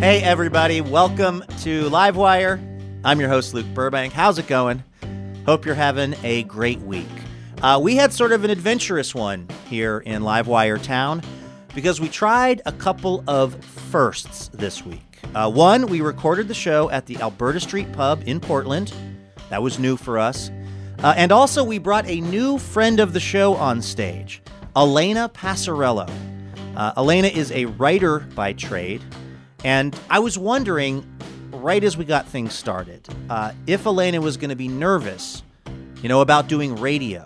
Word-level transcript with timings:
Hey, 0.00 0.22
everybody, 0.22 0.82
welcome 0.82 1.42
to 1.60 1.88
Livewire. 1.88 2.60
I'm 3.04 3.20
your 3.20 3.30
host, 3.30 3.54
Luke 3.54 3.66
Burbank. 3.72 4.12
How's 4.12 4.38
it 4.38 4.46
going? 4.46 4.84
Hope 5.46 5.64
you're 5.64 5.74
having 5.74 6.14
a 6.22 6.42
great 6.42 6.80
week. 6.80 7.06
Uh, 7.62 7.80
we 7.82 7.96
had 7.96 8.12
sort 8.12 8.32
of 8.32 8.44
an 8.44 8.50
adventurous 8.50 9.14
one 9.14 9.48
here 9.70 10.00
in 10.00 10.20
Livewire 10.20 10.82
Town 10.82 11.22
because 11.74 12.02
we 12.02 12.10
tried 12.10 12.60
a 12.66 12.72
couple 12.72 13.24
of 13.26 13.64
firsts 13.64 14.48
this 14.48 14.84
week. 14.84 15.20
Uh, 15.34 15.50
one, 15.50 15.86
we 15.86 16.02
recorded 16.02 16.48
the 16.48 16.54
show 16.54 16.90
at 16.90 17.06
the 17.06 17.16
Alberta 17.18 17.60
Street 17.60 17.90
Pub 17.92 18.22
in 18.26 18.40
Portland. 18.40 18.92
That 19.48 19.62
was 19.62 19.78
new 19.78 19.96
for 19.96 20.18
us. 20.18 20.50
Uh, 20.98 21.14
and 21.16 21.32
also, 21.32 21.64
we 21.64 21.78
brought 21.78 22.06
a 22.08 22.20
new 22.20 22.58
friend 22.58 23.00
of 23.00 23.14
the 23.14 23.20
show 23.20 23.54
on 23.54 23.80
stage, 23.80 24.42
Elena 24.76 25.30
Passarello. 25.30 26.10
Uh, 26.76 26.92
Elena 26.96 27.28
is 27.28 27.52
a 27.52 27.64
writer 27.66 28.20
by 28.34 28.52
trade. 28.52 29.02
And 29.64 29.98
I 30.10 30.18
was 30.18 30.38
wondering, 30.38 31.04
right 31.50 31.82
as 31.82 31.96
we 31.96 32.04
got 32.04 32.28
things 32.28 32.52
started, 32.52 33.08
uh, 33.30 33.52
if 33.66 33.86
Elena 33.86 34.20
was 34.20 34.36
going 34.36 34.50
to 34.50 34.56
be 34.56 34.68
nervous, 34.68 35.42
you 36.02 36.08
know, 36.08 36.20
about 36.20 36.48
doing 36.48 36.76
radio. 36.76 37.24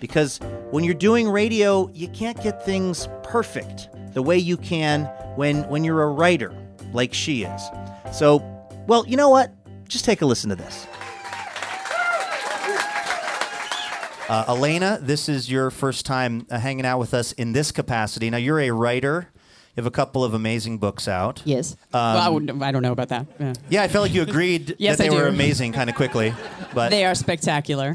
Because 0.00 0.38
when 0.70 0.82
you're 0.82 0.94
doing 0.94 1.28
radio, 1.28 1.90
you 1.92 2.08
can't 2.08 2.42
get 2.42 2.64
things 2.64 3.08
perfect 3.22 3.88
the 4.14 4.22
way 4.22 4.38
you 4.38 4.56
can 4.56 5.04
when, 5.36 5.68
when 5.68 5.84
you're 5.84 6.02
a 6.02 6.08
writer, 6.08 6.54
like 6.92 7.12
she 7.12 7.44
is. 7.44 7.62
So, 8.12 8.42
well, 8.86 9.06
you 9.06 9.16
know 9.16 9.28
what? 9.28 9.52
Just 9.86 10.04
take 10.04 10.22
a 10.22 10.26
listen 10.26 10.50
to 10.50 10.56
this. 10.56 10.86
Uh, 14.26 14.44
Elena, 14.48 14.98
this 15.02 15.28
is 15.28 15.50
your 15.50 15.70
first 15.70 16.06
time 16.06 16.46
uh, 16.50 16.58
hanging 16.58 16.86
out 16.86 16.98
with 16.98 17.12
us 17.12 17.32
in 17.32 17.52
this 17.52 17.70
capacity. 17.70 18.30
Now, 18.30 18.38
you're 18.38 18.60
a 18.60 18.70
writer. 18.70 19.28
You 19.76 19.82
have 19.82 19.86
a 19.86 19.90
couple 19.90 20.22
of 20.22 20.34
amazing 20.34 20.78
books 20.78 21.08
out. 21.08 21.42
Yes. 21.44 21.72
Um, 21.92 22.00
well, 22.00 22.18
I, 22.18 22.28
wouldn't, 22.28 22.62
I 22.62 22.70
don't 22.70 22.82
know 22.82 22.92
about 22.92 23.08
that. 23.08 23.26
Yeah. 23.40 23.52
Yeah, 23.70 23.82
I 23.82 23.88
felt 23.88 24.02
like 24.04 24.14
you 24.14 24.22
agreed 24.22 24.76
Yes, 24.78 24.98
that 24.98 25.04
they 25.04 25.10
were 25.10 25.26
amazing 25.26 25.72
kind 25.72 25.90
of 25.90 25.96
quickly. 25.96 26.32
But 26.74 26.90
They 26.90 27.04
are 27.04 27.14
spectacular. 27.14 27.94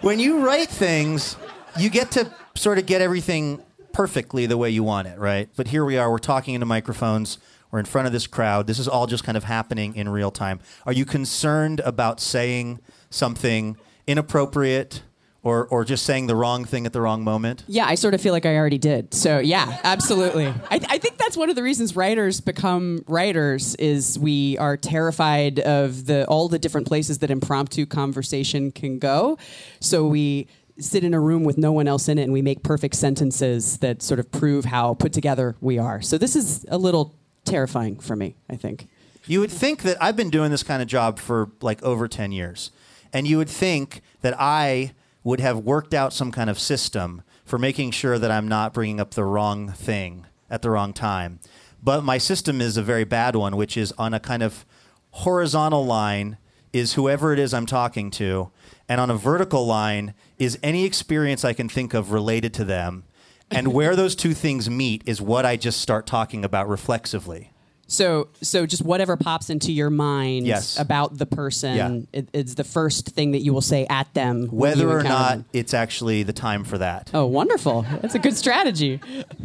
when 0.00 0.18
you 0.18 0.44
write 0.44 0.68
things, 0.68 1.36
you 1.78 1.88
get 1.90 2.10
to 2.12 2.32
sort 2.56 2.78
of 2.78 2.86
get 2.86 3.00
everything 3.00 3.62
perfectly 3.92 4.46
the 4.46 4.56
way 4.56 4.70
you 4.70 4.82
want 4.82 5.08
it, 5.08 5.18
right? 5.18 5.48
But 5.56 5.68
here 5.68 5.84
we 5.84 5.96
are, 5.98 6.10
we're 6.10 6.18
talking 6.18 6.54
into 6.54 6.66
microphones, 6.66 7.38
we're 7.70 7.78
in 7.78 7.84
front 7.84 8.06
of 8.06 8.12
this 8.12 8.26
crowd. 8.26 8.66
This 8.66 8.78
is 8.78 8.86
all 8.88 9.06
just 9.06 9.24
kind 9.24 9.36
of 9.36 9.44
happening 9.44 9.94
in 9.96 10.08
real 10.08 10.30
time. 10.30 10.60
Are 10.84 10.92
you 10.92 11.04
concerned 11.04 11.80
about 11.80 12.20
saying 12.20 12.80
something 13.10 13.76
inappropriate 14.06 15.02
or, 15.46 15.64
or 15.68 15.84
just 15.84 16.04
saying 16.04 16.26
the 16.26 16.34
wrong 16.34 16.64
thing 16.64 16.86
at 16.86 16.92
the 16.92 17.00
wrong 17.00 17.22
moment? 17.22 17.62
Yeah, 17.68 17.86
I 17.86 17.94
sort 17.94 18.14
of 18.14 18.20
feel 18.20 18.32
like 18.32 18.44
I 18.44 18.56
already 18.56 18.78
did. 18.78 19.14
So 19.14 19.38
yeah, 19.38 19.78
absolutely. 19.84 20.46
I, 20.46 20.80
I 20.88 20.98
think 20.98 21.18
that's 21.18 21.36
one 21.36 21.50
of 21.50 21.54
the 21.54 21.62
reasons 21.62 21.94
writers 21.94 22.40
become 22.40 23.04
writers 23.06 23.76
is 23.76 24.18
we 24.18 24.58
are 24.58 24.76
terrified 24.76 25.60
of 25.60 26.06
the 26.06 26.26
all 26.26 26.48
the 26.48 26.58
different 26.58 26.88
places 26.88 27.18
that 27.18 27.30
impromptu 27.30 27.86
conversation 27.86 28.72
can 28.72 28.98
go. 28.98 29.38
So 29.78 30.04
we 30.04 30.48
sit 30.80 31.04
in 31.04 31.14
a 31.14 31.20
room 31.20 31.44
with 31.44 31.56
no 31.56 31.70
one 31.70 31.86
else 31.86 32.08
in 32.08 32.18
it 32.18 32.24
and 32.24 32.32
we 32.32 32.42
make 32.42 32.64
perfect 32.64 32.96
sentences 32.96 33.78
that 33.78 34.02
sort 34.02 34.18
of 34.18 34.32
prove 34.32 34.64
how 34.64 34.94
put 34.94 35.12
together 35.12 35.54
we 35.60 35.78
are. 35.78 36.02
So 36.02 36.18
this 36.18 36.34
is 36.34 36.66
a 36.68 36.76
little 36.76 37.14
terrifying 37.44 38.00
for 38.00 38.16
me, 38.16 38.34
I 38.50 38.56
think. 38.56 38.88
You 39.26 39.38
would 39.38 39.52
think 39.52 39.82
that 39.82 39.96
I've 40.02 40.16
been 40.16 40.30
doing 40.30 40.50
this 40.50 40.64
kind 40.64 40.82
of 40.82 40.88
job 40.88 41.20
for 41.20 41.52
like 41.60 41.80
over 41.84 42.08
10 42.08 42.32
years. 42.32 42.72
And 43.12 43.28
you 43.28 43.38
would 43.38 43.48
think 43.48 44.02
that 44.22 44.34
I 44.40 44.92
would 45.26 45.40
have 45.40 45.58
worked 45.58 45.92
out 45.92 46.12
some 46.12 46.30
kind 46.30 46.48
of 46.48 46.56
system 46.56 47.20
for 47.44 47.58
making 47.58 47.90
sure 47.90 48.16
that 48.16 48.30
I'm 48.30 48.46
not 48.46 48.72
bringing 48.72 49.00
up 49.00 49.14
the 49.14 49.24
wrong 49.24 49.72
thing 49.72 50.24
at 50.48 50.62
the 50.62 50.70
wrong 50.70 50.92
time. 50.92 51.40
But 51.82 52.04
my 52.04 52.16
system 52.16 52.60
is 52.60 52.76
a 52.76 52.82
very 52.82 53.02
bad 53.02 53.34
one, 53.34 53.56
which 53.56 53.76
is 53.76 53.90
on 53.98 54.14
a 54.14 54.20
kind 54.20 54.40
of 54.44 54.64
horizontal 55.10 55.84
line 55.84 56.38
is 56.72 56.92
whoever 56.92 57.32
it 57.32 57.40
is 57.40 57.52
I'm 57.52 57.66
talking 57.66 58.12
to, 58.12 58.52
and 58.88 59.00
on 59.00 59.10
a 59.10 59.16
vertical 59.16 59.66
line 59.66 60.14
is 60.38 60.60
any 60.62 60.84
experience 60.84 61.44
I 61.44 61.54
can 61.54 61.68
think 61.68 61.92
of 61.92 62.12
related 62.12 62.54
to 62.54 62.64
them. 62.64 63.02
And 63.50 63.74
where 63.74 63.96
those 63.96 64.14
two 64.14 64.32
things 64.32 64.70
meet 64.70 65.02
is 65.06 65.20
what 65.20 65.44
I 65.44 65.56
just 65.56 65.80
start 65.80 66.06
talking 66.06 66.44
about 66.44 66.68
reflexively. 66.68 67.50
So, 67.88 68.28
so 68.42 68.66
just 68.66 68.82
whatever 68.84 69.16
pops 69.16 69.48
into 69.48 69.72
your 69.72 69.90
mind 69.90 70.46
Yes. 70.46 70.78
about 70.78 71.18
the 71.18 71.26
person, 71.26 71.76
Yeah. 71.76 72.18
it, 72.20 72.28
it's 72.32 72.54
the 72.54 72.64
first 72.64 73.06
thing 73.10 73.30
that 73.30 73.40
you 73.42 73.52
will 73.52 73.60
say 73.60 73.86
at 73.88 74.12
them, 74.14 74.42
when 74.48 74.50
whether 74.50 74.88
or 74.90 74.98
encounter 75.00 75.08
not 75.08 75.30
them. 75.30 75.44
it's 75.52 75.72
actually 75.72 76.24
the 76.24 76.32
time 76.32 76.64
for 76.64 76.78
that. 76.78 77.10
Oh, 77.14 77.26
wonderful! 77.26 77.82
That's 78.02 78.14
a 78.16 78.18
good 78.18 78.36
strategy. 78.36 79.00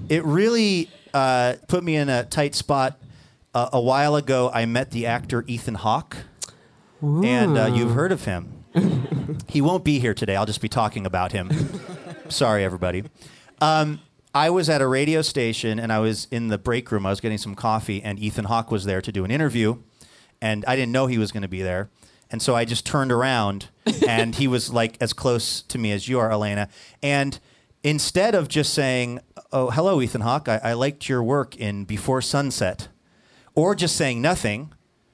It 0.09 0.25
really 0.25 0.89
uh, 1.13 1.55
put 1.67 1.83
me 1.83 1.95
in 1.95 2.09
a 2.09 2.23
tight 2.23 2.55
spot. 2.55 2.97
Uh, 3.53 3.69
a 3.73 3.81
while 3.81 4.15
ago, 4.15 4.49
I 4.53 4.65
met 4.65 4.91
the 4.91 5.05
actor 5.05 5.43
Ethan 5.45 5.75
Hawke, 5.75 6.17
and 7.01 7.57
uh, 7.57 7.65
you've 7.67 7.91
heard 7.93 8.11
of 8.11 8.23
him. 8.25 8.63
he 9.49 9.59
won't 9.61 9.83
be 9.83 9.99
here 9.99 10.13
today. 10.13 10.35
I'll 10.35 10.45
just 10.45 10.61
be 10.61 10.69
talking 10.69 11.05
about 11.05 11.31
him. 11.33 11.51
Sorry, 12.29 12.63
everybody. 12.63 13.03
Um, 13.59 13.99
I 14.33 14.49
was 14.49 14.69
at 14.69 14.81
a 14.81 14.87
radio 14.87 15.21
station 15.21 15.79
and 15.79 15.91
I 15.91 15.99
was 15.99 16.27
in 16.31 16.47
the 16.47 16.57
break 16.57 16.91
room. 16.91 17.05
I 17.05 17.09
was 17.09 17.19
getting 17.19 17.37
some 17.37 17.55
coffee, 17.55 18.01
and 18.01 18.19
Ethan 18.19 18.45
Hawke 18.45 18.71
was 18.71 18.85
there 18.85 19.01
to 19.01 19.11
do 19.11 19.25
an 19.25 19.31
interview, 19.31 19.77
and 20.41 20.63
I 20.65 20.75
didn't 20.75 20.91
know 20.91 21.07
he 21.07 21.17
was 21.17 21.31
going 21.31 21.43
to 21.43 21.49
be 21.49 21.61
there. 21.61 21.89
And 22.29 22.41
so 22.41 22.55
I 22.55 22.63
just 22.63 22.85
turned 22.85 23.11
around, 23.11 23.67
and 24.07 24.35
he 24.35 24.47
was 24.47 24.71
like 24.71 24.97
as 25.01 25.11
close 25.11 25.61
to 25.63 25.77
me 25.77 25.91
as 25.91 26.07
you 26.07 26.19
are, 26.19 26.31
Elena. 26.31 26.69
And 27.03 27.39
instead 27.83 28.35
of 28.35 28.47
just 28.47 28.73
saying, 28.73 29.19
"Oh, 29.51 29.69
hello, 29.69 30.01
Ethan 30.01 30.21
Hawke. 30.21 30.47
I, 30.47 30.61
I 30.63 30.73
liked 30.73 31.09
your 31.09 31.21
work 31.21 31.57
in 31.57 31.83
Before 31.83 32.21
Sunset," 32.21 32.87
or 33.53 33.75
just 33.75 33.97
saying 33.97 34.21
nothing, 34.21 34.71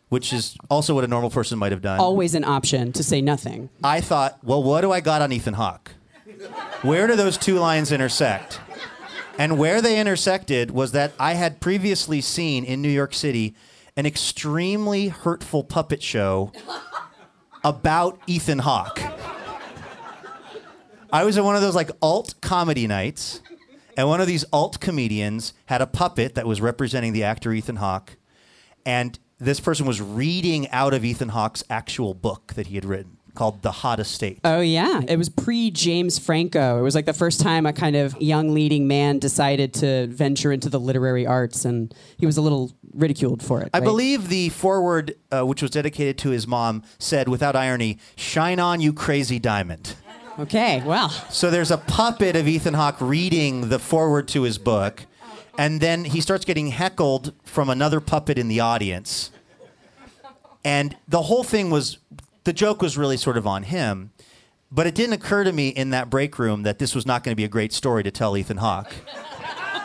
which 0.09 0.31
is 0.31 0.55
also 0.69 0.93
what 0.93 1.03
a 1.03 1.07
normal 1.07 1.31
person 1.31 1.57
might 1.57 1.71
have 1.71 1.81
done. 1.81 1.99
Always 1.99 2.35
an 2.35 2.43
option 2.43 2.91
to 2.93 3.03
say 3.03 3.21
nothing. 3.21 3.69
I 3.83 3.99
thought, 3.99 4.37
well, 4.43 4.61
what 4.61 4.81
do 4.81 4.91
I 4.91 4.99
got 4.99 5.23
on 5.23 5.31
Ethan 5.31 5.55
Hawke? 5.55 5.91
Where 6.83 7.07
do 7.07 7.15
those 7.15 7.37
two 7.37 7.55
lines 7.55 7.91
intersect? 7.91 8.59
And 9.37 9.59
where 9.59 9.81
they 9.81 9.99
intersected 9.99 10.71
was 10.71 10.93
that 10.93 11.13
I 11.19 11.33
had 11.33 11.59
previously 11.59 12.21
seen 12.21 12.63
in 12.63 12.81
New 12.81 12.89
York 12.89 13.13
City 13.13 13.55
an 13.95 14.05
extremely 14.05 15.09
hurtful 15.09 15.63
puppet 15.63 16.01
show 16.01 16.51
about 17.63 18.19
Ethan 18.27 18.59
Hawke. 18.59 18.99
I 21.11 21.23
was 21.23 21.37
at 21.37 21.43
one 21.43 21.55
of 21.55 21.61
those 21.61 21.75
like 21.75 21.91
alt 22.01 22.35
comedy 22.41 22.87
nights, 22.87 23.41
and 23.95 24.07
one 24.07 24.21
of 24.21 24.27
these 24.27 24.43
alt 24.51 24.79
comedians 24.79 25.53
had 25.65 25.81
a 25.81 25.87
puppet 25.87 26.35
that 26.35 26.45
was 26.45 26.59
representing 26.59 27.13
the 27.13 27.23
actor 27.23 27.51
Ethan 27.53 27.77
Hawke, 27.77 28.17
and 28.85 29.17
this 29.39 29.59
person 29.59 29.85
was 29.85 30.01
reading 30.01 30.69
out 30.69 30.93
of 30.93 31.05
Ethan 31.05 31.29
Hawke's 31.29 31.63
actual 31.69 32.13
book 32.13 32.53
that 32.55 32.67
he 32.67 32.75
had 32.75 32.85
written. 32.85 33.16
Called 33.37 33.61
The 33.61 33.71
Hottest 33.71 34.11
State. 34.11 34.39
Oh 34.43 34.61
yeah, 34.61 35.01
it 35.07 35.15
was 35.15 35.29
pre 35.29 35.69
James 35.69 36.17
Franco. 36.17 36.79
It 36.79 36.81
was 36.81 36.95
like 36.95 37.05
the 37.05 37.13
first 37.13 37.39
time 37.39 37.67
a 37.67 37.71
kind 37.71 37.95
of 37.95 38.19
young 38.19 38.51
leading 38.51 38.87
man 38.87 39.19
decided 39.19 39.75
to 39.75 40.07
venture 40.07 40.51
into 40.51 40.69
the 40.69 40.79
literary 40.79 41.27
arts, 41.27 41.63
and 41.63 41.93
he 42.17 42.25
was 42.25 42.37
a 42.37 42.41
little 42.41 42.71
ridiculed 42.93 43.43
for 43.43 43.61
it. 43.61 43.69
I 43.75 43.77
right? 43.77 43.83
believe 43.85 44.29
the 44.29 44.49
foreword, 44.49 45.13
uh, 45.31 45.45
which 45.45 45.61
was 45.61 45.69
dedicated 45.69 46.17
to 46.17 46.29
his 46.31 46.47
mom, 46.47 46.81
said, 46.97 47.27
without 47.27 47.55
irony, 47.55 47.99
"Shine 48.15 48.59
on, 48.59 48.81
you 48.81 48.91
crazy 48.91 49.37
diamond." 49.37 49.93
Okay, 50.39 50.81
well, 50.83 51.09
So 51.29 51.51
there's 51.51 51.69
a 51.69 51.77
puppet 51.77 52.35
of 52.35 52.47
Ethan 52.47 52.73
Hawke 52.73 52.99
reading 52.99 53.69
the 53.69 53.77
foreword 53.77 54.27
to 54.29 54.41
his 54.43 54.57
book, 54.57 55.05
and 55.59 55.79
then 55.79 56.05
he 56.05 56.21
starts 56.21 56.43
getting 56.43 56.69
heckled 56.69 57.33
from 57.43 57.69
another 57.69 57.99
puppet 57.99 58.39
in 58.39 58.47
the 58.47 58.59
audience. 58.59 59.29
And 60.65 60.97
the 61.07 61.21
whole 61.23 61.43
thing 61.43 61.69
was, 61.69 61.99
the 62.47 62.53
joke 62.53 62.81
was 62.81 62.97
really 62.97 63.17
sort 63.17 63.35
of 63.35 63.45
on 63.45 63.63
him. 63.63 64.11
But 64.71 64.87
it 64.87 64.95
didn't 64.95 65.13
occur 65.13 65.43
to 65.43 65.51
me 65.51 65.67
in 65.67 65.89
that 65.89 66.09
break 66.09 66.39
room 66.39 66.63
that 66.63 66.79
this 66.79 66.95
was 66.95 67.05
not 67.05 67.23
going 67.23 67.33
to 67.33 67.35
be 67.35 67.43
a 67.43 67.49
great 67.49 67.73
story 67.73 68.03
to 68.03 68.11
tell 68.11 68.35
Ethan 68.35 68.57
Hawke. 68.57 68.95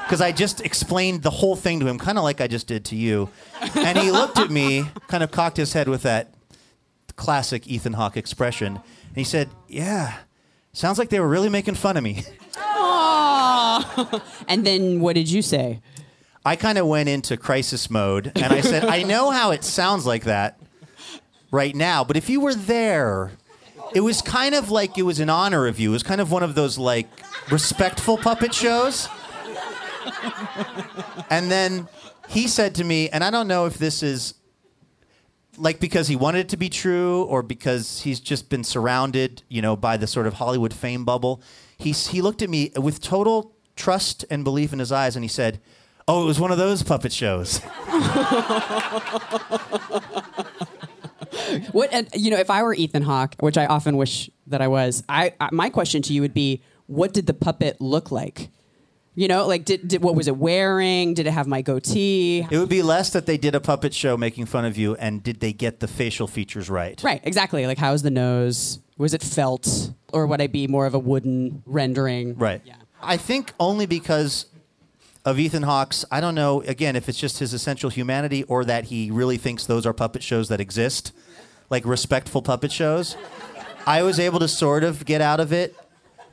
Because 0.04 0.20
I 0.20 0.32
just 0.32 0.60
explained 0.60 1.22
the 1.22 1.30
whole 1.30 1.56
thing 1.56 1.80
to 1.80 1.86
him, 1.86 1.96
kind 1.96 2.18
of 2.18 2.24
like 2.24 2.42
I 2.42 2.46
just 2.46 2.66
did 2.66 2.84
to 2.86 2.96
you. 2.96 3.30
And 3.76 3.96
he 3.96 4.10
looked 4.10 4.36
at 4.36 4.50
me, 4.50 4.84
kind 5.06 5.22
of 5.22 5.30
cocked 5.30 5.56
his 5.56 5.72
head 5.72 5.88
with 5.88 6.02
that 6.02 6.34
classic 7.16 7.66
Ethan 7.66 7.94
Hawke 7.94 8.18
expression. 8.18 8.74
And 8.76 9.16
he 9.16 9.24
said, 9.24 9.48
Yeah, 9.68 10.18
sounds 10.74 10.98
like 10.98 11.08
they 11.08 11.18
were 11.18 11.28
really 11.28 11.48
making 11.48 11.76
fun 11.76 11.96
of 11.96 12.02
me. 12.02 12.24
and 14.48 14.66
then 14.66 15.00
what 15.00 15.14
did 15.14 15.30
you 15.30 15.40
say? 15.40 15.80
I 16.44 16.56
kind 16.56 16.76
of 16.76 16.86
went 16.86 17.08
into 17.08 17.38
crisis 17.38 17.88
mode 17.88 18.32
and 18.34 18.52
I 18.52 18.60
said, 18.60 18.84
I 18.84 19.04
know 19.04 19.30
how 19.30 19.52
it 19.52 19.64
sounds 19.64 20.04
like 20.04 20.24
that 20.24 20.58
right 21.52 21.76
now, 21.76 22.02
but 22.02 22.16
if 22.16 22.28
you 22.28 22.40
were 22.40 22.54
there, 22.54 23.30
it 23.94 24.00
was 24.00 24.20
kind 24.22 24.56
of 24.56 24.70
like 24.70 24.98
it 24.98 25.02
was 25.02 25.20
in 25.20 25.30
honor 25.30 25.68
of 25.68 25.78
you. 25.78 25.90
It 25.90 25.92
was 25.92 26.02
kind 26.02 26.20
of 26.20 26.32
one 26.32 26.42
of 26.42 26.56
those 26.56 26.78
like 26.78 27.08
respectful 27.50 28.16
puppet 28.16 28.52
shows. 28.52 29.08
and 31.30 31.50
then 31.50 31.86
he 32.28 32.48
said 32.48 32.74
to 32.76 32.84
me, 32.84 33.08
and 33.10 33.22
I 33.22 33.30
don't 33.30 33.46
know 33.46 33.66
if 33.66 33.78
this 33.78 34.02
is 34.02 34.34
like 35.58 35.78
because 35.78 36.08
he 36.08 36.16
wanted 36.16 36.40
it 36.40 36.48
to 36.48 36.56
be 36.56 36.70
true 36.70 37.24
or 37.24 37.42
because 37.42 38.00
he's 38.00 38.18
just 38.18 38.48
been 38.48 38.64
surrounded, 38.64 39.42
you 39.48 39.60
know, 39.60 39.76
by 39.76 39.98
the 39.98 40.06
sort 40.06 40.26
of 40.26 40.34
Hollywood 40.34 40.72
fame 40.72 41.04
bubble. 41.04 41.42
He 41.76 41.92
he 41.92 42.22
looked 42.22 42.40
at 42.40 42.48
me 42.48 42.72
with 42.76 43.00
total 43.00 43.54
trust 43.76 44.24
and 44.30 44.44
belief 44.44 44.72
in 44.72 44.78
his 44.78 44.90
eyes 44.90 45.14
and 45.16 45.24
he 45.24 45.28
said, 45.28 45.60
"Oh, 46.08 46.22
it 46.22 46.26
was 46.26 46.40
one 46.40 46.50
of 46.50 46.58
those 46.58 46.82
puppet 46.82 47.12
shows." 47.12 47.60
What 51.72 51.92
and, 51.92 52.08
you 52.14 52.30
know, 52.30 52.38
if 52.38 52.50
I 52.50 52.62
were 52.62 52.74
Ethan 52.74 53.02
Hawke, 53.02 53.34
which 53.40 53.56
I 53.56 53.66
often 53.66 53.96
wish 53.96 54.30
that 54.46 54.60
I 54.60 54.68
was, 54.68 55.02
I, 55.08 55.34
I 55.40 55.48
my 55.52 55.70
question 55.70 56.02
to 56.02 56.12
you 56.12 56.20
would 56.20 56.34
be, 56.34 56.62
what 56.86 57.12
did 57.12 57.26
the 57.26 57.34
puppet 57.34 57.80
look 57.80 58.10
like? 58.10 58.50
You 59.14 59.28
know, 59.28 59.46
like 59.46 59.64
did, 59.64 59.86
did 59.88 60.02
what 60.02 60.14
was 60.14 60.26
it 60.26 60.36
wearing? 60.36 61.14
Did 61.14 61.26
it 61.26 61.32
have 61.32 61.46
my 61.46 61.62
goatee? 61.62 62.46
It 62.50 62.58
would 62.58 62.68
be 62.68 62.82
less 62.82 63.10
that 63.10 63.26
they 63.26 63.36
did 63.36 63.54
a 63.54 63.60
puppet 63.60 63.92
show 63.92 64.16
making 64.16 64.46
fun 64.46 64.64
of 64.64 64.76
you 64.76 64.94
and 64.96 65.22
did 65.22 65.40
they 65.40 65.52
get 65.52 65.80
the 65.80 65.88
facial 65.88 66.26
features 66.26 66.70
right? 66.70 67.00
Right, 67.02 67.20
exactly. 67.22 67.66
Like 67.66 67.78
how's 67.78 68.02
the 68.02 68.10
nose? 68.10 68.78
Was 68.98 69.14
it 69.14 69.22
felt, 69.22 69.92
or 70.12 70.26
would 70.26 70.40
I 70.40 70.46
be 70.46 70.66
more 70.66 70.86
of 70.86 70.94
a 70.94 70.98
wooden 70.98 71.62
rendering? 71.66 72.36
Right. 72.36 72.62
Yeah. 72.64 72.76
I 73.02 73.16
think 73.16 73.52
only 73.58 73.86
because 73.86 74.46
of 75.24 75.38
Ethan 75.38 75.62
Hawke's, 75.62 76.04
I 76.10 76.20
don't 76.20 76.34
know, 76.34 76.62
again, 76.62 76.96
if 76.96 77.08
it's 77.08 77.18
just 77.18 77.38
his 77.38 77.52
essential 77.52 77.90
humanity 77.90 78.42
or 78.44 78.64
that 78.64 78.86
he 78.86 79.10
really 79.10 79.36
thinks 79.36 79.66
those 79.66 79.86
are 79.86 79.92
puppet 79.92 80.22
shows 80.22 80.48
that 80.48 80.60
exist, 80.60 81.12
like 81.70 81.84
respectful 81.84 82.42
puppet 82.42 82.72
shows. 82.72 83.16
I 83.86 84.02
was 84.02 84.18
able 84.18 84.40
to 84.40 84.48
sort 84.48 84.84
of 84.84 85.04
get 85.04 85.20
out 85.20 85.40
of 85.40 85.52
it, 85.52 85.76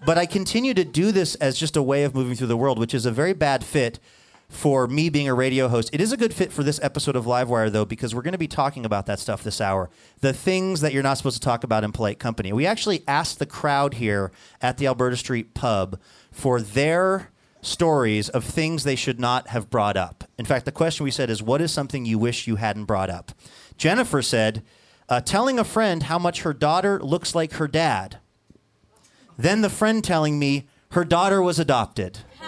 but 0.06 0.18
I 0.18 0.26
continue 0.26 0.74
to 0.74 0.84
do 0.84 1.12
this 1.12 1.36
as 1.36 1.58
just 1.58 1.76
a 1.76 1.84
way 1.84 2.04
of 2.04 2.16
moving 2.16 2.36
through 2.36 2.48
the 2.48 2.58
world, 2.58 2.80
which 2.80 2.94
is 2.94 3.06
a 3.06 3.12
very 3.12 3.34
bad 3.34 3.64
fit 3.64 4.00
for 4.48 4.88
me 4.88 5.10
being 5.10 5.28
a 5.28 5.34
radio 5.34 5.68
host. 5.68 5.92
It 5.94 6.02
is 6.02 6.12
a 6.12 6.18
good 6.18 6.34
fit 6.34 6.52
for 6.52 6.64
this 6.64 6.80
episode 6.82 7.16
of 7.16 7.26
Livewire, 7.26 7.72
though, 7.72 7.86
because 7.86 8.16
we're 8.16 8.24
going 8.24 8.32
to 8.32 8.40
be 8.40 8.48
talking 8.48 8.84
about 8.84 9.06
that 9.06 9.20
stuff 9.20 9.44
this 9.44 9.62
hour. 9.62 9.92
The 10.22 10.34
things 10.34 10.82
that 10.82 10.92
you're 10.92 11.04
not 11.04 11.18
supposed 11.18 11.40
to 11.40 11.46
talk 11.46 11.64
about 11.64 11.84
in 11.84 11.92
polite 11.92 12.18
company. 12.18 12.52
We 12.52 12.66
actually 12.66 13.04
asked 13.08 13.38
the 13.38 13.46
crowd 13.46 13.96
here 13.96 14.32
at 14.60 14.78
the 14.80 14.88
Alberta 14.88 15.18
Street 15.18 15.54
Pub 15.54 16.00
for 16.32 16.62
their 16.62 17.30
stories 17.62 18.30
of 18.30 18.44
things 18.44 18.84
they 18.84 18.96
should 18.96 19.20
not 19.20 19.50
have 19.50 19.70
brought 19.70 19.98
up. 19.98 20.24
In 20.38 20.46
fact, 20.46 20.66
the 20.66 20.72
question 20.72 21.04
we 21.04 21.12
said 21.12 21.30
is, 21.30 21.44
What 21.44 21.62
is 21.62 21.72
something 21.72 22.06
you 22.06 22.18
wish 22.18 22.48
you 22.48 22.56
hadn't 22.58 22.86
brought 22.86 23.10
up? 23.10 23.32
Jennifer 23.78 24.22
said, 24.22 24.64
uh, 25.08 25.22
Telling 25.22 25.60
a 25.60 25.64
friend 25.64 26.04
how 26.04 26.20
much 26.20 26.42
her 26.42 26.54
daughter 26.54 27.00
looks 27.02 27.36
like 27.36 27.54
her 27.54 27.68
dad. 27.68 28.20
Then 29.38 29.62
the 29.62 29.70
friend 29.70 30.04
telling 30.04 30.38
me 30.40 30.68
her 30.92 31.06
daughter 31.06 31.42
was 31.42 31.60
adopted. 31.60 32.20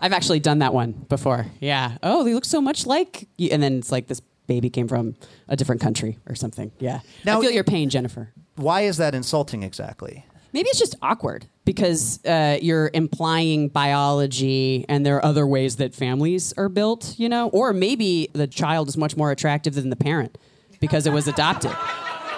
I've 0.00 0.12
actually 0.12 0.40
done 0.40 0.58
that 0.60 0.74
one 0.74 0.92
before. 0.92 1.46
Yeah. 1.60 1.96
Oh, 2.02 2.24
they 2.24 2.34
look 2.34 2.44
so 2.44 2.60
much 2.60 2.86
like, 2.86 3.28
you. 3.38 3.48
and 3.50 3.62
then 3.62 3.78
it's 3.78 3.90
like 3.90 4.08
this 4.08 4.20
baby 4.46 4.70
came 4.70 4.88
from 4.88 5.16
a 5.48 5.56
different 5.56 5.80
country 5.80 6.18
or 6.28 6.34
something. 6.34 6.70
Yeah. 6.78 7.00
Now- 7.24 7.38
I 7.38 7.42
feel 7.42 7.50
your 7.50 7.64
pain, 7.64 7.88
Jennifer. 7.90 8.32
Why 8.56 8.82
is 8.82 8.96
that 8.98 9.14
insulting 9.14 9.62
exactly? 9.62 10.24
Maybe 10.52 10.68
it's 10.68 10.78
just 10.78 10.96
awkward 11.02 11.46
because 11.64 12.24
uh, 12.24 12.58
you're 12.62 12.90
implying 12.94 13.68
biology 13.68 14.86
and 14.88 15.04
there 15.04 15.16
are 15.16 15.24
other 15.24 15.46
ways 15.46 15.76
that 15.76 15.94
families 15.94 16.54
are 16.56 16.68
built, 16.68 17.14
you 17.18 17.28
know? 17.28 17.48
Or 17.48 17.72
maybe 17.72 18.28
the 18.32 18.46
child 18.46 18.88
is 18.88 18.96
much 18.96 19.16
more 19.16 19.30
attractive 19.30 19.74
than 19.74 19.90
the 19.90 19.96
parent 19.96 20.38
because 20.80 21.06
it 21.06 21.12
was 21.12 21.28
adopted. 21.28 21.72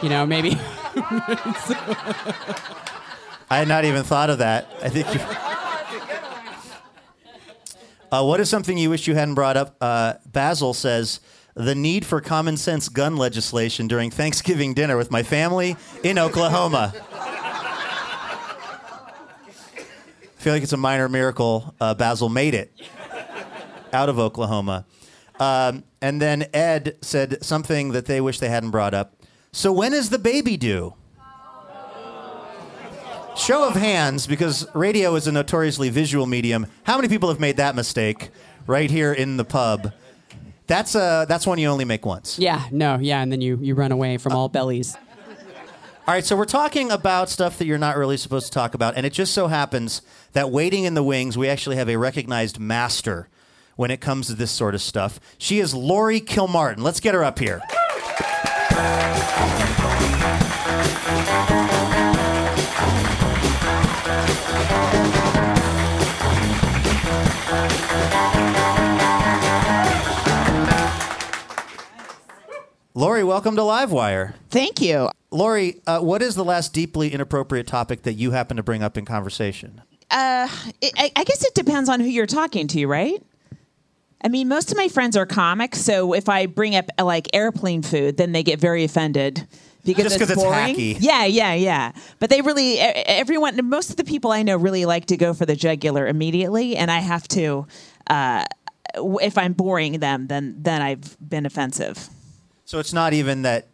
You 0.03 0.09
know, 0.09 0.27
maybe. 0.27 0.51
I 3.51 3.59
had 3.59 3.69
not 3.69 3.85
even 3.85 4.03
thought 4.03 4.31
of 4.31 4.39
that. 4.39 4.69
I 4.83 4.89
think 4.89 5.13
you. 5.15 5.21
Uh, 8.11 8.25
what 8.25 8.41
is 8.41 8.49
something 8.49 8.79
you 8.79 8.89
wish 8.89 9.07
you 9.07 9.15
hadn't 9.15 9.35
brought 9.35 9.59
up? 9.59 9.77
Uh, 9.83 10.15
Basil 10.25 10.73
says 10.73 11.21
the 11.55 11.75
need 11.75 12.07
for 12.07 12.23
common 12.23 12.57
sense 12.57 12.89
gun 12.89 13.19
legislation 13.19 13.87
during 13.87 14.11
Thanksgiving 14.11 14.73
dinner 14.73 14.97
with 14.97 15.11
my 15.11 15.23
family 15.23 15.77
in 16.03 16.19
Oklahoma. 16.19 16.95
I 20.39 20.41
feel 20.41 20.53
like 20.53 20.63
it's 20.63 20.73
a 20.73 20.77
minor 20.77 21.09
miracle 21.09 21.75
uh, 21.81 21.95
Basil 21.95 22.29
made 22.29 22.55
it 22.55 22.73
out 23.93 24.09
of 24.09 24.21
Oklahoma. 24.21 24.87
Um, 25.41 25.83
and 26.01 26.23
then 26.23 26.47
Ed 26.55 26.97
said 27.01 27.43
something 27.45 27.91
that 27.93 28.07
they 28.07 28.21
wish 28.21 28.39
they 28.39 28.49
hadn't 28.49 28.71
brought 28.71 28.95
up. 28.95 29.17
So 29.51 29.73
when 29.73 29.93
is 29.93 30.11
the 30.11 30.19
baby 30.19 30.57
due? 30.57 30.95
Show 33.37 33.69
of 33.69 33.75
hands, 33.75 34.27
because 34.27 34.67
radio 34.75 35.15
is 35.15 35.27
a 35.29 35.33
notoriously 35.33 35.91
visual 35.91 36.27
medium. 36.27 36.67
How 36.83 36.97
many 36.97 37.09
people 37.09 37.29
have 37.29 37.39
made 37.39 37.57
that 37.57 37.77
mistake 37.77 38.31
right 38.67 38.91
here 38.91 39.13
in 39.13 39.37
the 39.37 39.45
pub? 39.45 39.93
That's 40.67 40.95
uh, 40.97 41.25
that's 41.29 41.47
one 41.47 41.59
you 41.59 41.69
only 41.69 41.85
make 41.85 42.05
once. 42.05 42.39
yeah, 42.39 42.67
no, 42.73 42.99
yeah. 43.01 43.23
And 43.23 43.31
then 43.33 43.41
you, 43.41 43.59
you 43.63 43.75
run 43.75 43.91
away 43.93 44.19
from 44.19 44.33
all 44.33 44.49
bellies. 44.49 44.97
All 46.09 46.15
right, 46.15 46.25
so 46.25 46.37
we're 46.37 46.47
talking 46.47 46.91
about 46.91 47.29
stuff 47.29 47.59
that 47.59 47.67
you're 47.67 47.77
not 47.77 47.99
really 47.99 48.17
supposed 48.17 48.47
to 48.47 48.53
talk 48.53 48.73
about, 48.73 48.97
and 48.97 49.05
it 49.05 49.13
just 49.13 49.35
so 49.35 49.49
happens 49.49 50.01
that 50.33 50.51
waiting 50.51 50.85
in 50.85 50.95
the 50.95 51.03
wings, 51.03 51.37
we 51.37 51.51
actually 51.51 51.77
have 51.77 51.91
a 51.91 51.97
recognized 51.97 52.59
master 52.59 53.29
when 53.77 53.91
it 53.91 54.01
comes 54.01 54.29
to 54.29 54.35
this 54.35 54.51
sort 54.51 54.75
of 54.75 54.81
stuff. 54.81 55.21
She 55.37 55.59
is 55.59 55.75
Laurie 55.75 56.23
Kilmartin. 56.23 56.79
Let's 56.79 57.01
get 57.01 57.13
her 57.13 57.23
up 57.23 57.39
here. 57.39 57.61
Laurie, 72.99 73.23
welcome 73.23 73.55
to 73.55 73.63
Livewire. 73.63 74.35
Thank 74.51 74.81
you. 74.81 75.09
Laurie, 75.31 75.81
uh, 75.87 76.01
what 76.01 76.21
is 76.21 76.35
the 76.35 76.45
last 76.45 76.73
deeply 76.73 77.13
inappropriate 77.13 77.69
topic 77.69 78.03
that 78.03 78.15
you 78.15 78.33
happen 78.33 78.57
to 78.57 78.63
bring 78.65 78.83
up 78.83 78.99
in 78.99 79.05
conversation? 79.05 79.83
Uh, 80.11 80.49
I, 80.51 81.13
I 81.15 81.23
guess 81.23 81.45
it 81.45 81.55
depends 81.55 81.89
on 81.89 82.01
who 82.01 82.07
you're 82.07 82.27
talking 82.27 82.67
to, 82.67 82.87
right? 82.87 83.23
I 84.25 84.27
mean, 84.27 84.49
most 84.49 84.73
of 84.73 84.77
my 84.77 84.89
friends 84.89 85.17
are 85.17 85.27
comics, 85.27 85.81
so 85.81 86.13
if 86.13 86.29
I 86.29 86.47
bring 86.47 86.75
up 86.75 86.87
like 87.01 87.29
airplane 87.33 87.83
food, 87.83 88.17
then 88.17 88.33
they 88.33 88.43
get 88.43 88.59
very 88.59 88.83
offended 88.83 89.47
because 89.85 90.07
Just 90.07 90.21
it's 90.21 90.31
it's 90.33 90.43
boring. 90.43 90.75
hacky. 90.75 90.97
Yeah, 90.99 91.25
yeah, 91.25 91.55
yeah. 91.55 91.93
But 92.19 92.31
they 92.31 92.41
really, 92.41 92.81
everyone, 92.81 93.61
most 93.69 93.91
of 93.91 93.97
the 93.97 94.03
people 94.03 94.33
I 94.33 94.43
know 94.43 94.57
really 94.57 94.87
like 94.87 95.07
to 95.07 95.17
go 95.17 95.35
for 95.35 95.47
the 95.47 95.55
jugular 95.55 96.05
immediately, 96.09 96.77
and 96.77 96.91
I 96.91 96.99
have 96.99 97.29
to. 97.29 97.65
Uh, 98.09 98.45
if 98.97 99.39
I'm 99.39 99.53
boring 99.53 100.01
them, 100.01 100.27
then 100.27 100.57
then 100.59 100.83
I've 100.83 101.17
been 101.21 101.47
offensive. 101.47 102.09
So 102.69 102.79
it's 102.79 102.93
not 102.93 103.15
even 103.15 103.43
that 103.43 103.69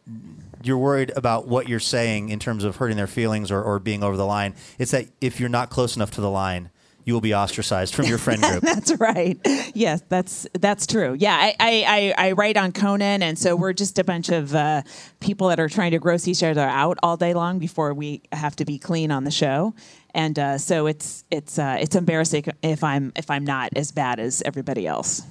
you're 0.63 0.79
worried 0.79 1.11
about 1.17 1.49
what 1.49 1.69
you're 1.69 1.81
saying 1.81 2.29
in 2.29 2.39
terms 2.39 2.63
of 2.63 2.77
hurting 2.77 2.97
their 2.97 3.09
feelings 3.09 3.51
or, 3.51 3.61
or 3.61 3.81
being 3.81 4.05
over 4.05 4.17
the 4.17 4.25
line. 4.25 4.55
It's 4.79 4.93
that 4.93 5.07
if 5.21 5.41
you're 5.41 5.49
not 5.49 5.69
close 5.69 5.97
enough 5.97 6.13
to 6.13 6.21
the 6.21 6.31
line, 6.31 6.71
you 7.05 7.13
will 7.13 7.21
be 7.21 7.35
ostracized 7.35 7.93
from 7.93 8.05
your 8.05 8.19
friend 8.19 8.41
group. 8.41 8.63
That's 8.63 8.93
right. 9.01 9.37
Yes, 9.75 10.01
that's 10.09 10.47
that's 10.61 10.87
true. 10.87 11.17
Yeah, 11.19 11.37
I, 11.37 11.57
I, 11.59 12.15
I, 12.17 12.33
write 12.33 12.57
on 12.57 12.71
Conan, 12.71 13.25
and 13.25 13.37
so 13.37 13.57
we're 13.57 13.73
just 13.73 13.99
a 13.99 14.05
bunch 14.05 14.29
of 14.29 14.55
uh, 14.55 14.83
people 15.19 15.49
that 15.49 15.59
are 15.59 15.69
trying 15.69 15.91
to 15.91 15.99
gross 15.99 16.29
each 16.29 16.45
other 16.45 16.61
out 16.61 16.97
all 17.03 17.17
day 17.17 17.35
long 17.35 17.59
before 17.59 17.93
we 17.93 18.23
have 18.31 18.55
to 18.57 18.65
be 18.65 18.79
clean 18.79 19.11
on 19.11 19.25
the 19.25 19.33
show. 19.33 19.75
And 20.15 20.39
uh, 20.39 20.59
so 20.59 20.87
it's 20.87 21.25
it's 21.33 21.59
uh, 21.59 21.79
it's 21.81 21.97
embarrassing 21.97 22.45
if 22.63 22.85
I'm 22.85 23.13
if 23.17 23.29
I'm 23.29 23.45
not 23.45 23.73
as 23.75 23.91
bad 23.91 24.21
as 24.21 24.41
everybody 24.47 24.87
else. 24.87 25.23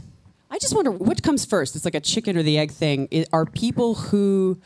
I 0.54 0.60
just 0.60 0.76
wonder 0.76 0.92
what 0.92 1.24
comes 1.24 1.46
first. 1.46 1.76
It's 1.76 1.84
like 1.84 1.96
a 1.96 2.00
chicken 2.00 2.38
or 2.38 2.44
the 2.44 2.60
egg 2.60 2.70
thing. 2.70 3.08
I- 3.12 3.26
Are 3.34 3.44
people 3.48 3.96
who 3.96 4.60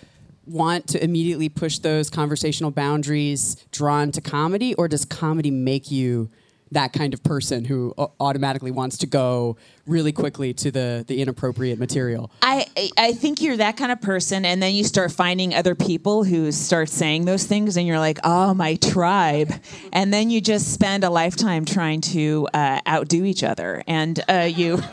want 0.46 0.86
to 0.90 1.02
immediately 1.02 1.48
push 1.48 1.78
those 1.80 2.10
conversational 2.10 2.72
boundaries 2.72 3.56
drawn 3.72 4.12
to 4.12 4.20
comedy, 4.20 4.74
or 4.74 4.90
does 4.90 5.06
comedy 5.06 5.50
make 5.50 5.90
you 5.90 6.30
that 6.74 6.92
kind 6.92 7.14
of 7.14 7.24
person 7.24 7.64
who 7.64 7.94
automatically 8.20 8.70
wants 8.72 8.98
to 8.98 9.08
go 9.08 9.56
really 9.86 10.12
quickly 10.12 10.54
to 10.54 10.72
the 10.72 11.06
the 11.08 11.22
inappropriate 11.22 11.80
material? 11.80 12.30
I- 12.42 12.66
I 12.98 13.14
think 13.14 13.42
you're 13.42 13.56
that 13.56 13.78
kind 13.78 13.90
of 13.94 14.02
person, 14.02 14.44
and 14.44 14.62
then 14.62 14.76
you 14.76 14.84
start 14.84 15.14
finding 15.14 15.54
other 15.54 15.74
people 15.74 16.26
who 16.26 16.52
start 16.52 16.90
saying 16.90 17.24
those 17.24 17.46
things, 17.46 17.78
and 17.78 17.88
you're 17.88 18.00
like, 18.00 18.20
oh, 18.26 18.54
my 18.54 18.76
tribe, 18.76 19.54
and 19.94 20.14
then 20.14 20.30
you 20.30 20.42
just 20.42 20.74
spend 20.74 21.06
a 21.06 21.10
lifetime 21.10 21.64
trying 21.64 22.02
to 22.02 22.50
uh, 22.54 22.82
outdo 22.86 23.24
each 23.24 23.44
other, 23.46 23.82
and 23.88 24.22
uh, 24.28 24.50
you 24.54 24.84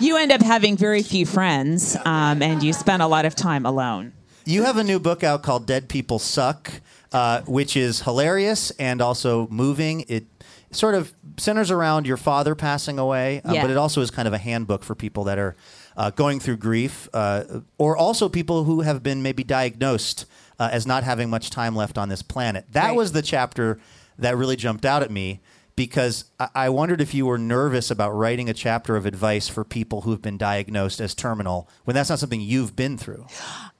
you 0.00 0.16
end 0.16 0.32
up 0.32 0.42
having 0.42 0.76
very 0.76 1.02
few 1.02 1.26
friends, 1.26 1.96
um, 2.04 2.42
and 2.42 2.62
you 2.62 2.72
spend 2.72 3.02
a 3.02 3.06
lot 3.06 3.24
of 3.24 3.34
time 3.34 3.64
alone. 3.66 4.12
You 4.44 4.62
have 4.64 4.76
a 4.76 4.84
new 4.84 5.00
book 5.00 5.24
out 5.24 5.42
called 5.42 5.66
Dead 5.66 5.88
People 5.88 6.18
Suck, 6.18 6.70
uh, 7.12 7.40
which 7.42 7.76
is 7.76 8.02
hilarious 8.02 8.70
and 8.72 9.00
also 9.00 9.48
moving. 9.48 10.04
It 10.08 10.26
sort 10.70 10.94
of 10.94 11.12
centers 11.36 11.70
around 11.70 12.06
your 12.06 12.16
father 12.16 12.54
passing 12.54 12.98
away, 12.98 13.40
uh, 13.44 13.52
Yeah. 13.54 13.62
but 13.62 13.70
it 13.70 13.76
also 13.76 14.00
is 14.02 14.10
kind 14.10 14.28
of 14.28 14.34
a 14.34 14.38
handbook 14.38 14.84
for 14.84 14.94
people 14.94 15.24
that 15.24 15.38
are 15.38 15.56
uh, 15.96 16.10
going 16.10 16.38
through 16.40 16.58
grief 16.58 17.08
uh, 17.14 17.42
or 17.78 17.96
also 17.96 18.28
people 18.28 18.64
who 18.64 18.82
have 18.82 19.02
been 19.02 19.22
maybe 19.22 19.42
diagnosed 19.42 20.26
uh, 20.58 20.68
as 20.70 20.86
not 20.86 21.04
having 21.04 21.30
much 21.30 21.50
time 21.50 21.74
left 21.74 21.96
on 21.98 22.08
this 22.08 22.22
planet. 22.22 22.66
That 22.72 22.88
Right. 22.88 22.96
was 22.96 23.12
the 23.12 23.22
chapter 23.22 23.78
that 24.18 24.36
really 24.36 24.56
jumped 24.56 24.84
out 24.84 25.02
at 25.02 25.10
me. 25.10 25.40
Because 25.74 26.24
I- 26.38 26.68
wondered 26.68 27.00
if 27.00 27.14
you 27.14 27.24
were 27.24 27.38
nervous 27.38 27.90
about 27.90 28.10
writing 28.10 28.50
a 28.50 28.54
chapter 28.54 28.96
of 28.96 29.06
advice 29.06 29.48
for 29.48 29.64
people 29.64 30.02
who've 30.02 30.20
been 30.20 30.36
diagnosed 30.36 31.00
as 31.00 31.14
terminal 31.14 31.68
when 31.84 31.94
that's 31.94 32.10
not 32.10 32.18
something 32.18 32.40
you've 32.40 32.76
been 32.76 32.98
through. 32.98 33.26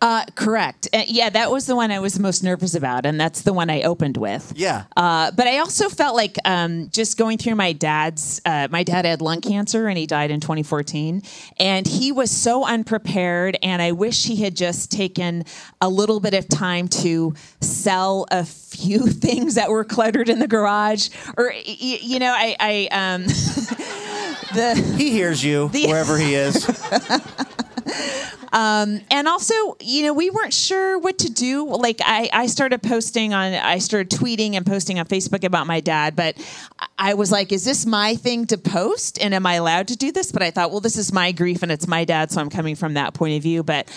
Uh, 0.00 0.24
correct. 0.34 0.88
Uh, 0.92 1.02
yeah, 1.06 1.28
that 1.30 1.50
was 1.50 1.66
the 1.66 1.76
one 1.76 1.90
I 1.90 1.98
was 1.98 2.18
most 2.18 2.42
nervous 2.42 2.74
about, 2.74 3.04
and 3.04 3.20
that's 3.20 3.42
the 3.42 3.52
one 3.52 3.68
I 3.68 3.82
opened 3.82 4.16
with. 4.16 4.52
Yeah. 4.56 4.84
Uh, 4.96 5.30
but 5.32 5.46
I 5.46 5.58
also 5.58 5.88
felt 5.88 6.16
like 6.16 6.36
um, 6.44 6.88
just 6.90 7.18
going 7.18 7.38
through 7.38 7.56
my 7.56 7.72
dad's. 7.72 8.40
Uh, 8.44 8.68
my 8.70 8.82
dad 8.82 9.04
had 9.04 9.20
lung 9.20 9.40
cancer, 9.40 9.88
and 9.88 9.98
he 9.98 10.06
died 10.06 10.30
in 10.30 10.40
2014. 10.40 11.22
And 11.58 11.86
he 11.86 12.12
was 12.12 12.30
so 12.30 12.64
unprepared, 12.64 13.58
and 13.62 13.82
I 13.82 13.92
wish 13.92 14.24
he 14.24 14.36
had 14.36 14.56
just 14.56 14.90
taken 14.90 15.44
a 15.80 15.88
little 15.88 16.20
bit 16.20 16.34
of 16.34 16.48
time 16.48 16.88
to 16.88 17.34
sell 17.60 18.26
a 18.30 18.44
few 18.44 19.06
things 19.08 19.54
that 19.56 19.70
were 19.70 19.84
cluttered 19.84 20.28
in 20.28 20.38
the 20.38 20.48
garage, 20.48 21.08
or 21.36 21.52
you 21.64 22.18
know, 22.18 22.32
I. 22.32 22.45
I 22.60 22.88
um, 22.90 23.22
the 24.54 24.94
He 24.96 25.10
hears 25.10 25.42
you 25.42 25.68
The- 25.70 25.86
wherever 25.88 26.18
he 26.18 26.34
is. 26.34 26.66
and 28.52 29.28
also 29.28 29.54
you 29.80 30.02
know 30.02 30.12
we 30.12 30.30
weren't 30.30 30.54
sure 30.54 30.98
what 30.98 31.18
to 31.18 31.30
do. 31.30 31.66
Like 31.66 32.00
I, 32.04 32.30
I 32.32 32.46
started 32.46 32.82
posting 32.82 33.34
on 33.34 33.52
i 33.54 33.78
started 33.78 34.10
tweeting 34.10 34.54
and 34.54 34.64
posting 34.64 34.98
on 34.98 35.06
facebook 35.06 35.44
about 35.44 35.66
my 35.66 35.80
dad 35.80 36.16
but 36.16 36.36
i 36.98 37.14
was 37.14 37.30
like 37.30 37.52
is 37.52 37.64
this 37.64 37.84
my 37.86 38.14
thing 38.14 38.46
to 38.46 38.58
post? 38.58 39.18
And 39.20 39.34
am 39.34 39.46
i 39.46 39.54
allowed 39.54 39.88
to 39.88 39.96
do 39.96 40.12
this? 40.12 40.32
But 40.32 40.42
i 40.42 40.50
thought 40.50 40.70
well 40.70 40.80
this 40.80 40.96
is 40.96 41.12
my 41.12 41.32
grief 41.32 41.62
and 41.62 41.70
it's 41.72 41.86
my 41.86 42.04
dad 42.04 42.30
so 42.30 42.40
i'm 42.40 42.50
coming 42.50 42.76
from 42.76 42.94
that 42.94 43.14
point 43.14 43.36
of 43.36 43.42
view. 43.42 43.62
But 43.62 43.88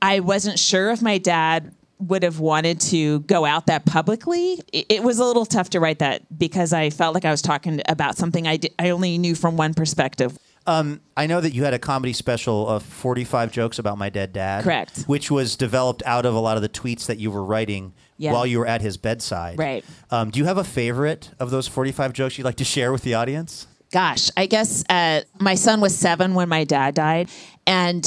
i 0.00 0.20
wasn't 0.20 0.58
sure 0.58 0.90
if 0.90 1.02
my 1.02 1.18
dad 1.18 1.72
would 1.98 2.22
have 2.22 2.38
wanted 2.40 2.80
to 2.80 3.20
go 3.20 3.44
out 3.44 3.66
that 3.66 3.84
publicly 3.86 4.60
it, 4.72 4.86
it 4.88 5.02
was 5.02 5.18
a 5.18 5.24
little 5.24 5.46
tough 5.46 5.70
to 5.70 5.80
write 5.80 5.98
that 6.00 6.22
because 6.38 6.72
i 6.72 6.90
felt 6.90 7.14
like 7.14 7.24
i 7.24 7.30
was 7.30 7.40
talking 7.42 7.80
about 7.88 8.16
something 8.16 8.46
i, 8.46 8.56
di- 8.58 8.70
I 8.78 8.90
only 8.90 9.16
knew 9.18 9.34
from 9.34 9.56
one 9.56 9.72
perspective 9.74 10.36
Um, 10.66 11.00
I 11.16 11.26
know 11.28 11.40
that 11.40 11.54
you 11.54 11.62
had 11.64 11.74
a 11.74 11.78
comedy 11.78 12.12
special 12.12 12.66
of 12.68 12.82
45 12.82 13.52
jokes 13.52 13.78
about 13.78 13.98
my 13.98 14.10
dead 14.10 14.32
dad. 14.32 14.64
Correct. 14.64 15.04
Which 15.06 15.30
was 15.30 15.54
developed 15.56 16.02
out 16.04 16.26
of 16.26 16.34
a 16.34 16.40
lot 16.40 16.56
of 16.56 16.62
the 16.62 16.68
tweets 16.68 17.06
that 17.06 17.18
you 17.18 17.30
were 17.30 17.44
writing 17.44 17.92
Yeah. 18.18 18.32
while 18.32 18.44
you 18.44 18.58
were 18.58 18.66
at 18.66 18.80
his 18.82 18.96
bedside. 18.96 19.60
Right. 19.60 19.84
Um, 20.10 20.30
do 20.32 20.40
you 20.40 20.44
have 20.46 20.58
a 20.58 20.64
favorite 20.64 21.30
of 21.38 21.50
those 21.52 21.68
45 21.68 22.12
jokes 22.12 22.36
you'd 22.36 22.44
like 22.44 22.56
to 22.56 22.64
share 22.64 22.90
with 22.90 23.02
the 23.02 23.14
audience? 23.14 23.68
gosh, 23.92 24.28
I 24.36 24.46
guess 24.46 24.82
uh, 24.90 25.20
my 25.38 25.54
son 25.54 25.80
was 25.80 25.94
seven 25.96 26.34
when 26.34 26.48
my 26.48 26.64
dad 26.64 26.96
died, 26.96 27.28
and 27.68 28.02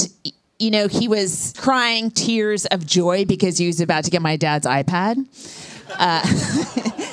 you 0.60 0.70
know 0.70 0.86
he 0.86 1.08
was 1.08 1.54
crying 1.56 2.10
tears 2.10 2.66
of 2.66 2.86
joy 2.86 3.24
because 3.24 3.58
he 3.58 3.66
was 3.66 3.80
about 3.80 4.04
to 4.04 4.10
get 4.10 4.22
my 4.22 4.36
dad's 4.36 4.66
iPad. 4.66 5.26
Uh, 5.98 6.22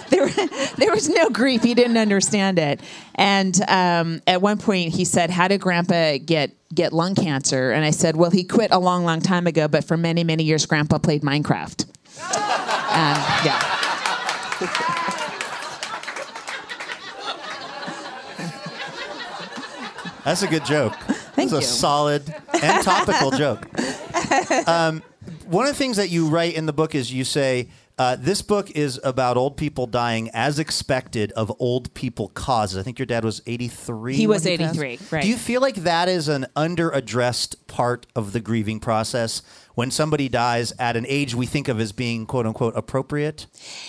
there, 0.10 0.28
there 0.76 0.92
was 0.92 1.10
no 1.10 1.30
grief. 1.30 1.64
He 1.64 1.74
didn't 1.74 1.98
understand 1.98 2.60
it, 2.60 2.82
and 3.16 3.60
um, 3.68 4.22
at 4.28 4.42
one 4.42 4.58
point 4.58 4.94
he 4.94 5.06
said, 5.06 5.30
"How 5.30 5.48
did 5.48 5.62
Grandpa 5.62 6.18
get?" 6.24 6.52
Get 6.76 6.92
lung 6.92 7.16
cancer, 7.16 7.72
and 7.72 7.86
I 7.86 7.92
said, 7.92 8.18
"Well, 8.18 8.30
he 8.30 8.44
quit 8.44 8.72
a 8.74 8.78
long, 8.78 9.06
long 9.06 9.22
time 9.22 9.48
ago, 9.48 9.70
but 9.70 9.86
for 9.86 9.96
many, 9.96 10.26
many 10.26 10.44
years, 10.44 10.66
Grandpa 10.66 10.98
played 10.98 11.22
Minecraft." 11.22 11.86
Um, 12.92 13.16
yeah. 13.46 13.78
That's 20.26 20.42
a 20.42 20.48
good 20.48 20.66
joke. 20.66 20.94
Thank 21.38 21.52
That's 21.52 21.68
you. 21.68 21.70
a 21.70 21.78
solid 21.80 22.36
and 22.64 22.84
topical 22.84 23.30
joke. 23.30 23.68
Um, 24.68 25.04
one 25.46 25.68
of 25.68 25.72
the 25.72 25.78
things 25.78 25.98
that 25.98 26.10
you 26.10 26.28
write 26.30 26.56
in 26.56 26.66
the 26.66 26.74
book 26.74 26.96
is 26.96 27.14
you 27.14 27.24
say, 27.24 27.70
uh, 28.00 28.16
this 28.16 28.42
book 28.42 28.72
is 28.72 29.00
about 29.04 29.38
old 29.38 29.56
people 29.56 29.86
dying 29.86 30.32
as 30.34 30.58
expected 30.58 31.32
of 31.34 31.52
old 31.60 31.94
people 31.94 32.30
causes. 32.30 32.78
I 32.78 32.82
think 32.82 32.98
your 32.98 33.06
dad 33.06 33.24
was 33.24 33.42
83. 33.46 34.16
He 34.16 34.26
was 34.26 34.46
when 34.46 34.58
passed. 34.58 34.80
83, 34.80 35.00
right. 35.12 35.22
Do 35.22 35.30
you 35.30 35.38
feel 35.38 35.62
like 35.62 35.76
that 35.76 36.10
is 36.10 36.28
an 36.28 36.48
underaddressed 36.56 37.56
part 37.68 38.08
of 38.16 38.34
the 38.34 38.40
grieving 38.40 38.80
process 38.80 39.44
when 39.76 39.92
somebody 39.92 40.30
dies 40.30 40.74
at 40.80 40.96
an 40.96 41.06
age 41.08 41.36
we 41.36 41.46
think 41.46 41.68
of 41.68 41.80
as 41.80 41.92
being 41.92 42.26
quote 42.26 42.48
unquote 42.48 42.76
appropriate? 42.76 43.46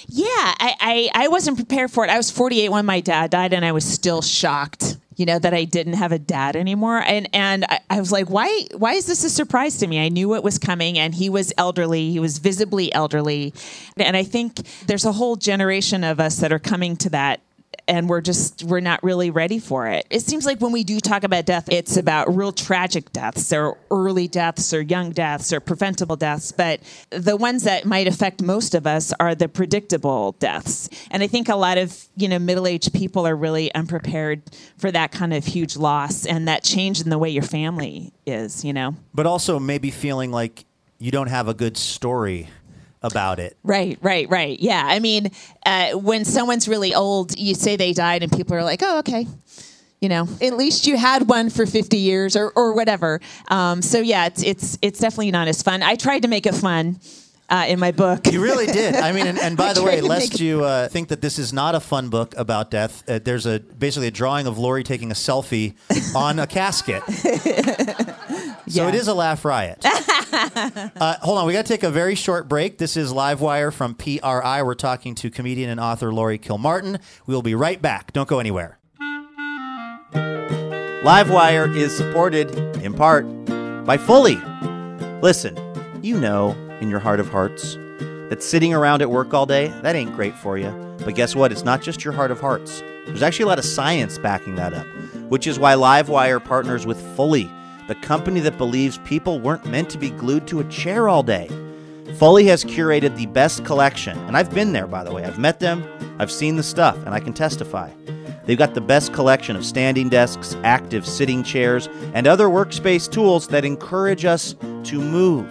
Yeah, 0.06 0.26
I, 0.28 0.74
I, 1.14 1.24
I 1.24 1.28
wasn't 1.28 1.56
prepared 1.56 1.90
for 1.90 2.04
it. 2.04 2.10
I 2.10 2.18
was 2.18 2.30
48 2.30 2.70
when 2.70 2.84
my 2.86 3.00
dad 3.00 3.30
died, 3.30 3.54
and 3.54 3.64
I 3.64 3.72
was 3.72 3.84
still 3.84 4.22
shocked, 4.22 4.98
you 5.18 5.26
know, 5.26 5.38
that 5.38 5.52
I 5.52 5.64
didn't 5.64 5.94
have 5.94 6.12
a 6.12 6.18
dad 6.18 6.56
anymore. 6.56 7.02
And 7.04 7.28
and 7.34 7.66
I, 7.68 7.80
I 7.90 7.98
was 7.98 8.10
like, 8.10 8.30
why 8.30 8.66
why 8.76 8.92
is 8.94 9.06
this 9.06 9.24
a 9.24 9.30
surprise 9.30 9.76
to 9.78 9.86
me? 9.86 10.02
I 10.02 10.08
knew 10.08 10.34
it 10.34 10.44
was 10.44 10.58
coming, 10.58 10.98
and 10.98 11.14
he 11.14 11.28
was 11.28 11.52
elderly. 11.58 12.10
He 12.10 12.20
was 12.20 12.38
visibly 12.38 12.92
elderly, 12.94 13.52
and 13.96 14.16
I 14.16 14.22
think 14.22 14.56
there's 14.86 15.04
a 15.04 15.12
whole 15.12 15.36
generation 15.36 16.04
of 16.04 16.20
us 16.20 16.36
that 16.36 16.52
are 16.52 16.60
coming 16.60 16.96
to 16.98 17.10
that 17.10 17.40
and 17.86 18.08
we're 18.08 18.20
just 18.20 18.64
we're 18.64 18.80
not 18.80 19.02
really 19.02 19.30
ready 19.30 19.58
for 19.58 19.86
it. 19.86 20.06
It 20.10 20.20
seems 20.20 20.44
like 20.44 20.60
when 20.60 20.72
we 20.72 20.84
do 20.84 21.00
talk 21.00 21.24
about 21.24 21.46
death, 21.46 21.68
it's 21.70 21.96
about 21.96 22.34
real 22.34 22.52
tragic 22.52 23.12
deaths 23.12 23.52
or 23.52 23.78
early 23.90 24.28
deaths 24.28 24.72
or 24.74 24.80
young 24.80 25.10
deaths 25.10 25.52
or 25.52 25.60
preventable 25.60 26.16
deaths, 26.16 26.52
but 26.52 26.80
the 27.10 27.36
ones 27.36 27.64
that 27.64 27.84
might 27.84 28.06
affect 28.06 28.42
most 28.42 28.74
of 28.74 28.86
us 28.86 29.12
are 29.20 29.34
the 29.34 29.48
predictable 29.48 30.32
deaths. 30.32 30.88
And 31.10 31.22
I 31.22 31.26
think 31.26 31.48
a 31.48 31.56
lot 31.56 31.78
of, 31.78 32.08
you 32.16 32.28
know, 32.28 32.38
middle-aged 32.38 32.92
people 32.92 33.26
are 33.26 33.36
really 33.36 33.72
unprepared 33.74 34.42
for 34.76 34.90
that 34.90 35.12
kind 35.12 35.32
of 35.32 35.44
huge 35.44 35.76
loss 35.76 36.26
and 36.26 36.48
that 36.48 36.64
change 36.64 37.00
in 37.00 37.10
the 37.10 37.18
way 37.18 37.30
your 37.30 37.42
family 37.42 38.12
is, 38.26 38.64
you 38.64 38.72
know. 38.72 38.96
But 39.14 39.26
also 39.26 39.58
maybe 39.58 39.90
feeling 39.90 40.30
like 40.30 40.64
you 40.98 41.10
don't 41.10 41.28
have 41.28 41.48
a 41.48 41.54
good 41.54 41.76
story 41.76 42.48
about 43.02 43.38
it. 43.38 43.56
Right, 43.62 43.98
right, 44.02 44.28
right. 44.28 44.58
Yeah. 44.58 44.82
I 44.84 44.98
mean, 44.98 45.30
uh, 45.64 45.92
when 45.92 46.24
someone's 46.24 46.68
really 46.68 46.94
old, 46.94 47.38
you 47.38 47.54
say 47.54 47.76
they 47.76 47.92
died, 47.92 48.22
and 48.22 48.32
people 48.32 48.54
are 48.56 48.64
like, 48.64 48.80
oh, 48.82 48.98
okay. 49.00 49.26
You 50.00 50.08
know, 50.08 50.28
at 50.40 50.56
least 50.56 50.86
you 50.86 50.96
had 50.96 51.28
one 51.28 51.50
for 51.50 51.66
50 51.66 51.96
years 51.96 52.36
or, 52.36 52.52
or 52.54 52.72
whatever. 52.72 53.20
Um, 53.48 53.82
so, 53.82 53.98
yeah, 53.98 54.26
it's, 54.26 54.42
it's, 54.44 54.78
it's 54.80 55.00
definitely 55.00 55.32
not 55.32 55.48
as 55.48 55.60
fun. 55.62 55.82
I 55.82 55.96
tried 55.96 56.22
to 56.22 56.28
make 56.28 56.46
it 56.46 56.54
fun 56.54 57.00
uh, 57.48 57.64
in 57.68 57.78
my 57.78 57.92
book. 57.92 58.30
You 58.30 58.42
really 58.42 58.66
did. 58.66 58.94
I 58.94 59.12
mean, 59.12 59.26
and, 59.26 59.38
and 59.38 59.56
by 59.56 59.72
the 59.72 59.82
way, 59.82 60.00
lest 60.00 60.40
you 60.40 60.64
uh, 60.64 60.88
think 60.88 61.08
that 61.08 61.20
this 61.20 61.38
is 61.38 61.52
not 61.52 61.74
a 61.74 61.80
fun 61.80 62.10
book 62.10 62.34
about 62.36 62.70
death, 62.70 63.02
uh, 63.08 63.18
there's 63.18 63.46
a 63.46 63.60
basically 63.60 64.08
a 64.08 64.12
drawing 64.12 64.46
of 64.46 64.58
Laurie 64.58 64.84
taking 64.84 65.10
a 65.10 65.14
selfie 65.14 65.74
on 66.14 66.38
a 66.38 66.46
casket. 66.46 67.02
So 68.68 68.82
Yeah. 68.82 68.88
it 68.88 68.94
is 68.94 69.08
a 69.08 69.14
laugh 69.14 69.44
riot. 69.44 69.78
uh, 69.84 71.16
hold 71.22 71.38
on, 71.38 71.46
we 71.46 71.52
got 71.52 71.64
to 71.66 71.72
take 71.72 71.82
a 71.82 71.90
very 71.90 72.14
short 72.14 72.48
break. 72.48 72.78
This 72.78 72.96
is 72.96 73.12
Livewire 73.12 73.72
from 73.72 73.94
PRI. 73.94 74.62
We're 74.62 74.74
talking 74.74 75.14
to 75.16 75.30
comedian 75.30 75.70
and 75.70 75.80
author 75.80 76.12
Laurie 76.12 76.38
Kilmartin. 76.38 77.00
We 77.26 77.34
will 77.34 77.42
be 77.42 77.54
right 77.54 77.80
back. 77.80 78.12
Don't 78.12 78.28
go 78.28 78.38
anywhere. 78.40 78.78
Livewire 81.04 81.74
is 81.74 81.96
supported 81.96 82.50
in 82.82 82.92
part 82.92 83.24
by 83.86 83.96
Fully. 83.96 84.36
Listen, 85.22 85.56
you 86.02 86.18
know 86.20 86.50
in 86.80 86.90
your 86.90 87.00
heart 87.00 87.20
of 87.20 87.28
hearts 87.28 87.74
that 88.28 88.42
sitting 88.42 88.74
around 88.74 89.00
at 89.02 89.10
work 89.10 89.32
all 89.32 89.46
day, 89.46 89.68
that 89.82 89.96
ain't 89.96 90.14
great 90.14 90.34
for 90.34 90.58
you. 90.58 90.70
But 91.04 91.14
guess 91.14 91.34
what? 91.34 91.50
It's 91.52 91.64
not 91.64 91.80
just 91.82 92.04
your 92.04 92.12
heart 92.12 92.30
of 92.30 92.40
hearts. 92.40 92.82
There's 93.06 93.22
actually 93.22 93.44
a 93.44 93.48
lot 93.48 93.58
of 93.58 93.64
science 93.64 94.18
backing 94.18 94.56
that 94.56 94.74
up, 94.74 94.86
which 95.30 95.46
is 95.46 95.58
why 95.58 95.74
Livewire 95.74 96.44
partners 96.44 96.84
with 96.84 97.00
Fully, 97.16 97.50
the 97.88 97.94
company 97.96 98.38
that 98.40 98.58
believes 98.58 98.98
people 98.98 99.40
weren't 99.40 99.64
meant 99.64 99.88
to 99.90 99.98
be 99.98 100.10
glued 100.10 100.46
to 100.46 100.60
a 100.60 100.64
chair 100.64 101.08
all 101.08 101.22
day. 101.22 101.48
Fully 102.18 102.44
has 102.44 102.62
curated 102.62 103.16
the 103.16 103.26
best 103.26 103.64
collection, 103.64 104.16
and 104.20 104.36
I've 104.36 104.54
been 104.54 104.72
there, 104.72 104.86
by 104.86 105.02
the 105.04 105.12
way. 105.12 105.24
I've 105.24 105.38
met 105.38 105.58
them, 105.58 105.82
I've 106.18 106.30
seen 106.30 106.56
the 106.56 106.62
stuff, 106.62 106.96
and 106.98 107.10
I 107.10 107.20
can 107.20 107.32
testify. 107.32 107.90
They've 108.44 108.58
got 108.58 108.74
the 108.74 108.82
best 108.82 109.14
collection 109.14 109.56
of 109.56 109.64
standing 109.64 110.10
desks, 110.10 110.54
active 110.64 111.06
sitting 111.06 111.42
chairs, 111.42 111.88
and 112.12 112.26
other 112.26 112.48
workspace 112.48 113.10
tools 113.10 113.48
that 113.48 113.64
encourage 113.64 114.26
us 114.26 114.54
to 114.84 115.00
move. 115.00 115.46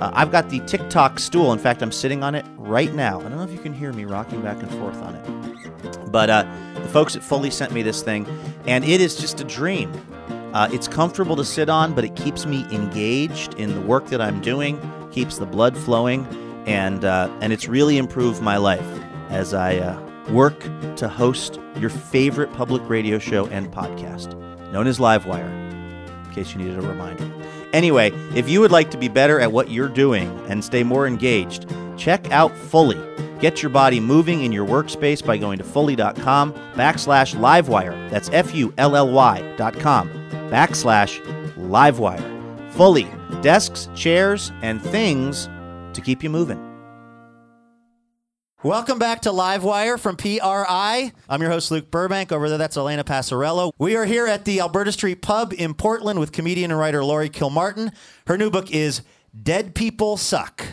Uh, 0.00 0.10
I've 0.12 0.30
got 0.30 0.50
the 0.50 0.60
TikTok 0.60 1.18
stool. 1.18 1.52
In 1.54 1.58
fact, 1.58 1.82
I'm 1.82 1.92
sitting 1.92 2.22
on 2.22 2.34
it 2.34 2.44
right 2.58 2.92
now. 2.94 3.20
I 3.20 3.22
don't 3.22 3.36
know 3.36 3.44
if 3.44 3.52
you 3.52 3.58
can 3.58 3.72
hear 3.72 3.94
me 3.94 4.04
rocking 4.04 4.42
back 4.42 4.62
and 4.62 4.70
forth 4.72 5.00
on 5.02 5.14
it. 5.14 6.12
But 6.12 6.28
uh, 6.28 6.46
the 6.74 6.88
folks 6.88 7.16
at 7.16 7.22
Fully 7.22 7.50
sent 7.50 7.72
me 7.72 7.80
this 7.80 8.02
thing, 8.02 8.26
and 8.66 8.84
it 8.84 9.00
is 9.00 9.16
just 9.16 9.40
a 9.40 9.44
dream. 9.44 9.90
Uh, 10.56 10.66
it's 10.72 10.88
comfortable 10.88 11.36
to 11.36 11.44
sit 11.44 11.68
on, 11.68 11.94
but 11.94 12.02
it 12.02 12.16
keeps 12.16 12.46
me 12.46 12.64
engaged 12.70 13.52
in 13.60 13.74
the 13.74 13.80
work 13.82 14.06
that 14.06 14.22
I'm 14.22 14.40
doing, 14.40 14.80
keeps 15.12 15.36
the 15.36 15.44
blood 15.44 15.76
flowing, 15.76 16.26
and 16.64 17.04
uh, 17.04 17.28
and 17.42 17.52
it's 17.52 17.68
really 17.68 17.98
improved 17.98 18.40
my 18.40 18.56
life 18.56 18.88
as 19.28 19.52
I 19.52 19.76
uh, 19.76 20.00
work 20.30 20.58
to 20.96 21.10
host 21.10 21.60
your 21.78 21.90
favorite 21.90 22.50
public 22.54 22.80
radio 22.88 23.18
show 23.18 23.44
and 23.48 23.70
podcast, 23.70 24.32
known 24.72 24.86
as 24.86 24.98
Livewire. 24.98 25.46
In 26.24 26.32
case 26.32 26.54
you 26.54 26.58
needed 26.62 26.78
a 26.78 26.88
reminder. 26.88 27.30
Anyway, 27.74 28.10
if 28.34 28.48
you 28.48 28.62
would 28.62 28.72
like 28.72 28.90
to 28.92 28.96
be 28.96 29.08
better 29.08 29.38
at 29.38 29.52
what 29.52 29.70
you're 29.70 29.90
doing 29.90 30.30
and 30.48 30.64
stay 30.64 30.82
more 30.82 31.06
engaged, 31.06 31.70
check 31.98 32.30
out 32.30 32.56
Fully. 32.56 32.98
Get 33.40 33.62
your 33.62 33.68
body 33.68 34.00
moving 34.00 34.42
in 34.42 34.52
your 34.52 34.66
workspace 34.66 35.22
by 35.22 35.36
going 35.36 35.58
to 35.58 35.64
fully.com 35.64 36.54
backslash 36.72 37.34
livewire. 37.36 38.08
That's 38.08 38.30
F 38.30 38.54
U 38.54 38.72
L 38.78 38.96
L 38.96 39.12
Y 39.12 39.54
dot 39.58 39.78
com 39.78 40.25
backslash 40.50 41.20
livewire. 41.56 42.72
Fully. 42.72 43.08
Desks, 43.42 43.88
chairs, 43.94 44.52
and 44.62 44.82
things 44.82 45.48
to 45.92 46.00
keep 46.00 46.22
you 46.22 46.30
moving. 46.30 46.62
Welcome 48.62 48.98
back 48.98 49.20
to 49.22 49.30
Livewire 49.30 49.98
from 49.98 50.16
PRI. 50.16 51.12
I'm 51.28 51.40
your 51.40 51.50
host, 51.50 51.70
Luke 51.70 51.90
Burbank. 51.90 52.32
Over 52.32 52.48
there, 52.48 52.58
that's 52.58 52.76
Elena 52.76 53.04
Passarello. 53.04 53.70
We 53.78 53.96
are 53.96 54.04
here 54.04 54.26
at 54.26 54.44
the 54.44 54.60
Alberta 54.60 54.90
Street 54.92 55.22
Pub 55.22 55.52
in 55.56 55.74
Portland 55.74 56.18
with 56.18 56.32
comedian 56.32 56.70
and 56.70 56.80
writer 56.80 57.04
Laurie 57.04 57.30
Kilmartin. 57.30 57.92
Her 58.26 58.36
new 58.36 58.50
book 58.50 58.72
is 58.72 59.02
Dead 59.40 59.74
People 59.74 60.16
Suck. 60.16 60.64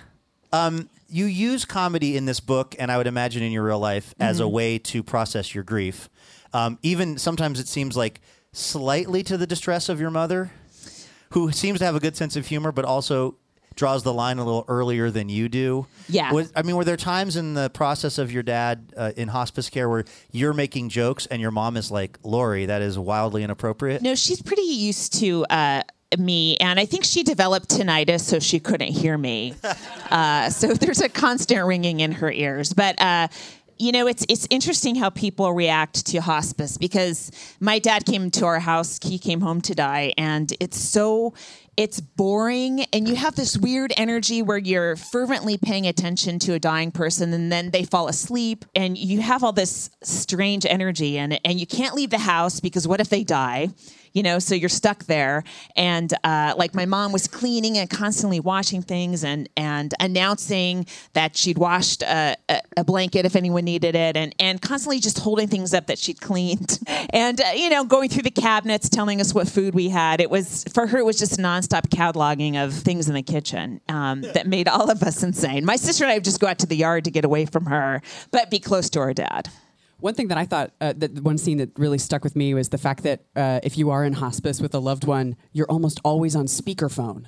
Um, 0.51 0.89
you 1.07 1.25
use 1.25 1.65
comedy 1.65 2.17
in 2.17 2.25
this 2.25 2.39
book, 2.39 2.75
and 2.79 2.91
I 2.91 2.97
would 2.97 3.05
imagine 3.05 3.43
in 3.43 3.51
your 3.51 3.63
real 3.63 3.79
life, 3.79 4.15
as 4.19 4.39
a 4.39 4.47
way 4.47 4.79
to 4.79 5.03
process 5.03 5.53
your 5.53 5.63
grief. 5.63 6.09
Um, 6.53 6.79
even 6.81 7.17
sometimes 7.17 7.59
it 7.59 7.67
seems 7.67 7.97
like 7.97 8.21
slightly 8.53 9.23
to 9.23 9.35
the 9.35 9.47
distress 9.47 9.89
of 9.89 9.99
your 9.99 10.11
mother, 10.11 10.51
who 11.31 11.51
seems 11.51 11.79
to 11.79 11.85
have 11.85 11.95
a 11.95 11.99
good 11.99 12.15
sense 12.15 12.35
of 12.35 12.47
humor, 12.47 12.71
but 12.71 12.85
also 12.85 13.35
draws 13.75 14.03
the 14.03 14.13
line 14.13 14.37
a 14.37 14.45
little 14.45 14.65
earlier 14.67 15.09
than 15.09 15.29
you 15.29 15.49
do. 15.49 15.87
Yeah. 16.07 16.31
Was, 16.31 16.51
I 16.55 16.61
mean, 16.61 16.75
were 16.75 16.85
there 16.85 16.95
times 16.95 17.35
in 17.35 17.55
the 17.55 17.71
process 17.71 18.17
of 18.19 18.31
your 18.31 18.43
dad 18.43 18.93
uh, 18.95 19.11
in 19.17 19.27
hospice 19.27 19.69
care 19.69 19.89
where 19.89 20.05
you're 20.31 20.53
making 20.53 20.89
jokes 20.89 21.25
and 21.25 21.41
your 21.41 21.51
mom 21.51 21.75
is 21.75 21.91
like, 21.91 22.19
Laurie, 22.23 22.67
that 22.67 22.83
is 22.83 22.99
wildly 22.99 23.43
inappropriate? 23.43 24.01
No, 24.01 24.13
she's 24.15 24.41
pretty 24.41 24.61
used 24.61 25.19
to 25.19 25.45
uh, 25.49 25.81
me, 26.17 26.57
and 26.57 26.79
I 26.79 26.85
think 26.85 27.03
she 27.03 27.23
developed 27.23 27.69
tinnitus, 27.69 28.21
so 28.21 28.39
she 28.39 28.59
couldn't 28.59 28.91
hear 28.91 29.17
me. 29.17 29.55
uh, 30.11 30.49
so 30.49 30.73
there's 30.73 31.01
a 31.01 31.09
constant 31.09 31.65
ringing 31.65 31.99
in 31.99 32.11
her 32.11 32.31
ears. 32.31 32.73
But 32.73 33.01
uh, 33.01 33.27
you 33.83 33.91
know, 33.91 34.07
it's 34.07 34.25
it's 34.29 34.47
interesting 34.49 34.95
how 34.95 35.09
people 35.09 35.51
react 35.51 36.05
to 36.07 36.21
hospice 36.21 36.77
because 36.77 37.31
my 37.59 37.79
dad 37.79 38.05
came 38.05 38.31
to 38.31 38.45
our 38.45 38.59
house. 38.59 38.97
He 39.03 39.19
came 39.19 39.41
home 39.41 39.59
to 39.61 39.75
die, 39.75 40.13
and 40.17 40.53
it's 40.61 40.79
so 40.79 41.33
it's 41.75 41.99
boring 41.99 42.83
and 42.93 43.07
you 43.07 43.15
have 43.15 43.35
this 43.35 43.57
weird 43.57 43.91
energy 43.97 44.43
where 44.43 44.59
you're 44.59 44.95
fervently 44.95 45.57
paying 45.57 45.87
attention 45.87 46.37
to 46.37 46.53
a 46.53 46.59
dying 46.59 46.91
person 46.91 47.33
and 47.33 47.51
then 47.51 47.71
they 47.71 47.83
fall 47.83 48.07
asleep 48.07 48.63
and 48.75 48.95
you 48.95 49.21
have 49.21 49.43
all 49.43 49.51
this 49.51 49.89
strange 50.03 50.67
energy 50.67 51.17
and 51.17 51.39
and 51.43 51.59
you 51.59 51.65
can't 51.65 51.95
leave 51.95 52.11
the 52.11 52.19
house 52.19 52.59
because 52.59 52.87
what 52.87 53.01
if 53.01 53.09
they 53.09 53.23
die 53.23 53.69
you 54.13 54.23
know 54.23 54.39
so 54.39 54.55
you're 54.55 54.69
stuck 54.69 55.05
there. 55.05 55.43
And 55.75 56.13
uh, 56.23 56.53
like 56.57 56.73
my 56.73 56.85
mom 56.85 57.11
was 57.11 57.27
cleaning 57.27 57.77
and 57.77 57.89
constantly 57.89 58.39
washing 58.39 58.81
things 58.81 59.23
and 59.23 59.49
and 59.57 59.93
announcing 59.99 60.85
that 61.13 61.35
she'd 61.35 61.57
washed 61.57 62.01
a, 62.03 62.35
a, 62.49 62.61
a 62.77 62.83
blanket 62.83 63.25
if 63.25 63.35
anyone 63.35 63.65
needed 63.65 63.95
it 63.95 64.15
and 64.15 64.33
and 64.39 64.61
constantly 64.61 64.99
just 64.99 65.19
holding 65.19 65.47
things 65.47 65.73
up 65.73 65.87
that 65.87 65.99
she'd 65.99 66.21
cleaned. 66.21 66.79
And 67.09 67.41
uh, 67.41 67.51
you 67.55 67.69
know 67.69 67.83
going 67.83 68.09
through 68.09 68.23
the 68.23 68.31
cabinets 68.31 68.89
telling 68.89 69.19
us 69.21 69.33
what 69.33 69.47
food 69.47 69.75
we 69.75 69.89
had. 69.89 70.21
It 70.21 70.29
was 70.29 70.63
for 70.73 70.87
her 70.87 70.99
it 70.99 71.05
was 71.05 71.19
just 71.19 71.37
nonstop 71.37 71.89
cataloging 71.89 72.63
of 72.63 72.73
things 72.73 73.07
in 73.07 73.13
the 73.13 73.21
kitchen 73.21 73.81
um, 73.89 74.21
that 74.21 74.47
made 74.47 74.67
all 74.67 74.89
of 74.89 75.03
us 75.03 75.21
insane. 75.21 75.65
My 75.65 75.75
sister 75.75 76.05
and 76.05 76.11
i 76.11 76.15
would 76.15 76.23
just 76.23 76.39
go 76.39 76.47
out 76.47 76.59
to 76.59 76.65
the 76.65 76.75
yard 76.75 77.03
to 77.05 77.11
get 77.11 77.25
away 77.25 77.45
from 77.45 77.65
her 77.65 78.01
but 78.31 78.49
be 78.49 78.59
close 78.59 78.89
to 78.91 78.99
our 78.99 79.13
dad 79.13 79.49
One 80.03 80.15
thing 80.15 80.27
that 80.27 80.37
I 80.37 80.43
thought, 80.43 80.73
uh, 80.81 80.91
that 80.97 81.21
one 81.21 81.37
scene 81.37 81.59
that 81.59 81.79
really 81.79 81.97
stuck 81.97 82.25
with 82.25 82.35
me 82.35 82.53
was 82.53 82.67
the 82.67 82.77
fact 82.77 83.03
that 83.03 83.21
uh, 83.37 83.61
if 83.63 83.77
you 83.77 83.89
are 83.89 84.03
in 84.03 84.11
hospice 84.11 84.59
with 84.59 84.75
a 84.75 84.79
loved 84.79 85.05
one, 85.05 85.37
you're 85.53 85.71
almost 85.71 86.01
always 86.03 86.35
on 86.35 86.47
speakerphone. 86.47 87.27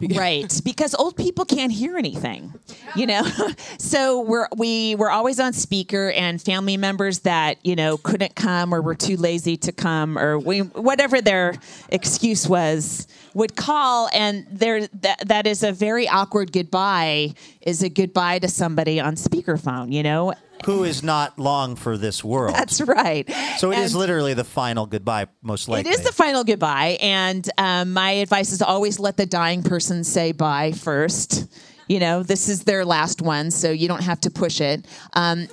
right 0.14 0.60
because 0.64 0.94
old 0.94 1.16
people 1.16 1.44
can't 1.44 1.72
hear 1.72 1.96
anything 1.96 2.54
you 2.94 3.04
know 3.06 3.26
so 3.78 4.20
we're 4.20 4.46
we 4.56 4.94
were 4.94 5.10
always 5.10 5.40
on 5.40 5.52
speaker 5.52 6.12
and 6.12 6.40
family 6.40 6.76
members 6.76 7.20
that 7.20 7.56
you 7.66 7.74
know 7.74 7.96
couldn't 7.96 8.36
come 8.36 8.72
or 8.72 8.80
were 8.80 8.94
too 8.94 9.16
lazy 9.16 9.56
to 9.56 9.72
come 9.72 10.16
or 10.16 10.38
we, 10.38 10.60
whatever 10.60 11.20
their 11.20 11.54
excuse 11.88 12.48
was 12.48 13.08
would 13.34 13.56
call 13.56 14.08
and 14.12 14.46
there 14.52 14.86
that, 14.86 15.26
that 15.26 15.44
is 15.44 15.64
a 15.64 15.72
very 15.72 16.08
awkward 16.08 16.52
goodbye 16.52 17.34
is 17.60 17.82
a 17.82 17.88
goodbye 17.88 18.38
to 18.38 18.46
somebody 18.46 19.00
on 19.00 19.16
speakerphone 19.16 19.92
you 19.92 20.04
know 20.04 20.32
Who 20.64 20.84
is 20.84 21.02
not 21.02 21.38
long 21.38 21.76
for 21.76 21.96
this 21.96 22.22
world? 22.24 22.54
that's 22.54 22.80
right 22.80 23.28
so 23.58 23.70
it 23.72 23.78
is 23.78 23.92
And- 23.92 24.00
literally 24.00 24.34
the 24.34 24.44
final 24.44 24.86
goodbye, 24.86 25.26
most 25.42 25.68
likely. 25.68 25.90
It 25.90 25.94
is 25.98 26.04
the 26.04 26.12
final 26.12 26.44
goodbye, 26.44 26.98
and 27.00 27.48
um, 27.58 27.92
my 27.92 28.10
advice 28.12 28.52
is 28.52 28.62
always 28.62 28.98
let 28.98 29.16
the 29.16 29.26
dying 29.26 29.62
person 29.62 30.04
say 30.04 30.32
bye 30.32 30.72
first. 30.72 31.46
You 31.88 32.00
know, 32.00 32.22
this 32.22 32.48
is 32.48 32.64
their 32.64 32.84
last 32.84 33.22
one, 33.22 33.50
so 33.50 33.70
you 33.70 33.88
don't 33.88 34.02
have 34.02 34.20
to 34.20 34.30
push 34.30 34.60
it. 34.60 34.84
Um, 35.14 35.48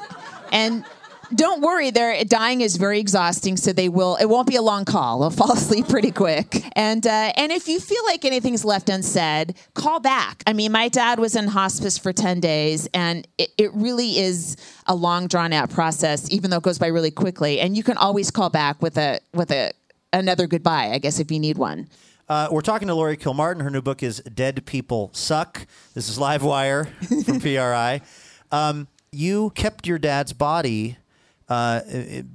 and 0.51 0.83
don't 1.33 1.61
worry, 1.61 1.91
their 1.91 2.23
dying 2.23 2.61
is 2.61 2.75
very 2.77 2.99
exhausting, 2.99 3.57
so 3.57 3.73
they 3.73 3.89
will. 3.89 4.15
It 4.17 4.25
won't 4.25 4.47
be 4.47 4.55
a 4.55 4.61
long 4.61 4.85
call. 4.85 5.19
They'll 5.19 5.29
fall 5.29 5.51
asleep 5.53 5.87
pretty 5.87 6.11
quick. 6.11 6.63
And 6.75 7.05
uh, 7.05 7.33
and 7.35 7.51
if 7.51 7.67
you 7.67 7.79
feel 7.79 8.03
like 8.05 8.25
anything's 8.25 8.65
left 8.65 8.89
unsaid, 8.89 9.55
call 9.73 9.99
back. 9.99 10.43
I 10.45 10.53
mean, 10.53 10.71
my 10.71 10.89
dad 10.89 11.19
was 11.19 11.35
in 11.35 11.47
hospice 11.47 11.97
for 11.97 12.13
ten 12.13 12.39
days, 12.39 12.87
and 12.93 13.27
it, 13.37 13.49
it 13.57 13.73
really 13.73 14.19
is 14.19 14.57
a 14.85 14.95
long, 14.95 15.27
drawn 15.27 15.53
out 15.53 15.69
process, 15.69 16.29
even 16.31 16.49
though 16.51 16.57
it 16.57 16.63
goes 16.63 16.77
by 16.77 16.87
really 16.87 17.11
quickly. 17.11 17.59
And 17.59 17.75
you 17.75 17.83
can 17.83 17.97
always 17.97 18.31
call 18.31 18.49
back 18.49 18.81
with 18.81 18.97
a 18.97 19.19
with 19.33 19.51
a 19.51 19.71
another 20.13 20.47
goodbye, 20.47 20.91
I 20.91 20.99
guess, 20.99 21.19
if 21.19 21.31
you 21.31 21.39
need 21.39 21.57
one. 21.57 21.87
Uh, 22.27 22.47
we're 22.51 22.61
talking 22.61 22.87
to 22.87 22.95
Laurie 22.95 23.17
Kilmartin. 23.17 23.61
Her 23.61 23.69
new 23.69 23.81
book 23.83 24.01
is 24.01 24.19
Dead 24.21 24.65
People 24.65 25.11
Suck. 25.13 25.67
This 25.93 26.09
is 26.09 26.17
Livewire 26.17 26.87
from 27.23 27.39
PRI. 27.41 28.01
Um, 28.51 28.87
you 29.11 29.51
kept 29.51 29.85
your 29.85 29.99
dad's 29.99 30.33
body 30.33 30.97
uh, 31.49 31.81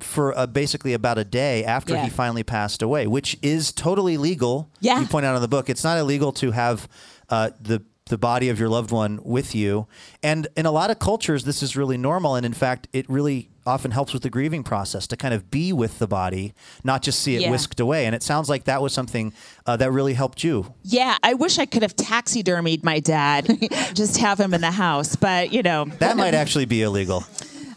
for 0.00 0.36
uh, 0.38 0.46
basically 0.46 0.92
about 0.92 1.18
a 1.18 1.24
day 1.24 1.64
after 1.64 1.94
Yeah. 1.94 2.04
he 2.04 2.10
finally 2.10 2.42
passed 2.44 2.82
away, 2.82 3.06
which 3.06 3.36
is 3.42 3.72
totally 3.72 4.16
legal. 4.16 4.68
Yeah. 4.80 5.00
You 5.00 5.06
point 5.06 5.26
out 5.26 5.34
in 5.36 5.42
the 5.42 5.48
book, 5.48 5.68
it's 5.68 5.84
not 5.84 5.98
illegal 5.98 6.32
to 6.32 6.52
have 6.52 6.88
uh, 7.28 7.50
the 7.60 7.82
the 8.06 8.18
body 8.18 8.48
of 8.48 8.58
your 8.58 8.68
loved 8.68 8.90
one 8.90 9.20
with 9.22 9.54
you. 9.54 9.86
And 10.20 10.48
in 10.56 10.66
a 10.66 10.72
lot 10.72 10.90
of 10.90 10.98
cultures, 10.98 11.44
this 11.44 11.62
is 11.62 11.76
really 11.76 11.96
normal. 11.96 12.34
And 12.34 12.44
in 12.44 12.52
fact, 12.52 12.88
it 12.92 13.08
really 13.08 13.50
often 13.64 13.92
helps 13.92 14.12
with 14.12 14.24
the 14.24 14.30
grieving 14.30 14.64
process 14.64 15.06
to 15.06 15.16
kind 15.16 15.32
of 15.32 15.48
be 15.48 15.72
with 15.72 16.00
the 16.00 16.08
body, 16.08 16.52
not 16.82 17.02
just 17.02 17.20
see 17.20 17.36
it 17.36 17.42
Yeah. 17.42 17.52
whisked 17.52 17.78
away. 17.78 18.06
And 18.06 18.14
it 18.16 18.24
sounds 18.24 18.48
like 18.48 18.64
that 18.64 18.82
was 18.82 18.92
something 18.92 19.32
uh, 19.64 19.76
that 19.76 19.92
really 19.92 20.14
helped 20.14 20.42
you. 20.42 20.74
Yeah, 20.82 21.18
I 21.22 21.34
wish 21.34 21.60
I 21.60 21.66
could 21.66 21.82
have 21.82 21.94
taxidermied 21.94 22.82
my 22.82 22.98
dad, 22.98 23.46
just 23.94 24.16
have 24.16 24.40
him 24.40 24.54
in 24.54 24.60
the 24.60 24.72
house. 24.72 25.14
But 25.14 25.52
you 25.52 25.62
know, 25.62 25.84
That 26.00 26.16
might 26.16 26.34
actually 26.34 26.64
be 26.64 26.82
illegal. 26.82 27.24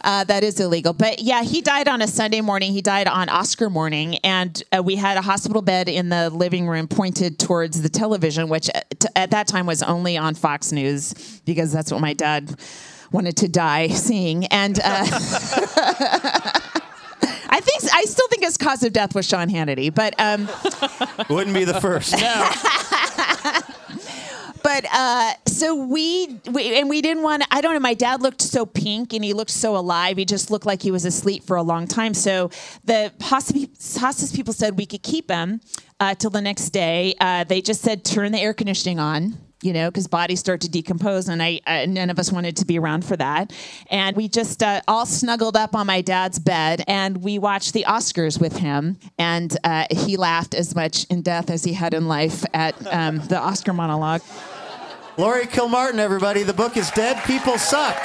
Uh, 0.03 0.23
that 0.25 0.43
is 0.43 0.59
illegal. 0.59 0.91
But 0.91 1.19
yeah, 1.21 1.43
he 1.43 1.61
died 1.61 1.87
on 1.87 2.01
a 2.01 2.07
Sunday 2.07 2.41
morning. 2.41 2.73
He 2.73 2.81
died 2.81 3.07
on 3.07 3.29
Oscar 3.29 3.69
morning, 3.69 4.17
and 4.17 4.61
uh, 4.75 4.83
we 4.83 4.97
had 4.97 5.15
a 5.17 5.21
hospital 5.21 5.61
bed 5.61 5.87
in 5.87 6.09
the 6.09 6.29
living 6.29 6.67
room 6.67 6.87
pointed 6.89 7.39
towards 7.39 7.81
the 7.81 7.87
television, 7.89 8.49
which 8.49 8.69
at, 8.69 8.99
t- 8.99 9.07
at 9.15 9.31
that 9.31 9.47
time 9.47 9.65
was 9.65 9.81
only 9.81 10.17
on 10.17 10.35
Fox 10.35 10.71
News 10.73 11.13
because 11.45 11.71
that's 11.71 11.89
what 11.91 12.01
my 12.01 12.11
dad 12.13 12.53
wanted 13.13 13.37
to 13.37 13.47
die 13.47 13.87
seeing. 14.07 14.45
And 14.47 14.77
uh, 14.79 14.83
I 17.49 17.59
think 17.61 17.83
I 17.93 18.03
still 18.03 18.27
think 18.27 18.43
his 18.43 18.57
cause 18.57 18.83
of 18.83 18.91
death 18.93 19.15
was 19.15 19.25
Sean 19.27 19.47
Hannity, 19.49 19.93
but. 19.93 20.19
Um, 20.19 20.49
Wouldn't 21.29 21.55
be 21.55 21.63
the 21.63 21.79
first. 21.79 22.11
but 22.11 23.63
but 24.63 24.85
uh, 24.91 25.33
so 25.45 25.75
we, 25.75 26.39
we 26.51 26.79
and 26.79 26.89
we 26.89 27.01
didn't 27.01 27.23
want. 27.23 27.43
I 27.51 27.61
don't 27.61 27.73
know. 27.73 27.79
My 27.79 27.93
dad 27.93 28.21
looked 28.21 28.41
so 28.41 28.65
pink 28.65 29.13
and 29.13 29.23
he 29.23 29.33
looked 29.33 29.51
so 29.51 29.75
alive. 29.75 30.17
He 30.17 30.25
just 30.25 30.49
looked 30.49 30.65
like 30.65 30.81
he 30.81 30.91
was 30.91 31.05
asleep 31.05 31.43
for 31.43 31.57
a 31.57 31.63
long 31.63 31.87
time. 31.87 32.13
So 32.13 32.49
the 32.83 33.11
hospice, 33.21 33.97
hospice 33.97 34.35
people 34.35 34.53
said 34.53 34.77
we 34.77 34.85
could 34.85 35.03
keep 35.03 35.29
him 35.29 35.61
uh, 35.99 36.15
till 36.15 36.29
the 36.29 36.41
next 36.41 36.69
day. 36.69 37.13
Uh, 37.19 37.43
they 37.43 37.61
just 37.61 37.81
said 37.81 38.03
turn 38.03 38.31
the 38.31 38.39
air 38.39 38.53
conditioning 38.53 38.99
on 38.99 39.37
you 39.63 39.71
know, 39.71 39.89
because 39.89 40.07
bodies 40.07 40.41
start 40.41 40.61
to 40.61 40.69
decompose, 40.69 41.29
and 41.29 41.41
I 41.41 41.61
uh, 41.65 41.85
none 41.87 42.09
of 42.09 42.19
us 42.19 42.31
wanted 42.31 42.57
to 42.57 42.65
be 42.65 42.77
around 42.77 43.05
for 43.05 43.15
that. 43.15 43.53
And 43.89 44.15
we 44.15 44.27
just 44.27 44.61
uh, 44.61 44.81
all 44.87 45.05
snuggled 45.05 45.55
up 45.55 45.73
on 45.73 45.87
my 45.87 46.01
dad's 46.01 46.37
bed, 46.37 46.83
and 46.85 47.23
we 47.23 47.39
watched 47.39 47.73
the 47.73 47.85
Oscars 47.87 48.39
with 48.39 48.57
him. 48.57 48.97
And 49.17 49.57
uh, 49.63 49.85
he 49.89 50.17
laughed 50.17 50.53
as 50.53 50.75
much 50.75 51.05
in 51.05 51.21
death 51.21 51.49
as 51.49 51.63
he 51.63 51.73
had 51.73 51.93
in 51.93 52.07
life 52.07 52.43
at 52.53 52.75
um, 52.93 53.19
the 53.27 53.39
Oscar 53.39 53.71
monologue. 53.71 54.21
Laurie 55.15 55.45
Kilmartin, 55.45 55.99
everybody. 55.99 56.41
The 56.41 56.53
book 56.53 56.75
is 56.75 56.89
Dead 56.91 57.23
People 57.25 57.59
Suck. 57.59 57.95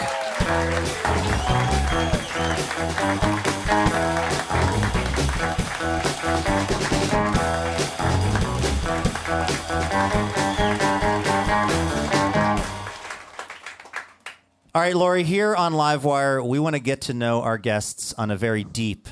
All 14.74 14.82
right, 14.82 14.94
Laurie, 14.94 15.24
here 15.24 15.56
on 15.56 15.72
Livewire, 15.72 16.46
we 16.46 16.58
want 16.58 16.76
to 16.76 16.80
get 16.80 17.00
to 17.02 17.14
know 17.14 17.40
our 17.40 17.56
guests 17.56 18.12
on 18.18 18.30
a 18.30 18.36
very 18.36 18.64
deep, 18.64 19.08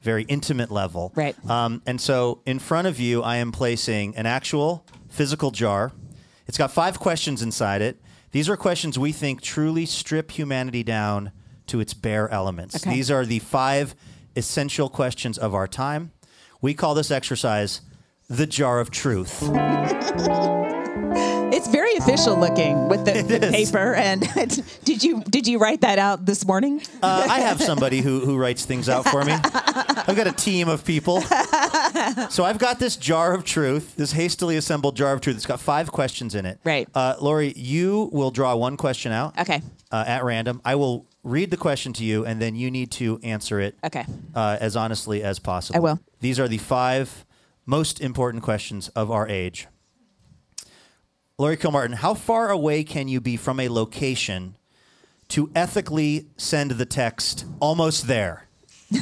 very 0.00 0.24
intimate 0.24 0.72
level. 0.72 1.12
Right. 1.14 1.36
Um, 1.48 1.80
and 1.86 2.00
so 2.00 2.42
in 2.44 2.58
front 2.58 2.88
of 2.88 2.98
you, 2.98 3.22
I 3.22 3.36
am 3.36 3.52
placing 3.52 4.16
an 4.16 4.26
actual 4.26 4.84
physical 5.08 5.52
jar. 5.52 5.92
It's 6.46 6.58
got 6.58 6.70
five 6.70 6.98
questions 6.98 7.42
inside 7.42 7.82
it. 7.82 8.00
These 8.32 8.48
are 8.48 8.56
questions 8.56 8.98
we 8.98 9.12
think 9.12 9.40
truly 9.40 9.86
strip 9.86 10.30
humanity 10.30 10.82
down 10.82 11.32
to 11.66 11.80
its 11.80 11.94
bare 11.94 12.28
elements. 12.30 12.76
Okay. 12.76 12.94
These 12.94 13.10
are 13.10 13.24
the 13.24 13.38
five 13.40 13.94
essential 14.36 14.88
questions 14.88 15.38
of 15.38 15.54
our 15.54 15.66
time. 15.66 16.12
We 16.60 16.74
call 16.74 16.94
this 16.94 17.10
exercise 17.10 17.80
the 18.28 18.46
jar 18.46 18.80
of 18.80 18.90
truth. 18.90 19.42
It's 21.52 21.68
very 21.68 21.94
official 21.96 22.36
looking 22.38 22.88
with 22.88 23.04
the, 23.04 23.22
the 23.38 23.50
paper. 23.50 23.94
And 23.94 24.20
did 24.84 25.02
you 25.02 25.22
did 25.22 25.46
you 25.46 25.58
write 25.58 25.80
that 25.82 25.98
out 25.98 26.26
this 26.26 26.44
morning? 26.46 26.82
Uh, 27.02 27.26
I 27.30 27.40
have 27.40 27.62
somebody 27.62 28.00
who, 28.00 28.20
who 28.20 28.36
writes 28.36 28.64
things 28.64 28.88
out 28.88 29.08
for 29.08 29.24
me. 29.24 29.32
I've 29.32 30.16
got 30.16 30.26
a 30.26 30.32
team 30.32 30.68
of 30.68 30.84
people. 30.84 31.20
So 32.30 32.44
I've 32.44 32.58
got 32.58 32.78
this 32.78 32.96
jar 32.96 33.32
of 33.32 33.44
truth, 33.44 33.96
this 33.96 34.12
hastily 34.12 34.56
assembled 34.56 34.96
jar 34.96 35.12
of 35.12 35.20
truth. 35.20 35.36
It's 35.36 35.46
got 35.46 35.60
five 35.60 35.90
questions 35.92 36.34
in 36.34 36.46
it. 36.46 36.58
Right. 36.64 36.88
Uh, 36.94 37.14
Laurie, 37.20 37.52
you 37.56 38.10
will 38.12 38.30
draw 38.30 38.54
one 38.56 38.76
question 38.76 39.12
out. 39.12 39.38
Okay. 39.38 39.62
Uh, 39.90 40.04
at 40.06 40.24
random. 40.24 40.60
I 40.64 40.74
will 40.74 41.06
read 41.22 41.50
the 41.50 41.56
question 41.56 41.92
to 41.94 42.04
you, 42.04 42.24
and 42.26 42.40
then 42.42 42.54
you 42.54 42.70
need 42.70 42.90
to 42.92 43.18
answer 43.22 43.60
it 43.60 43.76
Okay. 43.84 44.04
uh, 44.34 44.58
as 44.60 44.76
honestly 44.76 45.22
as 45.22 45.38
possible. 45.38 45.76
I 45.76 45.80
will. 45.80 46.00
These 46.20 46.38
are 46.40 46.48
the 46.48 46.58
five 46.58 47.24
most 47.64 48.00
important 48.00 48.42
questions 48.42 48.88
of 48.90 49.10
our 49.10 49.28
age. 49.28 49.68
Laurie 51.38 51.56
Kilmartin, 51.56 51.94
how 51.96 52.14
far 52.14 52.50
away 52.50 52.82
can 52.82 53.08
you 53.08 53.20
be 53.20 53.36
from 53.36 53.60
a 53.60 53.68
location 53.68 54.56
to 55.28 55.50
ethically 55.54 56.26
send 56.36 56.72
the 56.72 56.86
text 56.86 57.44
almost 57.60 58.06
there? 58.06 58.48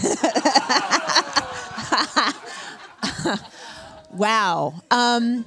Wow. 4.15 4.75
Um, 4.91 5.45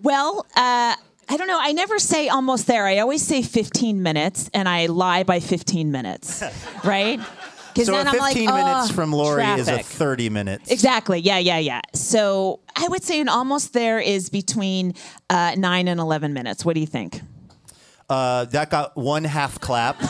well, 0.00 0.46
uh, 0.56 0.94
I 1.28 1.36
don't 1.36 1.48
know. 1.48 1.58
I 1.60 1.72
never 1.72 1.98
say 1.98 2.28
almost 2.28 2.66
there. 2.66 2.86
I 2.86 2.98
always 2.98 3.22
say 3.26 3.42
15 3.42 4.02
minutes, 4.02 4.50
and 4.54 4.68
I 4.68 4.86
lie 4.86 5.24
by 5.24 5.40
15 5.40 5.90
minutes, 5.90 6.42
right? 6.84 7.20
Because 7.74 7.86
So 7.86 7.92
then 7.92 8.06
a 8.06 8.10
I'm 8.10 8.18
like, 8.18 8.34
15 8.34 8.54
minutes 8.54 8.90
"Oh, 8.90 8.94
from 8.94 9.12
Laurie 9.12 9.44
is 9.44 9.68
a 9.68 9.78
30 9.82 10.30
minutes. 10.30 10.70
Exactly. 10.70 11.18
Yeah, 11.18 11.38
yeah, 11.38 11.58
yeah. 11.58 11.80
So 11.92 12.60
I 12.76 12.86
would 12.88 13.02
say 13.02 13.20
an 13.20 13.28
almost 13.28 13.72
there 13.72 13.98
is 13.98 14.30
between 14.30 14.94
uh, 15.28 15.54
nine 15.56 15.88
and 15.88 15.98
11 15.98 16.32
minutes. 16.32 16.64
What 16.64 16.74
do 16.74 16.80
you 16.80 16.86
think? 16.86 17.20
Uh, 18.08 18.44
that 18.46 18.70
got 18.70 18.96
one 18.96 19.24
half 19.24 19.58
clap. 19.60 20.00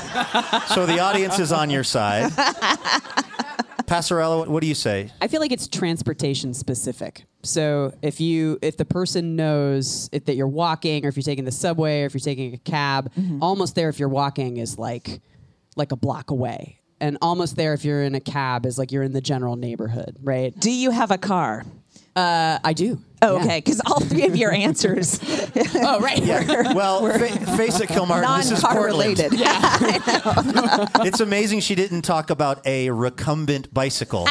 so 0.68 0.84
the 0.84 0.98
audience 0.98 1.38
is 1.38 1.52
on 1.52 1.70
your 1.70 1.84
side. 1.84 2.30
Passarello, 3.86 4.46
what 4.46 4.60
do 4.60 4.66
you 4.66 4.74
say? 4.74 5.10
I 5.20 5.28
feel 5.28 5.40
like 5.40 5.52
it's 5.52 5.68
transportation 5.68 6.54
specific. 6.54 7.24
So 7.42 7.92
if 8.02 8.20
you 8.20 8.58
if 8.62 8.76
the 8.76 8.84
person 8.84 9.36
knows 9.36 10.08
if 10.12 10.24
that 10.24 10.36
you're 10.36 10.48
walking 10.48 11.04
or 11.04 11.08
if 11.08 11.16
you're 11.16 11.22
taking 11.22 11.44
the 11.44 11.52
subway 11.52 12.02
or 12.02 12.06
if 12.06 12.14
you're 12.14 12.20
taking 12.20 12.54
a 12.54 12.58
cab, 12.58 13.12
almost 13.40 13.74
there 13.74 13.88
if 13.90 13.98
you're 13.98 14.08
walking 14.08 14.56
is 14.56 14.78
like 14.78 15.20
like 15.76 15.92
a 15.92 15.96
block 15.96 16.30
away. 16.30 16.80
And 17.00 17.18
almost 17.20 17.56
there 17.56 17.74
if 17.74 17.84
you're 17.84 18.02
in 18.02 18.14
a 18.14 18.20
cab 18.20 18.64
is 18.66 18.78
like 18.78 18.92
you're 18.92 19.02
in 19.02 19.12
the 19.12 19.20
general 19.20 19.56
neighborhood, 19.56 20.16
right? 20.22 20.58
Do 20.58 20.70
you 20.70 20.90
have 20.90 21.10
a 21.10 21.18
car? 21.18 21.64
Uh, 22.16 22.58
I 22.62 22.72
do. 22.72 23.00
Oh, 23.22 23.36
Yeah. 23.38 23.44
okay. 23.44 23.58
Because 23.58 23.80
all 23.86 23.98
three 24.00 24.24
of 24.26 24.36
your 24.36 24.52
answers 24.52 25.18
Oh, 25.74 25.98
right. 26.00 26.18
Yeah. 26.24 26.72
Well, 26.72 27.06
fa- 27.10 27.56
face 27.56 27.80
it, 27.80 27.88
Kilmartin. 27.88 28.36
This 28.36 28.52
is 28.52 28.62
non-car 28.62 28.80
Portland. 28.88 29.18
related. 29.18 29.40
It's 31.06 31.20
amazing 31.20 31.60
she 31.60 31.74
didn't 31.74 32.02
talk 32.02 32.30
about 32.30 32.64
a 32.66 32.90
recumbent 32.90 33.72
bicycle, 33.74 34.28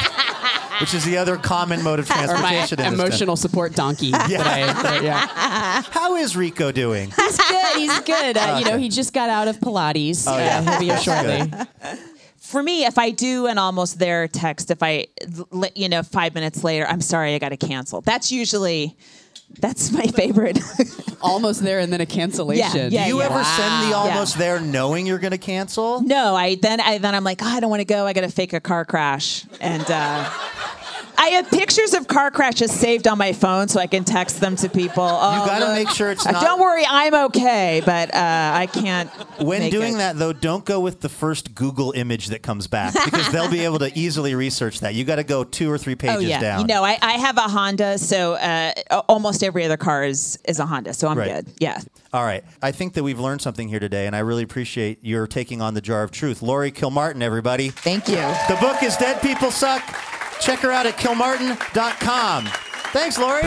which 0.80 0.94
is 0.94 1.04
the 1.04 1.18
other 1.18 1.36
common 1.36 1.82
mode 1.82 1.98
of 1.98 2.10
Or 2.10 2.14
my 2.14 2.24
transportation. 2.66 2.94
emotional 2.94 3.36
support 3.36 3.74
donkey. 3.74 4.10
that 4.12 4.30
I- 4.46 4.82
that 4.82 5.02
yeah. 5.02 5.82
How 5.90 6.16
is 6.16 6.36
Rico 6.36 6.72
doing? 6.72 7.10
He's 7.14 7.36
good. 7.38 7.76
He's 7.76 8.00
good. 8.00 8.36
Uh, 8.38 8.56
You 8.60 8.64
know, 8.70 8.78
he 8.78 8.88
just 8.88 9.12
got 9.12 9.28
out 9.28 9.48
of 9.48 9.58
Pilates. 9.60 10.24
Oh, 10.26 10.36
yeah. 10.38 10.58
Uh, 10.58 10.70
he'll 10.70 10.80
be 10.80 10.86
here 10.86 10.98
shortly. 10.98 11.50
good. 11.50 11.98
For 12.44 12.62
me, 12.62 12.84
if 12.84 12.98
I 12.98 13.10
do 13.10 13.46
an 13.46 13.56
almost 13.58 13.98
there 13.98 14.28
text, 14.28 14.70
if 14.70 14.82
I, 14.82 15.06
l- 15.52 15.64
you 15.74 15.88
know, 15.88 16.02
five 16.02 16.34
minutes 16.34 16.62
later, 16.62 16.86
I'm 16.86 17.00
sorry, 17.00 17.34
I 17.34 17.38
got 17.38 17.48
to 17.48 17.56
cancel. 17.56 18.02
That's 18.02 18.30
usually, 18.30 18.96
that's 19.60 19.90
my 19.92 20.06
favorite. 20.06 20.58
Almost 21.22 21.62
there, 21.62 21.78
and 21.78 21.90
then 21.90 22.02
a 22.02 22.06
cancellation. 22.06 22.92
Yeah, 22.92 23.04
Do 23.04 23.08
you 23.08 23.18
yeah. 23.20 23.24
ever 23.30 23.42
send 23.42 23.86
the 23.88 23.92
Wow. 23.94 24.10
almost 24.10 24.36
there 24.36 24.60
knowing 24.60 25.06
you're 25.06 25.18
going 25.18 25.30
to 25.30 25.38
cancel? 25.38 26.02
no, 26.02 26.34
I 26.36 26.56
then 26.56 26.80
I 26.82 26.98
then 26.98 27.14
I'm 27.14 27.24
like, 27.24 27.40
oh, 27.42 27.46
I 27.46 27.60
don't 27.60 27.70
want 27.70 27.80
to 27.80 27.86
go. 27.86 28.06
I 28.06 28.12
got 28.12 28.20
to 28.22 28.28
fake 28.28 28.52
a 28.52 28.60
car 28.60 28.84
crash, 28.84 29.46
and 29.62 29.90
uh, 29.90 30.30
I 31.24 31.28
have 31.28 31.48
pictures 31.50 31.94
of 31.94 32.06
car 32.06 32.30
crashes 32.30 32.70
saved 32.70 33.08
on 33.08 33.16
my 33.16 33.32
phone 33.32 33.68
so 33.68 33.80
I 33.80 33.86
can 33.86 34.04
text 34.04 34.40
them 34.40 34.56
to 34.56 34.68
people. 34.68 35.02
Oh, 35.08 35.40
You 35.40 35.46
got 35.46 35.58
to 35.60 35.64
look. 35.66 35.74
make 35.74 35.88
sure 35.88 36.10
it's 36.10 36.26
Uh, 36.26 36.32
not. 36.32 36.42
don't 36.42 36.60
worry, 36.60 36.84
I'm 36.86 37.14
okay, 37.28 37.80
but 37.86 38.14
uh, 38.14 38.52
I 38.54 38.66
can't. 38.66 39.08
When 39.40 39.60
make 39.60 39.72
doing 39.72 39.94
it. 39.94 39.98
that, 39.98 40.18
though, 40.18 40.34
don't 40.34 40.66
go 40.66 40.80
with 40.80 41.00
the 41.00 41.08
first 41.08 41.54
Google 41.54 41.92
image 41.92 42.26
that 42.26 42.42
comes 42.42 42.66
back 42.66 42.92
because 43.06 43.32
they'll 43.32 43.50
be 43.50 43.64
able 43.64 43.78
to 43.78 43.90
easily 43.98 44.34
research 44.34 44.80
that. 44.80 44.94
You 44.94 45.04
got 45.04 45.16
to 45.16 45.24
go 45.24 45.44
two 45.44 45.70
or 45.70 45.78
three 45.78 45.94
pages 45.94 46.16
Oh 46.16 46.20
yeah, 46.20 46.40
down. 46.40 46.60
you 46.60 46.66
know 46.66 46.84
I, 46.84 46.98
I 47.00 47.12
have 47.12 47.38
a 47.38 47.42
Honda, 47.48 47.96
so 47.96 48.34
uh, 48.34 48.72
almost 49.08 49.42
every 49.42 49.64
other 49.64 49.78
car 49.78 50.04
is 50.04 50.38
is 50.44 50.58
a 50.58 50.66
Honda, 50.66 50.92
so 50.92 51.08
I'm 51.08 51.16
Right. 51.16 51.42
good. 51.46 51.54
Yeah. 51.58 51.80
All 52.12 52.24
right. 52.24 52.44
I 52.62 52.70
think 52.70 52.92
that 52.94 53.02
we've 53.02 53.18
learned 53.18 53.40
something 53.40 53.66
here 53.68 53.80
today, 53.80 54.06
and 54.06 54.14
I 54.14 54.18
really 54.18 54.42
appreciate 54.42 54.98
your 55.02 55.26
taking 55.26 55.62
on 55.62 55.72
the 55.72 55.80
jar 55.80 56.02
of 56.02 56.10
truth. 56.10 56.42
Laurie 56.42 56.70
Kilmartin, 56.70 57.22
everybody. 57.22 57.70
Thank 57.70 58.08
you. 58.08 58.16
The 58.16 58.58
book 58.60 58.82
is 58.82 58.96
Dead 58.98 59.22
People 59.22 59.50
Suck. 59.50 59.82
Check 60.40 60.60
her 60.60 60.70
out 60.70 60.86
at 60.86 60.96
kilmartin.com. 60.96 62.46
Thanks, 62.92 63.18
Laurie. 63.18 63.42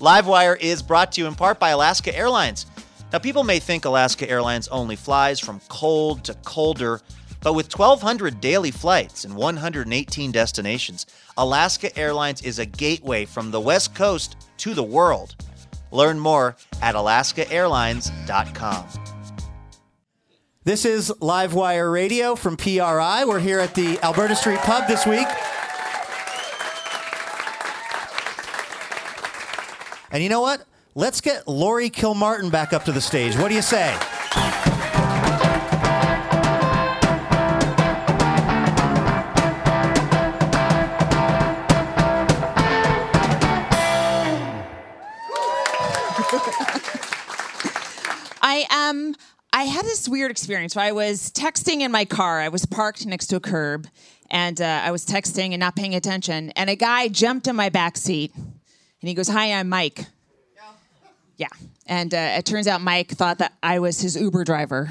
Livewire 0.00 0.58
is 0.60 0.80
brought 0.80 1.12
to 1.12 1.20
you 1.20 1.26
in 1.26 1.34
part 1.34 1.58
by 1.58 1.70
Alaska 1.70 2.16
Airlines. 2.16 2.66
Now, 3.12 3.18
people 3.18 3.42
may 3.42 3.58
think 3.58 3.84
Alaska 3.84 4.30
Airlines 4.30 4.68
only 4.68 4.96
flies 4.96 5.40
from 5.40 5.60
cold 5.68 6.24
to 6.24 6.34
colder, 6.44 7.00
but 7.40 7.54
with 7.54 7.76
1,200 7.76 8.40
daily 8.40 8.70
flights 8.70 9.24
and 9.24 9.34
118 9.34 10.32
destinations, 10.32 11.06
Alaska 11.36 11.96
Airlines 11.98 12.42
is 12.42 12.58
a 12.58 12.66
gateway 12.66 13.24
from 13.24 13.50
the 13.50 13.60
West 13.60 13.94
Coast 13.94 14.36
to 14.58 14.74
the 14.74 14.82
world. 14.82 15.36
Learn 15.90 16.18
more 16.18 16.56
at 16.82 16.94
alaskaairlines.com. 16.94 18.86
This 20.64 20.84
is 20.84 21.10
Livewire 21.20 21.90
Radio 21.90 22.34
from 22.34 22.56
PRI. 22.56 23.24
We're 23.24 23.38
here 23.40 23.60
at 23.60 23.74
the 23.74 23.98
Alberta 24.02 24.36
Street 24.36 24.58
Pub 24.58 24.86
this 24.86 25.06
week. 25.06 25.26
And 30.10 30.22
you 30.22 30.28
know 30.28 30.40
what? 30.40 30.64
Let's 30.94 31.20
get 31.20 31.46
Laurie 31.46 31.90
Kilmartin 31.90 32.50
back 32.50 32.72
up 32.72 32.84
to 32.84 32.92
the 32.92 33.00
stage. 33.00 33.36
What 33.36 33.48
do 33.48 33.54
you 33.54 33.62
say? 33.62 33.96
I 48.66 48.88
Um, 48.90 49.14
I 49.52 49.64
had 49.64 49.84
this 49.84 50.08
weird 50.08 50.30
experience 50.30 50.76
where 50.76 50.84
I 50.84 50.92
was 50.92 51.30
texting 51.30 51.80
in 51.80 51.90
my 51.90 52.04
car. 52.04 52.40
I 52.40 52.48
was 52.48 52.66
parked 52.66 53.06
next 53.06 53.28
to 53.28 53.36
a 53.36 53.40
curb, 53.40 53.86
and 54.30 54.60
uh, 54.60 54.82
I 54.84 54.90
was 54.90 55.06
texting 55.06 55.52
and 55.52 55.60
not 55.60 55.74
paying 55.74 55.94
attention. 55.94 56.50
And 56.50 56.68
a 56.68 56.76
guy 56.76 57.08
jumped 57.08 57.46
in 57.46 57.56
my 57.56 57.68
back 57.68 57.96
seat, 57.96 58.32
and 58.34 59.08
he 59.08 59.14
goes, 59.14 59.28
"Hi, 59.28 59.52
I'm 59.52 59.68
Mike." 59.68 60.06
Yeah, 61.36 61.48
and 61.86 62.12
uh, 62.12 62.34
it 62.38 62.46
turns 62.46 62.66
out 62.66 62.80
Mike 62.80 63.10
thought 63.10 63.38
that 63.38 63.52
I 63.62 63.78
was 63.78 64.00
his 64.00 64.16
Uber 64.16 64.44
driver, 64.44 64.90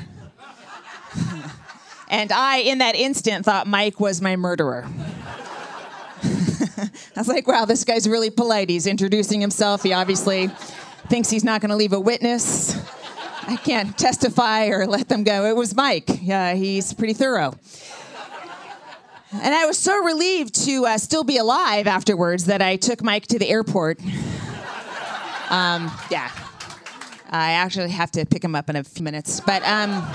and 2.09 2.31
I, 2.31 2.59
in 2.59 2.77
that 2.77 2.95
instant, 2.95 3.45
thought 3.45 3.67
Mike 3.67 3.99
was 3.99 4.21
my 4.21 4.37
murderer. 4.37 4.87
I 6.23 6.89
was 7.19 7.27
like, 7.27 7.47
"Wow, 7.47 7.65
this 7.65 7.83
guy's 7.83 8.07
really 8.07 8.29
polite. 8.29 8.69
He's 8.69 8.87
introducing 8.87 9.41
himself. 9.41 9.83
He 9.83 9.93
obviously 9.93 10.47
thinks 11.09 11.29
he's 11.29 11.43
not 11.43 11.61
going 11.61 11.69
to 11.69 11.75
leave 11.75 11.93
a 11.93 11.99
witness." 11.99 12.75
I 13.47 13.55
can't 13.55 13.97
testify 13.97 14.67
or 14.67 14.85
let 14.85 15.07
them 15.07 15.23
go. 15.23 15.45
It 15.45 15.55
was 15.55 15.73
Mike. 15.73 16.09
Yeah, 16.21 16.53
he's 16.53 16.93
pretty 16.93 17.13
thorough. 17.13 17.53
And 19.31 19.53
I 19.53 19.65
was 19.65 19.77
so 19.77 20.03
relieved 20.03 20.55
to 20.65 20.85
uh, 20.85 20.97
still 20.97 21.23
be 21.23 21.37
alive 21.37 21.87
afterwards 21.87 22.45
that 22.45 22.61
I 22.61 22.75
took 22.75 23.01
Mike 23.01 23.27
to 23.27 23.39
the 23.39 23.47
airport. 23.47 23.99
Um, 25.49 25.91
yeah. 26.11 26.29
I 27.29 27.51
actually 27.53 27.89
have 27.91 28.11
to 28.11 28.25
pick 28.25 28.43
him 28.43 28.55
up 28.55 28.69
in 28.69 28.75
a 28.75 28.83
few 28.83 29.03
minutes, 29.03 29.41
but 29.41 29.61
um, 29.63 30.05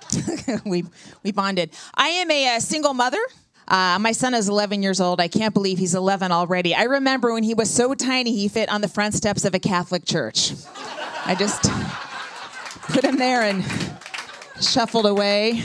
we 0.66 0.84
we 1.22 1.32
bonded. 1.32 1.70
I 1.94 2.08
am 2.08 2.30
a, 2.30 2.56
a 2.56 2.60
single 2.60 2.92
mother. 2.94 3.20
Uh, 3.68 3.98
my 4.00 4.12
son 4.12 4.34
is 4.34 4.48
11 4.48 4.82
years 4.82 5.00
old. 5.00 5.20
I 5.20 5.28
can't 5.28 5.54
believe 5.54 5.78
he's 5.78 5.94
11 5.94 6.30
already. 6.30 6.74
I 6.74 6.82
remember 6.82 7.32
when 7.32 7.42
he 7.42 7.54
was 7.54 7.70
so 7.70 7.94
tiny 7.94 8.32
he 8.36 8.48
fit 8.48 8.68
on 8.68 8.80
the 8.80 8.88
front 8.88 9.14
steps 9.14 9.44
of 9.44 9.54
a 9.54 9.58
Catholic 9.58 10.04
church. 10.04 10.52
I 11.24 11.34
just 11.34 11.70
put 12.88 13.04
him 13.04 13.16
there 13.16 13.42
and 13.42 13.64
shuffled 14.60 15.06
away. 15.06 15.62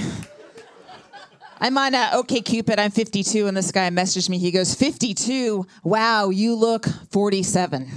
I'm 1.59 1.77
on 1.77 1.95
OK 1.95 2.41
Cupid. 2.41 2.79
I'm 2.79 2.91
52, 2.91 3.47
and 3.47 3.57
this 3.57 3.71
guy 3.71 3.89
messaged 3.89 4.29
me. 4.29 4.37
He 4.37 4.51
goes, 4.51 4.75
52. 4.75 5.65
Wow, 5.83 6.29
you 6.29 6.53
look 6.53 6.85
47. 7.11 7.89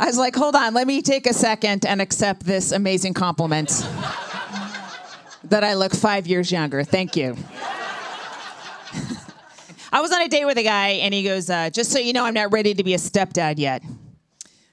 I 0.00 0.06
was 0.06 0.16
like, 0.16 0.36
hold 0.36 0.54
on, 0.54 0.74
let 0.74 0.86
me 0.86 1.02
take 1.02 1.26
a 1.26 1.34
second 1.34 1.84
and 1.84 2.00
accept 2.00 2.44
this 2.44 2.70
amazing 2.70 3.14
compliment 3.14 3.70
that 5.44 5.64
I 5.64 5.74
look 5.74 5.92
five 5.92 6.28
years 6.28 6.52
younger. 6.52 6.84
Thank 6.84 7.16
you. 7.16 7.36
I 9.92 10.00
was 10.00 10.12
on 10.12 10.22
a 10.22 10.28
date 10.28 10.44
with 10.44 10.58
a 10.58 10.62
guy, 10.62 10.90
and 10.90 11.12
he 11.12 11.24
goes, 11.24 11.50
uh, 11.50 11.70
just 11.70 11.90
so 11.90 11.98
you 11.98 12.12
know, 12.12 12.24
I'm 12.24 12.34
not 12.34 12.52
ready 12.52 12.74
to 12.74 12.84
be 12.84 12.94
a 12.94 12.98
stepdad 12.98 13.58
yet. 13.58 13.82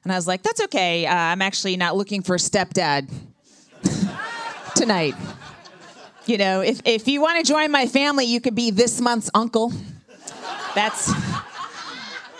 And 0.06 0.12
I 0.12 0.15
was 0.15 0.28
like, 0.28 0.44
that's 0.44 0.62
okay. 0.62 1.08
Uh, 1.08 1.15
I'm 1.15 1.41
actually 1.41 1.78
not 1.78 1.98
looking 1.98 2.22
for 2.22 2.36
a 2.36 2.38
stepdad 2.38 3.12
tonight. 4.76 5.15
You 6.28 6.38
know, 6.38 6.62
if, 6.62 6.80
if 6.86 7.08
you 7.08 7.22
want 7.22 7.44
to 7.44 7.52
join 7.52 7.72
my 7.72 7.88
family, 7.88 8.26
you 8.26 8.39
could 8.39 8.54
be 8.54 8.70
this 8.70 9.02
month's 9.02 9.32
uncle. 9.34 9.74
That's 10.76 11.12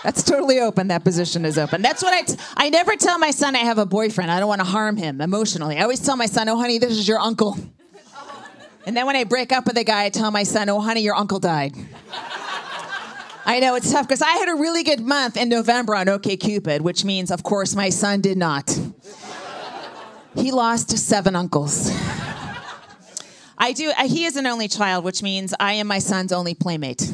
that's 0.04 0.22
totally 0.22 0.60
open. 0.60 0.90
That 0.90 1.04
position 1.04 1.44
is 1.46 1.58
open. 1.58 1.82
That's 1.82 2.04
what 2.04 2.14
I. 2.14 2.22
T- 2.22 2.36
I 2.56 2.70
never 2.70 2.96
tell 2.96 3.18
my 3.18 3.32
son 3.32 3.56
I 3.56 3.60
have 3.60 3.80
a 3.80 3.86
boyfriend. 3.88 4.30
I 4.30 4.40
don't 4.40 4.48
want 4.48 4.62
to 4.62 4.66
harm 4.68 4.98
him 4.98 5.20
emotionally. 5.20 5.78
I 5.78 5.82
always 5.82 6.00
tell 6.00 6.16
my 6.16 6.28
son, 6.28 6.48
"Oh, 6.48 6.58
honey, 6.58 6.78
this 6.78 6.92
is 6.92 7.08
your 7.08 7.20
uncle." 7.20 7.58
And 8.86 8.96
then 8.96 9.08
when 9.08 9.16
I 9.16 9.24
break 9.24 9.52
up 9.52 9.66
with 9.66 9.78
a 9.78 9.84
guy, 9.84 10.04
I 10.06 10.10
tell 10.10 10.30
my 10.30 10.44
son, 10.44 10.70
"Oh, 10.70 10.80
honey, 10.80 11.02
your 11.02 11.16
uncle 11.16 11.40
died." 11.40 11.74
I 13.48 13.60
know 13.60 13.76
it's 13.76 13.92
tough 13.92 14.08
because 14.08 14.22
I 14.24 14.32
had 14.32 14.50
a 14.50 14.56
really 14.56 14.84
good 14.84 15.02
month 15.02 15.38
in 15.38 15.50
November 15.50 15.96
on 15.96 16.08
OKCupid, 16.08 16.82
which 16.82 17.06
means, 17.06 17.30
of 17.30 17.44
course, 17.44 17.76
my 17.76 17.90
son 17.90 18.22
did 18.22 18.38
not. 18.38 18.78
He 20.36 20.52
lost 20.52 20.98
seven 20.98 21.36
uncles. 21.36 21.92
I 23.58 23.72
do. 23.74 23.92
uh, 23.98 24.08
He 24.08 24.26
is 24.26 24.36
an 24.36 24.48
only 24.48 24.68
child, 24.68 25.04
which 25.06 25.22
means 25.24 25.54
I 25.60 25.74
am 25.74 25.88
my 25.88 26.00
son's 26.00 26.32
only 26.34 26.54
playmate. 26.56 27.12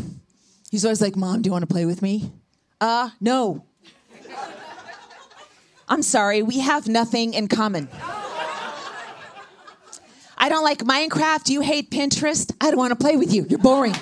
He's 0.72 0.86
always 0.86 1.02
like, 1.02 1.16
"Mom, 1.16 1.42
do 1.42 1.48
you 1.50 1.52
want 1.52 1.64
to 1.64 1.68
play 1.68 1.86
with 1.86 2.02
me?" 2.02 2.32
Uh, 2.80 3.10
no. 3.20 3.66
I'm 5.88 6.02
sorry, 6.02 6.42
we 6.42 6.60
have 6.60 6.88
nothing 6.88 7.34
in 7.34 7.50
common. 7.50 7.90
I 10.38 10.48
don't 10.50 10.64
like 10.64 10.80
Minecraft. 10.80 11.50
You 11.50 11.60
hate 11.62 11.92
Pinterest. 11.92 12.52
I 12.62 12.70
don't 12.72 12.78
want 12.78 12.92
to 12.92 12.96
play 12.96 13.18
with 13.18 13.32
you. 13.34 13.46
You're 13.50 13.60
boring. 13.60 13.94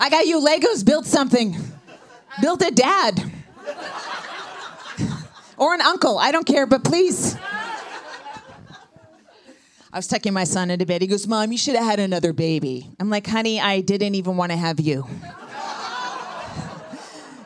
I 0.00 0.08
got 0.08 0.26
you 0.26 0.40
Legos. 0.40 0.84
Build 0.84 1.06
something. 1.06 1.54
Build 2.40 2.62
a 2.62 2.70
dad. 2.70 3.30
Or 5.58 5.74
an 5.74 5.82
uncle. 5.82 6.18
I 6.18 6.32
don't 6.32 6.46
care, 6.46 6.66
but 6.66 6.82
please. 6.82 7.36
I 9.92 9.98
was 9.98 10.06
tucking 10.06 10.32
my 10.32 10.44
son 10.44 10.70
into 10.70 10.86
bed. 10.86 11.02
He 11.02 11.06
goes, 11.06 11.26
Mom, 11.26 11.52
you 11.52 11.58
should 11.58 11.74
have 11.74 11.84
had 11.84 12.00
another 12.00 12.32
baby. 12.32 12.88
I'm 12.98 13.10
like, 13.10 13.26
honey, 13.26 13.60
I 13.60 13.82
didn't 13.82 14.14
even 14.14 14.38
want 14.38 14.52
to 14.52 14.56
have 14.56 14.80
you. 14.80 15.06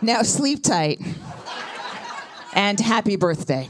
Now 0.00 0.22
sleep 0.22 0.62
tight. 0.62 1.00
And 2.52 2.78
happy 2.78 3.16
birthday. 3.16 3.68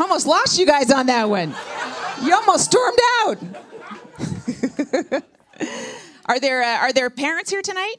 almost 0.00 0.26
lost 0.26 0.58
you 0.58 0.66
guys 0.66 0.90
on 0.90 1.06
that 1.06 1.28
one. 1.28 1.54
You 2.24 2.34
almost 2.34 2.64
stormed 2.64 2.98
out. 3.20 3.38
are 6.26 6.40
there 6.40 6.62
uh, 6.62 6.78
are 6.78 6.92
there 6.92 7.10
parents 7.10 7.50
here 7.50 7.62
tonight? 7.62 7.96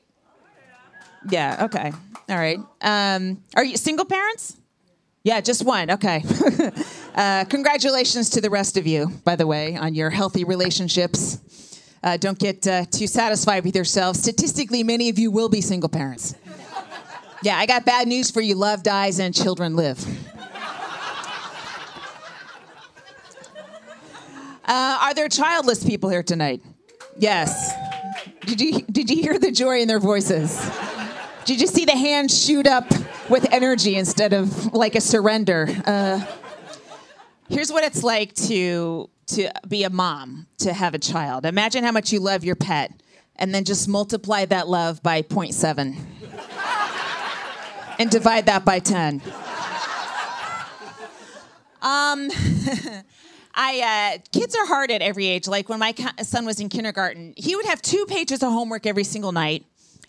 Yeah. 1.29 1.65
Okay. 1.65 1.91
All 2.29 2.37
right. 2.37 2.59
Um, 2.81 3.43
are 3.55 3.63
you 3.63 3.77
single 3.77 4.05
parents? 4.05 4.57
Yeah, 5.23 5.39
just 5.39 5.63
one. 5.63 5.89
Okay. 5.89 6.23
uh, 7.15 7.45
congratulations 7.45 8.29
to 8.31 8.41
the 8.41 8.49
rest 8.49 8.75
of 8.75 8.85
you, 8.85 9.07
by 9.23 9.37
the 9.37 9.47
way, 9.47 9.77
on 9.77 9.95
your 9.95 10.09
healthy 10.09 10.43
relationships. 10.43 11.39
Uh, 12.03 12.17
don't 12.17 12.37
get 12.37 12.67
uh, 12.67 12.83
too 12.91 13.07
satisfied 13.07 13.63
with 13.63 13.73
yourselves. 13.73 14.19
Statistically, 14.19 14.83
many 14.83 15.07
of 15.07 15.17
you 15.17 15.31
will 15.31 15.47
be 15.47 15.61
single 15.61 15.87
parents. 15.87 16.35
Yeah, 17.41 17.57
I 17.57 17.65
got 17.65 17.85
bad 17.85 18.07
news 18.07 18.31
for 18.31 18.41
you. 18.41 18.55
Love 18.55 18.83
dies 18.83 19.19
and 19.19 19.33
children 19.33 19.75
live. 19.77 20.05
Uh, 24.65 24.97
are 25.01 25.13
there 25.13 25.27
childless 25.27 25.83
people 25.83 26.09
here 26.09 26.23
tonight? 26.23 26.61
Yes. 27.17 27.73
Did 28.41 28.59
you 28.61 28.81
did 28.81 29.09
you 29.09 29.21
hear 29.21 29.39
the 29.39 29.51
joy 29.51 29.79
in 29.79 29.87
their 29.87 29.99
voices? 29.99 30.59
Did 31.45 31.59
you 31.59 31.67
see 31.67 31.85
the 31.85 31.95
hands 31.95 32.45
shoot 32.45 32.67
up 32.67 32.89
with 33.29 33.51
energy 33.51 33.95
instead 33.95 34.33
of 34.33 34.73
like 34.73 34.95
a 34.95 35.01
surrender? 35.01 35.67
Uh, 35.85 36.25
here's 37.49 37.71
what 37.71 37.83
it's 37.83 38.03
like 38.03 38.33
to 38.35 39.09
to 39.27 39.49
be 39.67 39.83
a 39.83 39.89
mom 39.89 40.47
to 40.59 40.73
have 40.73 40.93
a 40.93 40.99
child. 40.99 41.45
Imagine 41.45 41.83
how 41.83 41.91
much 41.91 42.11
you 42.11 42.19
love 42.19 42.43
your 42.43 42.55
pet, 42.55 42.91
and 43.35 43.53
then 43.53 43.63
just 43.63 43.87
multiply 43.87 44.45
that 44.45 44.67
love 44.67 45.01
by 45.03 45.21
0.7 45.21 45.97
and 47.99 48.09
divide 48.09 48.45
that 48.47 48.65
by 48.65 48.79
10. 48.79 49.21
Um. 51.81 52.29
I 53.55 54.15
uh, 54.15 54.19
kids 54.31 54.55
are 54.55 54.65
hard 54.65 54.89
at 54.91 55.01
every 55.01 55.27
age. 55.27 55.47
Like 55.47 55.69
when 55.69 55.79
my 55.79 55.93
son 56.21 56.45
was 56.45 56.59
in 56.59 56.69
kindergarten, 56.69 57.33
he 57.37 57.55
would 57.55 57.65
have 57.65 57.81
two 57.81 58.05
pages 58.07 58.41
of 58.41 58.51
homework 58.51 58.85
every 58.85 59.03
single 59.03 59.31
night, 59.31 59.65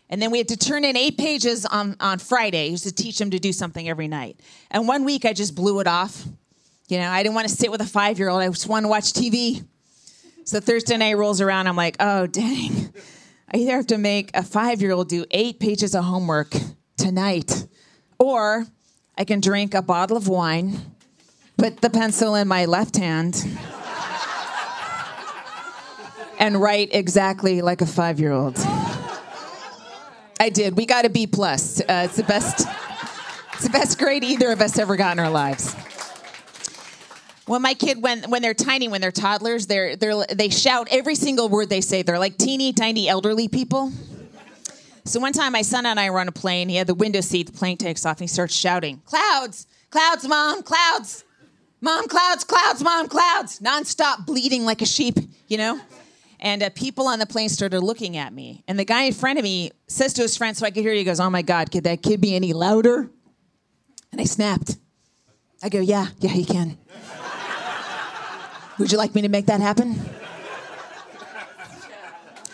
and 0.09 0.21
then 0.21 0.31
we 0.31 0.39
had 0.39 0.49
to 0.49 0.57
turn 0.57 0.85
in 0.85 0.97
eight 0.97 1.19
pages 1.19 1.67
on 1.67 1.97
on 2.01 2.19
Fridays 2.19 2.83
to 2.83 2.93
teach 2.93 3.21
him 3.21 3.31
to 3.31 3.39
do 3.39 3.53
something 3.53 3.89
every 3.89 4.09
night. 4.09 4.41
And 4.71 4.89
one 4.89 5.05
week 5.05 5.25
I 5.25 5.33
just 5.33 5.55
blew 5.55 5.81
it 5.81 5.87
off. 5.87 6.25
You 6.89 6.99
know, 6.99 7.09
I 7.09 7.23
didn't 7.23 7.35
want 7.35 7.49
to 7.49 7.55
sit 7.55 7.71
with 7.71 7.81
a 7.81 7.87
five 7.87 8.19
year 8.19 8.29
old. 8.29 8.41
I 8.41 8.49
just 8.49 8.69
wanted 8.69 8.85
to 8.85 8.89
watch 8.89 9.13
TV. 9.13 9.65
So 10.45 10.61
Thursday 10.61 10.97
night 10.97 11.17
rolls 11.17 11.41
around. 11.41 11.67
I'm 11.67 11.77
like, 11.77 11.97
oh 12.01 12.27
dang, 12.27 12.93
I 13.53 13.59
either 13.59 13.73
have 13.73 13.87
to 13.89 13.99
make 13.99 14.31
a 14.35 14.43
five 14.43 14.81
year 14.81 14.93
old 14.93 15.09
do 15.09 15.27
eight 15.31 15.61
pages 15.61 15.95
of 15.95 16.05
homework 16.05 16.55
tonight, 16.97 17.67
or 18.19 18.67
I 19.19 19.25
can 19.25 19.41
drink 19.41 19.75
a 19.75 19.83
bottle 19.83 20.17
of 20.17 20.29
wine 20.29 20.94
put 21.57 21.81
the 21.81 21.91
pencil 21.91 22.35
in 22.35 22.49
my 22.49 22.65
left 22.65 22.97
hand 22.97 23.45
and 26.39 26.61
write 26.61 26.91
exactly 26.93 27.63
like 27.63 27.81
a 27.81 27.87
five 27.87 28.21
year 28.21 28.33
old. 28.33 28.57
I 30.41 30.51
did. 30.53 30.77
We 30.77 30.85
got 30.87 31.05
a 31.05 31.09
B 31.09 31.27
plus. 31.27 31.81
Uh, 31.81 32.03
it's 32.05 32.17
the 32.17 32.25
best. 32.25 32.67
It's 33.55 33.65
the 33.65 33.71
best 33.71 33.99
grade 33.99 34.25
either 34.25 34.51
of 34.51 34.61
us 34.61 34.79
ever 34.79 34.97
got 34.97 35.13
in 35.13 35.21
our 35.21 35.31
lives. 35.31 35.75
When 37.47 37.63
my 37.63 37.75
kid, 37.75 38.03
when 38.03 38.23
when 38.25 38.43
they're 38.43 38.55
tiny, 38.55 38.89
when 38.89 39.01
they're 39.01 39.13
toddlers, 39.13 39.67
they're 39.67 39.97
they're 39.97 40.25
they 40.27 40.49
shout 40.49 40.89
every 40.91 41.15
single 41.15 41.49
word 41.49 41.69
they 41.69 41.81
say. 41.81 42.03
They're 42.03 42.19
like 42.19 42.37
teeny 42.37 42.73
tiny 42.73 43.09
elderly 43.09 43.49
people. 43.49 43.93
So 45.05 45.21
one 45.21 45.35
time, 45.35 45.53
my 45.53 45.63
son 45.63 45.85
and 45.85 46.01
I 46.01 46.11
were 46.11 46.21
on 46.21 46.29
a 46.29 46.33
plane. 46.33 46.71
He 46.71 46.77
had 46.77 46.87
the 46.87 46.95
window 46.95 47.21
seat. 47.21 47.47
The 47.47 47.53
plane 47.53 47.77
takes 47.77 48.07
off, 48.07 48.17
and 48.17 48.23
he 48.23 48.27
starts 48.27 48.55
shouting, 48.55 49.03
"Clouds, 49.05 49.67
clouds, 49.91 50.27
mom, 50.27 50.63
clouds!" 50.63 51.25
Mom, 51.85 52.09
clouds, 52.09 52.45
clouds, 52.45 52.83
mom, 52.83 53.09
clouds, 53.09 53.61
nonstop 53.61 54.25
bleeding 54.25 54.65
like 54.65 54.81
a 54.81 54.87
sheep, 54.87 55.19
you 55.49 55.59
know? 55.59 55.79
And 56.41 56.63
uh, 56.63 56.71
people 56.71 57.07
on 57.07 57.19
the 57.19 57.27
plane 57.27 57.51
started 57.51 57.81
looking 57.81 58.17
at 58.17 58.33
me. 58.33 58.65
And 58.67 58.79
the 58.79 58.87
guy 58.87 59.03
in 59.03 59.13
front 59.13 59.39
of 59.39 59.45
me 59.45 59.71
says 59.87 60.15
to 60.15 60.23
his 60.23 60.35
friend, 60.35 60.57
so 60.57 60.65
I 60.65 60.71
could 60.71 60.83
hear, 60.83 60.95
he 60.95 61.05
goes, 61.05 61.21
Oh 61.21 61.29
my 61.29 61.43
God, 61.43 61.71
could 61.71 61.85
that 61.85 62.03
kid 62.03 62.23
be 62.23 62.35
any 62.35 62.55
louder? 62.55 63.11
And 64.11 64.19
I 64.19 64.25
snapped. 64.25 64.79
I 65.63 65.69
go, 65.69 65.79
Yeah, 65.79 66.07
yeah, 66.21 66.33
you 66.33 66.47
can. 66.47 66.79
Would 68.79 68.91
you 68.91 68.97
like 68.97 69.15
me 69.15 69.21
to 69.21 69.29
make 69.29 69.45
that 69.47 69.61
happen? 69.61 69.95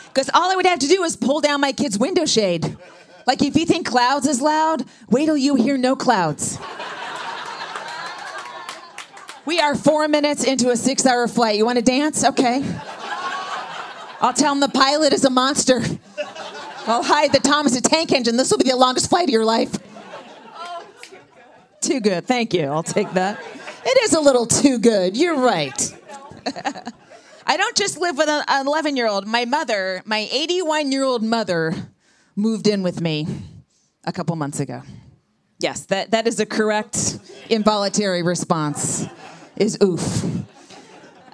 Because 0.08 0.28
all 0.34 0.50
I 0.50 0.56
would 0.56 0.66
have 0.66 0.80
to 0.80 0.88
do 0.88 1.04
is 1.04 1.14
pull 1.14 1.40
down 1.40 1.60
my 1.60 1.70
kid's 1.70 1.96
window 1.96 2.26
shade. 2.26 2.76
Like, 3.28 3.42
if 3.42 3.54
you 3.54 3.64
think 3.64 3.86
clouds 3.86 4.26
is 4.26 4.40
loud, 4.40 4.84
wait 5.08 5.26
till 5.26 5.36
you 5.36 5.54
hear 5.54 5.78
no 5.78 5.94
clouds. 5.94 6.58
We 9.50 9.58
are 9.58 9.74
four 9.74 10.06
minutes 10.06 10.44
into 10.44 10.70
a 10.70 10.76
six 10.76 11.04
hour 11.04 11.26
flight. 11.26 11.56
You 11.56 11.66
want 11.66 11.76
to 11.76 11.82
dance? 11.82 12.22
Okay. 12.22 12.64
I'll 14.20 14.32
tell 14.32 14.52
him 14.52 14.60
the 14.60 14.68
pilot 14.68 15.12
is 15.12 15.24
a 15.24 15.30
monster. 15.30 15.82
I'll 16.86 17.02
hide 17.02 17.32
the 17.32 17.40
Thomas 17.40 17.76
a 17.76 17.82
Tank 17.82 18.12
Engine. 18.12 18.36
This 18.36 18.52
will 18.52 18.58
be 18.58 18.70
the 18.70 18.76
longest 18.76 19.10
flight 19.10 19.24
of 19.24 19.30
your 19.30 19.44
life. 19.44 19.76
Too 21.80 21.98
good. 21.98 22.28
Thank 22.28 22.54
you. 22.54 22.66
I'll 22.66 22.84
take 22.84 23.10
that. 23.14 23.40
It 23.84 23.98
is 24.04 24.14
a 24.14 24.20
little 24.20 24.46
too 24.46 24.78
good. 24.78 25.16
You're 25.16 25.40
right. 25.40 25.98
I 27.44 27.56
don't 27.56 27.76
just 27.76 27.98
live 27.98 28.18
with 28.18 28.28
an 28.28 28.44
11 28.48 28.96
year 28.96 29.08
old. 29.08 29.26
My 29.26 29.46
mother, 29.46 30.00
my 30.04 30.28
81 30.30 30.92
year 30.92 31.02
old 31.02 31.24
mother, 31.24 31.74
moved 32.36 32.68
in 32.68 32.84
with 32.84 33.00
me 33.00 33.26
a 34.04 34.12
couple 34.12 34.36
months 34.36 34.60
ago. 34.60 34.82
Yes, 35.58 35.86
that, 35.86 36.12
that 36.12 36.28
is 36.28 36.38
a 36.38 36.46
correct 36.46 37.18
involuntary 37.48 38.22
response. 38.22 39.08
Is 39.60 39.76
oof. 39.82 40.24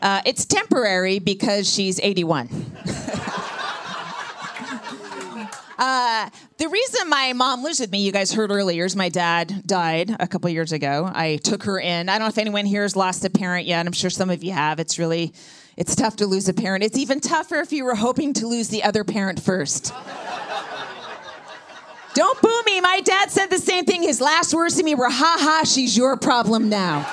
Uh, 0.03 0.21
it's 0.27 0.45
temporary 0.45 1.21
because 1.21 1.73
she's 1.73 2.01
81. 2.01 2.49
uh, 5.79 6.29
the 6.59 6.69
reason 6.69 7.09
my 7.09 7.33
mom 7.35 7.63
lives 7.63 7.79
with 7.79 7.93
me, 7.93 8.01
you 8.01 8.11
guys 8.11 8.33
heard 8.33 8.51
earlier, 8.51 8.85
is 8.85 8.97
my 8.97 9.11
dad 9.11 9.65
died 9.65 10.17
a 10.19 10.27
couple 10.27 10.51
years 10.51 10.73
ago. 10.73 11.09
I 11.15 11.37
took 11.37 11.63
her 11.63 11.79
in. 11.79 12.09
I 12.09 12.19
don't 12.19 12.27
know 12.27 12.29
if 12.31 12.39
anyone 12.39 12.67
here 12.67 12.83
has 12.83 12.97
lost 12.97 13.25
a 13.25 13.31
parent 13.31 13.65
yet. 13.65 13.87
I'm 13.87 13.93
sure 13.93 14.11
some 14.11 14.29
of 14.29 14.43
you 14.43 14.51
have. 14.51 14.81
It's 14.81 14.99
really, 14.99 15.33
it's 15.77 15.95
tough 15.95 16.17
to 16.17 16.27
lose 16.27 16.49
a 16.49 16.53
parent. 16.53 16.83
It's 16.83 16.99
even 16.99 17.21
tougher 17.21 17.61
if 17.61 17.73
you 17.73 17.85
were 17.85 17.95
hoping 17.95 18.33
to 18.35 18.49
lose 18.49 18.71
the 18.71 18.83
other 18.83 19.05
parent 19.05 19.41
first. 19.41 19.95
Don't 22.15 22.43
boo 22.43 22.63
me. 22.67 22.81
My 22.81 23.01
dad 23.05 23.31
said 23.31 23.51
the 23.51 23.59
same 23.59 23.85
thing. 23.85 24.03
His 24.03 24.21
last 24.21 24.53
words 24.53 24.75
to 24.79 24.83
me 24.83 24.97
were, 24.97 25.11
ha 25.11 25.37
ha, 25.39 25.63
she's 25.65 25.97
your 25.97 26.17
problem 26.17 26.69
now. 26.69 27.07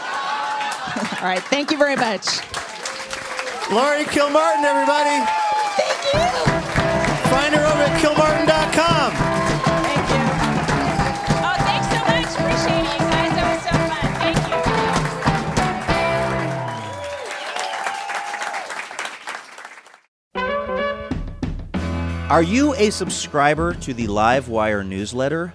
All 0.95 1.27
right, 1.27 1.41
thank 1.43 1.71
you 1.71 1.77
very 1.77 1.95
much. 1.95 2.27
Laurie 3.71 4.05
Kilmartin, 4.05 4.63
everybody. 4.63 5.25
Thank 5.75 6.13
you. 6.13 6.19
Find 7.31 7.55
her 7.55 7.65
over 7.65 7.81
at 7.81 7.99
kilmartin.com. 7.99 9.11
Thank 9.81 10.09
you. 10.13 10.21
Oh, 11.41 11.55
thanks 11.65 11.87
so 11.89 11.97
much. 12.05 12.29
Appreciate 12.37 12.85
it, 12.85 12.93
you 12.93 13.07
guys. 13.09 13.33
That 13.33 13.47
was 13.55 13.63
so 13.63 13.73
fun. 13.89 14.05
Thank 14.21 14.37
you. 22.23 22.29
Are 22.29 22.43
you 22.43 22.75
a 22.75 22.91
subscriber 22.91 23.73
to 23.73 23.93
the 23.95 24.05
Livewire 24.07 24.85
newsletter? 24.85 25.53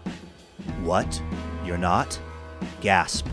What? 0.83 1.23
You're 1.65 1.79
not? 1.79 2.19
Gasp. 2.81 3.27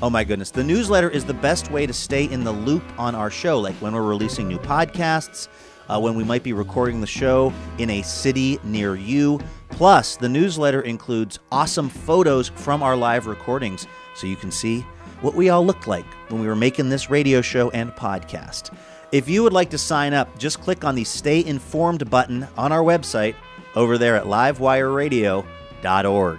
Oh 0.00 0.08
my 0.08 0.22
goodness. 0.22 0.52
The 0.52 0.62
newsletter 0.62 1.10
is 1.10 1.24
the 1.24 1.34
best 1.34 1.72
way 1.72 1.84
to 1.84 1.92
stay 1.92 2.26
in 2.26 2.44
the 2.44 2.52
loop 2.52 2.84
on 2.98 3.16
our 3.16 3.30
show, 3.30 3.58
like 3.58 3.74
when 3.76 3.94
we're 3.94 4.02
releasing 4.02 4.46
new 4.46 4.58
podcasts, 4.58 5.48
uh, 5.88 5.98
when 5.98 6.14
we 6.14 6.22
might 6.22 6.44
be 6.44 6.52
recording 6.52 7.00
the 7.00 7.06
show 7.06 7.52
in 7.78 7.90
a 7.90 8.02
city 8.02 8.60
near 8.62 8.94
you. 8.94 9.40
Plus, 9.70 10.16
the 10.16 10.28
newsletter 10.28 10.82
includes 10.82 11.40
awesome 11.50 11.88
photos 11.88 12.48
from 12.48 12.80
our 12.80 12.94
live 12.94 13.26
recordings 13.26 13.88
so 14.14 14.28
you 14.28 14.36
can 14.36 14.52
see 14.52 14.82
what 15.20 15.34
we 15.34 15.48
all 15.48 15.66
looked 15.66 15.88
like 15.88 16.06
when 16.28 16.40
we 16.40 16.46
were 16.46 16.54
making 16.54 16.88
this 16.88 17.10
radio 17.10 17.40
show 17.40 17.68
and 17.70 17.90
podcast. 17.90 18.72
If 19.10 19.28
you 19.28 19.42
would 19.42 19.52
like 19.52 19.70
to 19.70 19.78
sign 19.78 20.14
up, 20.14 20.38
just 20.38 20.60
click 20.60 20.84
on 20.84 20.94
the 20.94 21.02
Stay 21.02 21.44
Informed 21.44 22.08
button 22.08 22.46
on 22.56 22.70
our 22.70 22.82
website 22.82 23.34
over 23.74 23.98
there 23.98 24.14
at 24.14 24.26
livewireradio.org. 24.26 26.38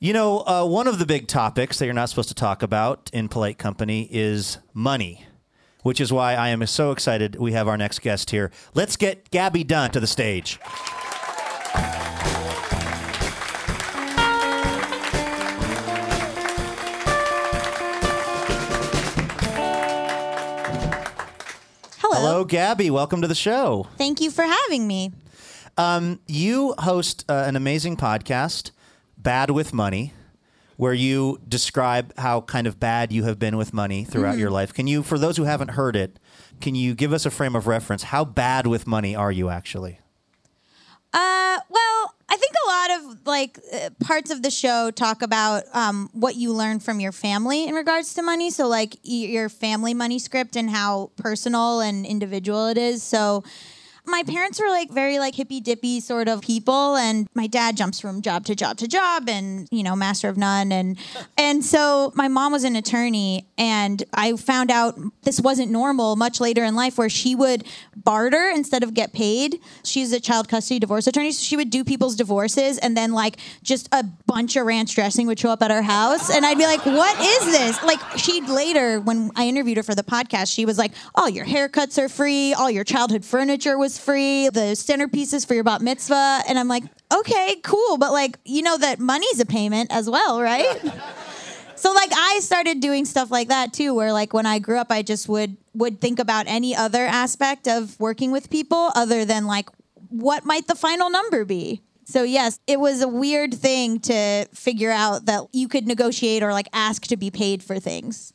You 0.00 0.12
know, 0.12 0.44
uh, 0.46 0.64
one 0.64 0.86
of 0.86 1.00
the 1.00 1.06
big 1.06 1.26
topics 1.26 1.80
that 1.80 1.86
you're 1.86 1.92
not 1.92 2.08
supposed 2.08 2.28
to 2.28 2.34
talk 2.36 2.62
about 2.62 3.10
in 3.12 3.28
polite 3.28 3.58
company 3.58 4.08
is 4.12 4.58
money, 4.72 5.26
which 5.82 6.00
is 6.00 6.12
why 6.12 6.34
I 6.34 6.50
am 6.50 6.64
so 6.66 6.92
excited 6.92 7.34
we 7.34 7.50
have 7.50 7.66
our 7.66 7.76
next 7.76 8.00
guest 8.00 8.30
here. 8.30 8.52
Let's 8.74 8.96
get 8.96 9.28
Gabby 9.32 9.64
Dunn 9.64 9.90
to 9.90 9.98
the 9.98 10.06
stage. 10.06 10.60
Hello. 21.98 22.20
Hello, 22.20 22.44
Gabby. 22.44 22.90
Welcome 22.90 23.22
to 23.22 23.26
the 23.26 23.34
show. 23.34 23.88
Thank 23.96 24.20
you 24.20 24.30
for 24.30 24.44
having 24.44 24.86
me. 24.86 25.10
Um, 25.76 26.20
you 26.28 26.76
host 26.78 27.24
uh, 27.28 27.42
an 27.48 27.56
amazing 27.56 27.96
podcast, 27.96 28.70
Bad 29.18 29.50
with 29.50 29.72
Money, 29.74 30.12
where 30.76 30.94
you 30.94 31.40
describe 31.48 32.16
how 32.18 32.40
kind 32.42 32.66
of 32.66 32.78
bad 32.78 33.12
you 33.12 33.24
have 33.24 33.38
been 33.38 33.56
with 33.56 33.72
money 33.74 34.04
throughout 34.04 34.32
Mm-hmm. 34.32 34.40
your 34.40 34.50
life. 34.50 34.72
Can 34.72 34.86
you, 34.86 35.02
for 35.02 35.18
those 35.18 35.36
who 35.36 35.44
haven't 35.44 35.70
heard 35.72 35.96
it, 35.96 36.18
can 36.60 36.74
you 36.74 36.94
give 36.94 37.12
us 37.12 37.26
a 37.26 37.30
frame 37.30 37.56
of 37.56 37.66
reference? 37.66 38.04
How 38.04 38.24
bad 38.24 38.66
with 38.66 38.86
money 38.86 39.14
are 39.16 39.32
you 39.32 39.48
actually? 39.48 39.98
Uh, 41.12 41.58
well, 41.70 42.14
I 42.28 42.36
think 42.36 42.52
a 42.64 42.68
lot 42.68 42.90
of 43.12 43.26
like 43.26 43.58
uh, 43.72 43.90
parts 44.04 44.30
of 44.30 44.42
the 44.42 44.50
show 44.50 44.90
talk 44.90 45.22
about 45.22 45.64
um, 45.72 46.10
what 46.12 46.36
you 46.36 46.52
learn 46.52 46.80
from 46.80 47.00
your 47.00 47.12
family 47.12 47.66
in 47.66 47.74
regards 47.74 48.12
to 48.14 48.22
money. 48.22 48.50
So, 48.50 48.68
like 48.68 48.96
y- 49.04 49.14
your 49.26 49.48
family 49.48 49.94
money 49.94 50.18
script 50.18 50.54
and 50.54 50.68
how 50.68 51.10
personal 51.16 51.80
and 51.80 52.04
individual 52.04 52.66
it 52.68 52.76
is. 52.76 53.02
So, 53.02 53.42
my 54.08 54.22
parents 54.22 54.60
were 54.60 54.68
like 54.68 54.90
very 54.90 55.18
like 55.18 55.34
hippy 55.34 55.60
dippy 55.60 56.00
sort 56.00 56.28
of 56.28 56.40
people 56.40 56.96
and 56.96 57.28
my 57.34 57.46
dad 57.46 57.76
jumps 57.76 58.00
from 58.00 58.22
job 58.22 58.44
to 58.44 58.54
job 58.54 58.76
to 58.78 58.88
job 58.88 59.28
and 59.28 59.68
you 59.70 59.82
know 59.82 59.94
master 59.94 60.28
of 60.28 60.36
none 60.36 60.72
and 60.72 60.98
and 61.38 61.64
so 61.64 62.12
my 62.14 62.28
mom 62.28 62.52
was 62.52 62.64
an 62.64 62.76
attorney 62.76 63.46
and 63.56 64.04
i 64.14 64.34
found 64.36 64.70
out 64.70 64.98
this 65.22 65.40
wasn't 65.40 65.70
normal 65.70 66.16
much 66.16 66.40
later 66.40 66.64
in 66.64 66.74
life 66.74 66.98
where 66.98 67.08
she 67.08 67.34
would 67.34 67.64
barter 67.96 68.50
instead 68.54 68.82
of 68.82 68.94
get 68.94 69.12
paid. 69.12 69.60
She's 69.84 70.12
a 70.12 70.20
child 70.20 70.48
custody 70.48 70.78
divorce 70.78 71.06
attorney 71.06 71.32
so 71.32 71.42
she 71.42 71.56
would 71.56 71.68
do 71.68 71.84
people's 71.84 72.16
divorces 72.16 72.78
and 72.78 72.96
then 72.96 73.12
like 73.12 73.36
just 73.62 73.88
a 73.92 74.04
bunch 74.26 74.56
of 74.56 74.64
ranch 74.64 74.94
dressing 74.94 75.26
would 75.26 75.38
show 75.38 75.50
up 75.50 75.62
at 75.62 75.70
our 75.70 75.82
house 75.82 76.30
and 76.30 76.46
i'd 76.46 76.56
be 76.56 76.64
like 76.64 76.84
what 76.86 77.20
is 77.20 77.44
this? 77.46 77.82
Like 77.82 78.00
she'd 78.16 78.48
later 78.48 79.00
when 79.00 79.30
i 79.36 79.46
interviewed 79.46 79.76
her 79.76 79.82
for 79.82 79.94
the 79.94 80.02
podcast 80.02 80.54
she 80.54 80.64
was 80.64 80.78
like 80.78 80.92
all 81.14 81.28
your 81.28 81.44
haircuts 81.44 81.98
are 81.98 82.08
free. 82.08 82.54
All 82.54 82.70
your 82.70 82.84
childhood 82.84 83.24
furniture 83.24 83.76
was 83.76 83.97
free 83.98 84.48
the 84.48 84.72
centerpieces 84.74 85.46
for 85.46 85.54
your 85.54 85.64
bat 85.64 85.80
mitzvah 85.80 86.42
and 86.48 86.58
i'm 86.58 86.68
like 86.68 86.84
okay 87.12 87.56
cool 87.62 87.98
but 87.98 88.12
like 88.12 88.38
you 88.44 88.62
know 88.62 88.76
that 88.76 88.98
money's 88.98 89.40
a 89.40 89.46
payment 89.46 89.92
as 89.92 90.08
well 90.08 90.40
right 90.40 90.80
so 91.78 91.92
like 91.92 92.10
I 92.12 92.40
started 92.40 92.80
doing 92.80 93.04
stuff 93.04 93.30
like 93.30 93.48
that 93.48 93.72
too 93.72 93.94
where 93.94 94.12
like 94.12 94.32
when 94.32 94.46
I 94.46 94.58
grew 94.58 94.78
up 94.78 94.90
I 94.90 95.02
just 95.02 95.28
would 95.28 95.56
would 95.74 96.00
think 96.00 96.18
about 96.18 96.46
any 96.48 96.74
other 96.74 97.04
aspect 97.04 97.68
of 97.68 97.98
working 98.00 98.30
with 98.30 98.50
people 98.50 98.90
other 98.94 99.24
than 99.24 99.46
like 99.46 99.68
what 100.08 100.44
might 100.44 100.66
the 100.66 100.74
final 100.74 101.10
number 101.10 101.44
be. 101.44 101.82
So 102.04 102.22
yes, 102.22 102.58
it 102.66 102.80
was 102.80 103.02
a 103.02 103.08
weird 103.08 103.54
thing 103.54 104.00
to 104.00 104.46
figure 104.54 104.90
out 104.90 105.26
that 105.26 105.42
you 105.52 105.68
could 105.68 105.86
negotiate 105.86 106.42
or 106.42 106.52
like 106.52 106.68
ask 106.72 107.06
to 107.08 107.16
be 107.16 107.30
paid 107.30 107.62
for 107.62 107.78
things. 107.78 108.32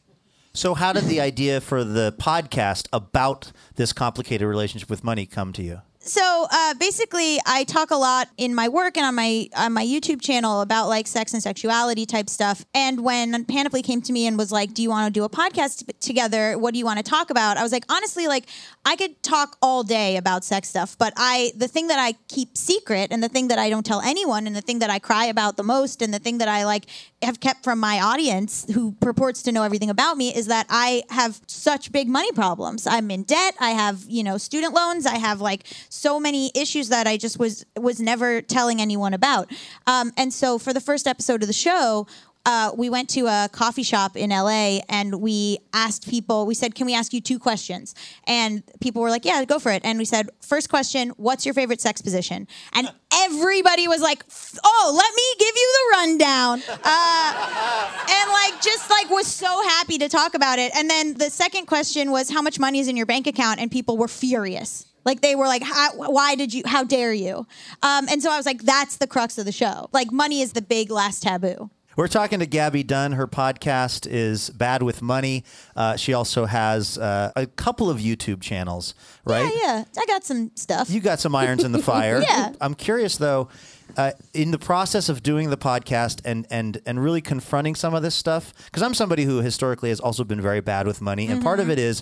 So, 0.55 0.75
how 0.75 0.93
did 0.93 1.05
the 1.05 1.19
idea 1.19 1.59
for 1.61 1.83
the 1.83 2.13
podcast 2.19 2.87
about 2.93 3.51
this 3.73 3.91
complicated 3.91 4.47
relationship 4.47 4.87
with 4.87 5.03
money 5.03 5.25
come 5.25 5.51
to 5.53 5.63
you? 5.63 5.81
So 6.03 6.47
uh, 6.51 6.73
basically 6.75 7.39
i 7.45 7.63
talk 7.63 7.91
a 7.91 7.95
lot 7.95 8.29
in 8.37 8.53
my 8.53 8.67
work 8.67 8.97
and 8.97 9.05
on 9.05 9.15
my 9.15 9.47
on 9.55 9.73
my 9.73 9.85
youtube 9.85 10.21
channel 10.21 10.61
about 10.61 10.87
like 10.87 11.07
sex 11.07 11.33
and 11.33 11.41
sexuality 11.41 12.05
type 12.05 12.29
stuff. 12.29 12.65
And 12.73 13.03
when 13.03 13.45
panoply 13.45 13.81
came 13.81 14.01
to 14.03 14.13
me 14.13 14.27
and 14.27 14.37
was 14.37 14.51
like 14.51 14.73
do 14.73 14.81
you 14.81 14.89
want 14.89 15.13
to 15.13 15.19
do 15.19 15.23
a 15.23 15.29
podcast 15.29 15.91
together? 15.99 16.57
What 16.57 16.73
do 16.73 16.79
you 16.79 16.85
want 16.85 16.97
to 16.97 17.03
talk 17.03 17.29
about? 17.29 17.57
I 17.57 17.63
was 17.63 17.71
like 17.71 17.85
honestly 17.89 18.27
like 18.27 18.45
i 18.85 18.95
could 18.95 19.21
talk 19.23 19.57
all 19.61 19.83
day 19.83 20.17
about 20.17 20.43
sex 20.43 20.69
stuff 20.69 20.97
but 20.97 21.13
i 21.17 21.51
the 21.57 21.67
thing 21.67 21.87
that 21.87 21.99
i 21.99 22.13
keep 22.27 22.57
secret 22.57 23.11
and 23.11 23.23
the 23.23 23.29
thing 23.29 23.47
that 23.47 23.59
i 23.59 23.69
don't 23.69 23.85
tell 23.85 24.01
anyone 24.01 24.47
and 24.47 24.55
the 24.55 24.61
thing 24.61 24.79
that 24.79 24.89
i 24.89 24.99
cry 24.99 25.25
about 25.25 25.57
the 25.57 25.63
most 25.63 26.01
and 26.01 26.13
the 26.13 26.19
thing 26.19 26.37
that 26.37 26.47
i 26.47 26.65
like 26.65 26.85
have 27.21 27.39
kept 27.39 27.63
from 27.63 27.79
my 27.79 27.99
audience 27.99 28.65
who 28.73 28.93
purports 28.99 29.41
to 29.43 29.51
know 29.51 29.63
everything 29.63 29.89
about 29.89 30.17
me 30.17 30.33
is 30.35 30.47
that 30.47 30.65
i 30.69 31.03
have 31.09 31.41
such 31.47 31.91
big 31.91 32.07
money 32.07 32.31
problems. 32.31 32.85
I'm 32.85 33.09
in 33.09 33.23
debt. 33.23 33.55
I 33.59 33.71
have 33.71 34.03
you 34.07 34.23
know 34.23 34.37
student 34.37 34.73
loans. 34.73 35.05
I 35.05 35.17
have 35.17 35.41
like 35.41 35.65
so 35.93 36.19
many 36.19 36.51
issues 36.55 36.89
that 36.89 37.07
I 37.07 37.17
just 37.17 37.37
was 37.37 37.65
was 37.77 37.99
never 37.99 38.41
telling 38.41 38.81
anyone 38.81 39.13
about. 39.13 39.51
Um, 39.85 40.11
and 40.17 40.33
so 40.33 40.57
for 40.57 40.73
the 40.73 40.81
first 40.81 41.07
episode 41.07 41.43
of 41.43 41.47
the 41.47 41.53
show, 41.53 42.07
uh, 42.45 42.71
we 42.75 42.89
went 42.89 43.09
to 43.09 43.27
a 43.27 43.47
coffee 43.51 43.83
shop 43.83 44.17
in 44.17 44.31
LA 44.31 44.79
and 44.89 45.21
we 45.21 45.59
asked 45.71 46.09
people. 46.09 46.45
We 46.45 46.55
said, 46.55 46.75
"Can 46.75 46.87
we 46.87 46.95
ask 46.95 47.13
you 47.13 47.21
two 47.21 47.39
questions?" 47.39 47.93
And 48.25 48.63
people 48.81 49.01
were 49.01 49.11
like, 49.11 49.23
"Yeah, 49.23 49.45
go 49.45 49.59
for 49.59 49.71
it." 49.71 49.81
And 49.85 49.97
we 49.97 50.05
said, 50.05 50.29
first 50.41 50.67
question, 50.67 51.09
what's 51.15 51.45
your 51.45 51.53
favorite 51.53 51.79
sex 51.79 52.01
position?" 52.01 52.47
And 52.73 52.91
everybody 53.13 53.87
was 53.87 54.01
like, 54.01 54.25
"Oh, 54.63 54.93
let 54.93 55.15
me 55.15 55.23
give 55.39 55.55
you 55.55 55.73
the 55.77 55.97
rundown." 55.97 56.63
Uh, 56.83 57.89
and 58.09 58.31
like 58.31 58.61
just 58.61 58.89
like 58.89 59.09
was 59.09 59.27
so 59.27 59.61
happy 59.69 59.99
to 59.99 60.09
talk 60.09 60.33
about 60.33 60.59
it. 60.59 60.75
And 60.75 60.89
then 60.89 61.13
the 61.13 61.29
second 61.29 61.67
question 61.67 62.11
was, 62.11 62.29
"How 62.29 62.41
much 62.41 62.59
money 62.59 62.79
is 62.79 62.87
in 62.87 62.97
your 62.97 63.05
bank 63.05 63.27
account?" 63.27 63.61
And 63.61 63.71
people 63.71 63.95
were 63.95 64.09
furious. 64.09 64.87
Like 65.05 65.21
they 65.21 65.35
were 65.35 65.47
like, 65.47 65.63
"Why 65.95 66.35
did 66.35 66.53
you? 66.53 66.63
How 66.65 66.83
dare 66.83 67.13
you?" 67.13 67.45
Um, 67.81 68.07
and 68.09 68.21
so 68.21 68.31
I 68.31 68.37
was 68.37 68.45
like, 68.45 68.63
"That's 68.63 68.97
the 68.97 69.07
crux 69.07 69.37
of 69.37 69.45
the 69.45 69.51
show. 69.51 69.89
Like 69.91 70.11
money 70.11 70.41
is 70.41 70.53
the 70.53 70.61
big 70.61 70.91
last 70.91 71.23
taboo." 71.23 71.69
We're 71.95 72.07
talking 72.07 72.39
to 72.39 72.47
Gabby 72.47 72.81
Dunn. 72.81 73.11
Her 73.11 73.27
podcast 73.27 74.07
is 74.09 74.49
Bad 74.49 74.81
with 74.81 75.03
Money. 75.03 75.43
Uh, 75.75 75.95
she 75.95 76.13
also 76.13 76.45
has 76.45 76.97
uh, 76.97 77.31
a 77.35 77.45
couple 77.45 77.87
of 77.87 77.99
YouTube 77.99 78.41
channels, 78.41 78.95
right? 79.25 79.51
Yeah, 79.55 79.61
yeah. 79.61 80.01
I 80.01 80.05
got 80.07 80.23
some 80.23 80.49
stuff. 80.55 80.89
You 80.89 81.01
got 81.01 81.19
some 81.19 81.35
irons 81.35 81.63
in 81.63 81.71
the 81.71 81.79
fire. 81.83 82.19
Yeah. 82.19 82.53
I'm 82.59 82.73
curious 82.73 83.17
though, 83.17 83.47
uh, 83.95 84.11
in 84.33 84.49
the 84.49 84.57
process 84.57 85.07
of 85.07 85.21
doing 85.21 85.51
the 85.51 85.57
podcast 85.57 86.21
and 86.25 86.47
and 86.49 86.81
and 86.87 87.03
really 87.03 87.21
confronting 87.21 87.75
some 87.75 87.93
of 87.93 88.01
this 88.01 88.15
stuff, 88.15 88.53
because 88.65 88.81
I'm 88.81 88.95
somebody 88.95 89.25
who 89.25 89.41
historically 89.41 89.89
has 89.89 89.99
also 89.99 90.23
been 90.23 90.41
very 90.41 90.61
bad 90.61 90.87
with 90.87 90.99
money, 90.99 91.27
and 91.27 91.43
part 91.43 91.59
of 91.59 91.69
it 91.69 91.77
is 91.77 92.01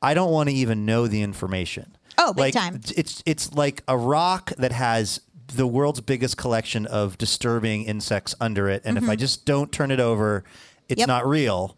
I 0.00 0.14
don't 0.14 0.30
want 0.30 0.50
to 0.50 0.54
even 0.54 0.86
know 0.86 1.08
the 1.08 1.22
information. 1.22 1.96
Oh, 2.24 2.32
big 2.32 2.40
like, 2.40 2.54
time. 2.54 2.80
It's 2.96 3.22
it's 3.26 3.52
like 3.52 3.82
a 3.88 3.96
rock 3.96 4.52
that 4.58 4.72
has 4.72 5.20
the 5.54 5.66
world's 5.66 6.00
biggest 6.00 6.36
collection 6.36 6.86
of 6.86 7.18
disturbing 7.18 7.84
insects 7.84 8.34
under 8.40 8.68
it, 8.68 8.82
and 8.84 8.96
if 8.96 9.08
I 9.08 9.16
just 9.16 9.44
don't 9.44 9.70
turn 9.72 9.90
it 9.90 10.00
over, 10.00 10.44
it's 10.88 11.00
Mm-hmm. 11.00 11.00
Yep. 11.00 11.08
not 11.08 11.26
real. 11.26 11.76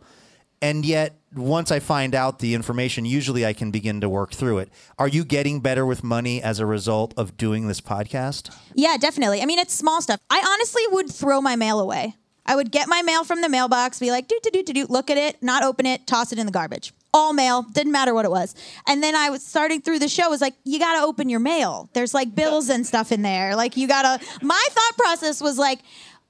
And 0.63 0.87
yet, 0.87 1.17
once 1.35 1.71
I 1.71 1.79
find 1.79 2.15
out 2.15 2.39
the 2.39 2.55
information, 2.55 3.05
usually 3.05 3.45
I 3.45 3.53
can 3.53 3.71
begin 3.71 4.01
to 4.01 4.09
work 4.09 4.33
through 4.33 4.59
it. 4.59 4.71
Are 4.99 5.09
you 5.09 5.25
getting 5.25 5.61
better 5.61 5.85
with 5.85 6.03
money 6.03 6.43
as 6.43 6.59
a 6.59 6.65
result 6.67 7.13
of 7.19 7.37
doing 7.37 7.67
this 7.69 7.81
podcast? 7.83 8.51
Yeah, 8.75 8.97
definitely. 8.97 9.43
I 9.43 9.45
mean, 9.47 9.59
it's 9.59 9.75
small 9.75 10.01
stuff. 10.01 10.21
I 10.31 10.43
honestly 10.47 10.83
would 10.91 11.11
throw 11.11 11.41
my 11.43 11.55
mail 11.55 11.81
away. 11.81 12.15
I 12.47 12.57
would 12.57 12.71
get 12.71 12.89
my 12.89 13.03
mail 13.03 13.25
from 13.25 13.41
the 13.43 13.49
mailbox, 13.49 13.99
be 14.01 14.11
like, 14.11 14.27
do, 14.27 14.39
do, 14.43 14.51
do, 14.51 14.63
do, 14.63 14.73
do, 14.73 14.87
look 14.89 15.11
at 15.11 15.19
it, 15.19 15.43
not 15.43 15.63
open 15.65 15.87
it, 15.87 16.07
toss 16.07 16.33
it 16.33 16.39
in 16.39 16.47
the 16.47 16.53
garbage. 16.53 16.93
All 17.17 17.33
mail, 17.33 17.63
didn't 17.63 17.93
matter 17.93 18.13
what 18.13 18.25
it 18.25 18.31
was. 18.33 18.55
And 18.89 19.01
then 19.03 19.15
I 19.15 19.31
was 19.31 19.43
starting 19.47 19.81
through 19.81 20.01
the 20.01 20.09
show, 20.09 20.29
was 20.29 20.41
like, 20.41 20.55
you 20.65 20.81
got 20.81 20.99
to 20.99 21.07
open 21.07 21.29
your 21.29 21.39
mail. 21.41 21.89
There's 21.95 22.13
like 22.13 22.35
bills 22.35 22.69
and 22.69 22.85
stuff 22.85 23.13
in 23.13 23.23
there. 23.23 23.55
Like, 23.55 23.77
you 23.77 23.87
got 23.87 24.03
to. 24.21 24.27
My 24.45 24.67
thought 24.71 24.97
process 24.99 25.41
was 25.41 25.57
like, 25.57 25.79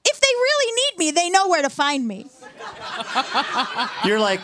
if 0.07 0.19
they 0.19 0.27
really 0.27 0.71
need 0.75 0.99
me, 0.99 1.11
they 1.11 1.29
know 1.31 1.47
where 1.49 1.63
to 1.63 1.69
find 1.71 2.07
me. 2.07 2.27
You're 4.05 4.19
like, 4.19 4.41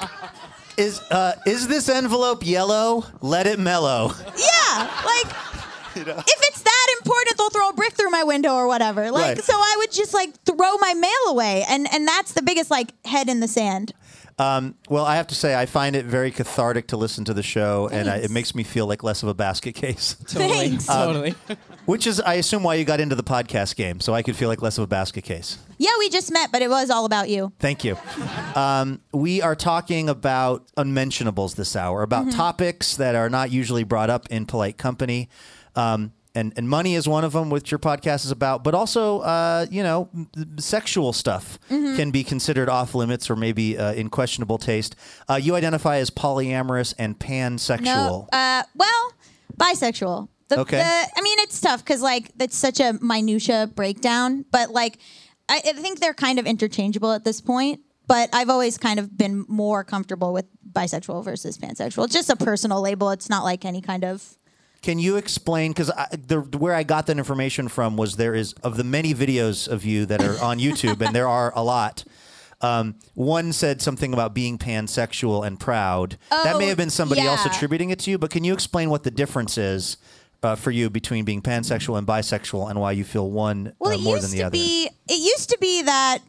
is 0.77 0.99
uh, 1.11 1.33
is 1.45 1.67
this 1.67 1.87
envelope 1.89 2.45
yellow? 2.45 3.05
Let 3.21 3.45
it 3.45 3.59
mellow. 3.59 4.11
Yeah, 4.35 5.03
like 5.05 5.27
if 5.95 6.07
it's 6.47 6.61
that 6.61 6.87
important, 6.99 7.37
they'll 7.37 7.49
throw 7.51 7.69
a 7.69 7.73
brick 7.73 7.93
through 7.93 8.09
my 8.09 8.23
window 8.23 8.53
or 8.55 8.65
whatever. 8.67 9.11
Like, 9.11 9.35
Right. 9.37 9.43
so 9.43 9.53
I 9.53 9.75
would 9.77 9.91
just 9.91 10.13
like 10.13 10.33
throw 10.45 10.77
my 10.77 10.93
mail 10.95 11.27
away, 11.33 11.63
and 11.69 11.87
and 11.93 12.07
that's 12.07 12.31
the 12.33 12.41
biggest 12.41 12.71
like 12.71 12.93
head 13.05 13.29
in 13.29 13.39
the 13.41 13.47
sand. 13.47 13.93
Um, 14.41 14.75
well, 14.89 15.05
I 15.05 15.17
have 15.17 15.27
to 15.27 15.35
say, 15.35 15.53
I 15.55 15.65
find 15.67 15.95
it 15.95 16.05
very 16.05 16.31
cathartic 16.31 16.87
to 16.87 16.97
listen 16.97 17.25
to 17.25 17.33
the 17.33 17.43
show, 17.43 17.89
and 17.91 18.09
I, 18.09 18.17
it 18.17 18.31
makes 18.31 18.55
me 18.55 18.63
feel 18.63 18.87
like 18.87 19.03
less 19.03 19.21
of 19.21 19.29
a 19.29 19.33
basket 19.35 19.75
case. 19.75 20.15
Totally. 20.27 20.69
Thanks. 20.69 20.85
Totally. 20.87 21.35
Which 21.85 22.07
is, 22.07 22.19
I 22.19 22.35
assume, 22.35 22.63
why 22.63 22.75
you 22.75 22.83
got 22.83 22.99
into 22.99 23.15
the 23.15 23.23
podcast 23.23 23.75
game, 23.75 23.99
so 23.99 24.13
I 24.15 24.23
could 24.23 24.35
feel 24.35 24.49
like 24.49 24.61
less 24.61 24.77
of 24.79 24.83
a 24.83 24.87
basket 24.87 25.23
case. 25.23 25.59
Yeah, 25.77 25.91
we 25.99 26.09
just 26.09 26.31
met, 26.31 26.51
but 26.51 26.61
it 26.63 26.69
was 26.69 26.89
all 26.89 27.05
about 27.05 27.29
you. 27.29 27.51
Thank 27.59 27.83
you. 27.83 27.97
Um, 28.55 29.01
we 29.11 29.41
are 29.41 29.55
talking 29.55 30.09
about 30.09 30.67
unmentionables 30.77 31.53
this 31.55 31.75
hour, 31.75 32.01
about 32.01 32.21
Mm-hmm. 32.27 32.37
topics 32.37 32.95
that 32.97 33.15
are 33.15 33.29
not 33.29 33.51
usually 33.51 33.83
brought 33.83 34.09
up 34.09 34.27
in 34.29 34.45
polite 34.45 34.77
company. 34.77 35.29
Um, 35.75 36.13
and, 36.35 36.53
and 36.55 36.69
money 36.69 36.95
is 36.95 37.07
one 37.07 37.23
of 37.23 37.33
them, 37.33 37.49
which 37.49 37.71
your 37.71 37.79
podcast 37.79 38.25
is 38.25 38.31
about, 38.31 38.63
but 38.63 38.73
also, 38.73 39.19
uh, 39.19 39.65
you 39.69 39.83
know, 39.83 40.09
m- 40.13 40.29
sexual 40.59 41.13
stuff 41.13 41.59
Mm-hmm. 41.69 41.95
can 41.95 42.11
be 42.11 42.23
considered 42.23 42.69
off 42.69 42.95
limits 42.95 43.29
or 43.29 43.35
maybe 43.35 43.77
uh, 43.77 43.93
in 43.93 44.09
questionable 44.09 44.57
taste. 44.57 44.95
Uh, 45.29 45.35
you 45.35 45.55
identify 45.55 45.97
as 45.97 46.09
polyamorous 46.09 46.93
and 46.97 47.17
pansexual. 47.19 47.83
No, 47.83 48.27
uh, 48.33 48.63
well, 48.75 49.13
bisexual. 49.57 50.27
The, 50.49 50.59
Okay. 50.59 50.77
the- 50.77 50.83
I 51.17 51.21
mean, 51.21 51.39
it's 51.39 51.59
tough 51.61 51.83
because 51.83 52.01
like 52.01 52.31
that's 52.37 52.57
such 52.57 52.79
a 52.79 52.97
minutia 53.01 53.69
breakdown, 53.73 54.45
but 54.51 54.71
like 54.71 54.97
I, 55.49 55.57
I 55.65 55.71
think 55.73 55.99
they're 55.99 56.13
kind 56.13 56.39
of 56.39 56.45
interchangeable 56.45 57.11
at 57.11 57.23
this 57.23 57.41
point. 57.41 57.81
But 58.07 58.29
I've 58.33 58.49
always 58.49 58.77
kind 58.77 58.99
of 58.99 59.17
been 59.17 59.45
more 59.47 59.85
comfortable 59.85 60.33
with 60.33 60.45
bisexual 60.69 61.23
versus 61.23 61.57
pansexual. 61.57 62.03
It's 62.03 62.13
just 62.13 62.29
a 62.29 62.35
personal 62.35 62.81
label. 62.81 63.09
It's 63.11 63.29
not 63.29 63.45
like 63.45 63.63
any 63.63 63.79
kind 63.79 64.03
of 64.03 64.37
Can 64.81 64.97
you 64.97 65.15
explain? 65.17 65.71
Because 65.71 65.91
the 66.27 66.39
where 66.57 66.73
I 66.73 66.83
got 66.83 67.05
that 67.07 67.17
information 67.17 67.67
from 67.67 67.97
was 67.97 68.15
there 68.15 68.33
is 68.33 68.53
of 68.63 68.77
the 68.77 68.83
many 68.83 69.13
videos 69.13 69.67
of 69.67 69.85
you 69.85 70.05
that 70.07 70.23
are 70.23 70.41
on 70.43 70.57
YouTube, 70.59 71.05
and 71.05 71.15
there 71.15 71.27
are 71.27 71.53
a 71.55 71.63
lot. 71.63 72.03
Um, 72.61 72.95
one 73.15 73.53
said 73.53 73.81
something 73.81 74.13
about 74.13 74.33
being 74.33 74.57
pansexual 74.57 75.45
and 75.45 75.59
proud. 75.59 76.17
that 76.29 76.57
may 76.57 76.65
Oh, 76.65 76.67
have 76.69 76.77
been 76.77 76.89
somebody 76.91 77.21
else 77.21 77.45
attributing 77.45 77.89
it 77.89 77.99
to 77.99 78.11
you, 78.11 78.17
but 78.17 78.29
can 78.31 78.43
you 78.43 78.53
explain 78.53 78.89
what 78.89 79.03
the 79.03 79.09
difference 79.11 79.57
is 79.57 79.97
uh, 80.43 80.55
for 80.55 80.69
you 80.71 80.89
between 80.89 81.25
being 81.25 81.41
pansexual 81.41 81.97
and 81.97 82.05
bisexual, 82.07 82.69
and 82.69 82.79
why 82.79 82.91
you 82.91 83.03
feel 83.03 83.29
one 83.29 83.73
Well, 83.79 83.93
uh, 83.93 83.97
more 84.01 84.19
than 84.19 84.31
the 84.31 84.37
to 84.37 84.43
other? 84.43 84.51
be. 84.51 84.89
It 85.07 85.19
used 85.19 85.49
to 85.49 85.57
be 85.59 85.83
that 85.83 86.19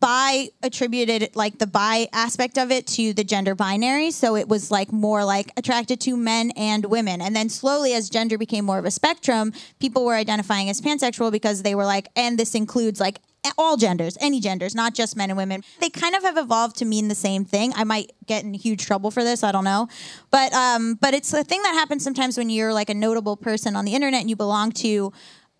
bi 0.00 0.48
attributed 0.62 1.34
like 1.34 1.58
the 1.58 1.66
bi 1.66 2.08
aspect 2.12 2.58
of 2.58 2.70
it 2.70 2.86
to 2.88 3.12
the 3.12 3.24
gender 3.24 3.54
binary. 3.54 4.10
So 4.10 4.36
it 4.36 4.48
was 4.48 4.70
like 4.70 4.92
more 4.92 5.24
like 5.24 5.52
attracted 5.56 6.00
to 6.02 6.16
men 6.16 6.50
and 6.52 6.86
women. 6.86 7.20
And 7.20 7.34
then 7.34 7.48
slowly 7.48 7.94
as 7.94 8.08
gender 8.08 8.38
became 8.38 8.64
more 8.64 8.78
of 8.78 8.84
a 8.84 8.90
spectrum 8.90 9.52
people 9.78 10.04
were 10.04 10.14
identifying 10.14 10.68
as 10.68 10.80
pansexual 10.80 11.32
because 11.32 11.62
they 11.62 11.74
were 11.74 11.84
like 11.84 12.08
and 12.16 12.38
this 12.38 12.54
includes 12.54 13.00
like 13.00 13.20
all 13.58 13.76
genders 13.76 14.16
any 14.20 14.38
genders 14.38 14.72
not 14.74 14.94
just 14.94 15.16
men 15.16 15.30
and 15.30 15.36
women. 15.36 15.62
They 15.80 15.90
kind 15.90 16.14
of 16.14 16.22
have 16.22 16.38
evolved 16.38 16.76
to 16.76 16.84
mean 16.84 17.08
the 17.08 17.14
same 17.14 17.44
thing. 17.44 17.72
I 17.74 17.84
might 17.84 18.12
get 18.26 18.44
in 18.44 18.54
huge 18.54 18.86
trouble 18.86 19.10
for 19.10 19.24
this 19.24 19.42
i 19.42 19.52
don't 19.52 19.64
know. 19.64 19.88
But 20.30 20.52
um 20.52 20.94
but 21.00 21.14
it's 21.14 21.32
a 21.32 21.44
thing 21.44 21.62
that 21.62 21.74
happens 21.74 22.04
sometimes 22.04 22.38
when 22.38 22.50
you're 22.50 22.72
like 22.72 22.90
a 22.90 22.94
notable 22.94 23.36
person 23.36 23.76
on 23.76 23.84
the 23.84 23.94
internet 23.94 24.20
and 24.20 24.30
you 24.30 24.36
belong 24.36 24.72
to 24.72 25.12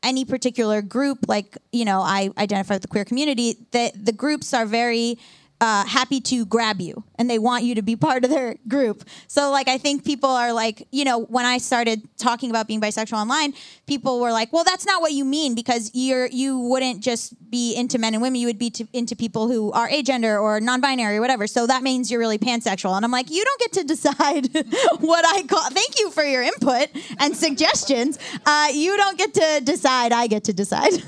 any 0.03 0.24
particular 0.24 0.82
group, 0.82 1.18
like 1.28 1.57
you 1.72 1.84
know, 1.84 2.00
I 2.00 2.30
identify 2.38 2.74
with 2.74 2.82
the 2.82 2.88
queer 2.88 3.05
community, 3.05 3.57
that 3.72 4.05
the 4.05 4.12
groups 4.12 4.53
are 4.55 4.66
very 4.66 5.18
uh, 5.62 5.84
happy 5.86 6.20
to 6.20 6.44
grab 6.44 6.80
you 6.80 7.04
and 7.14 7.30
they 7.30 7.38
want 7.38 7.62
you 7.62 7.76
to 7.76 7.82
be 7.82 7.94
part 7.94 8.24
of 8.24 8.30
their 8.30 8.56
group. 8.66 9.04
So, 9.28 9.52
like, 9.52 9.68
I 9.68 9.78
think 9.78 10.04
people 10.04 10.28
are 10.28 10.52
like, 10.52 10.88
you 10.90 11.04
know, 11.04 11.20
when 11.20 11.44
I 11.44 11.58
started 11.58 12.02
talking 12.18 12.50
about 12.50 12.66
being 12.66 12.80
bisexual 12.80 13.16
online, 13.16 13.54
people 13.86 14.18
were 14.18 14.32
like, 14.32 14.52
"Well, 14.52 14.64
that's 14.64 14.84
not 14.84 15.00
what 15.00 15.12
you 15.12 15.24
mean 15.24 15.54
because 15.54 15.92
you're 15.94 16.26
you 16.26 16.58
wouldn't 16.58 17.00
just 17.00 17.34
be 17.48 17.76
into 17.76 17.96
men 17.96 18.12
and 18.12 18.20
women; 18.20 18.40
you 18.40 18.48
would 18.48 18.58
be 18.58 18.70
to, 18.70 18.88
into 18.92 19.14
people 19.14 19.46
who 19.46 19.70
are 19.70 19.88
agender 19.88 20.42
or 20.42 20.58
non-binary 20.58 21.18
or 21.18 21.20
whatever. 21.20 21.46
So 21.46 21.68
that 21.68 21.84
means 21.84 22.10
you're 22.10 22.18
really 22.18 22.38
pansexual." 22.38 22.96
And 22.96 23.04
I'm 23.04 23.12
like, 23.12 23.30
"You 23.30 23.44
don't 23.44 23.60
get 23.60 23.72
to 23.74 23.84
decide 23.84 24.46
what 24.98 25.24
I 25.24 25.44
call." 25.44 25.70
Thank 25.70 26.00
you 26.00 26.10
for 26.10 26.24
your 26.24 26.42
input 26.42 26.88
and 27.20 27.36
suggestions. 27.36 28.18
Uh, 28.44 28.70
you 28.74 28.96
don't 28.96 29.16
get 29.16 29.32
to 29.34 29.60
decide; 29.62 30.10
I 30.10 30.26
get 30.26 30.42
to 30.44 30.52
decide. 30.52 31.04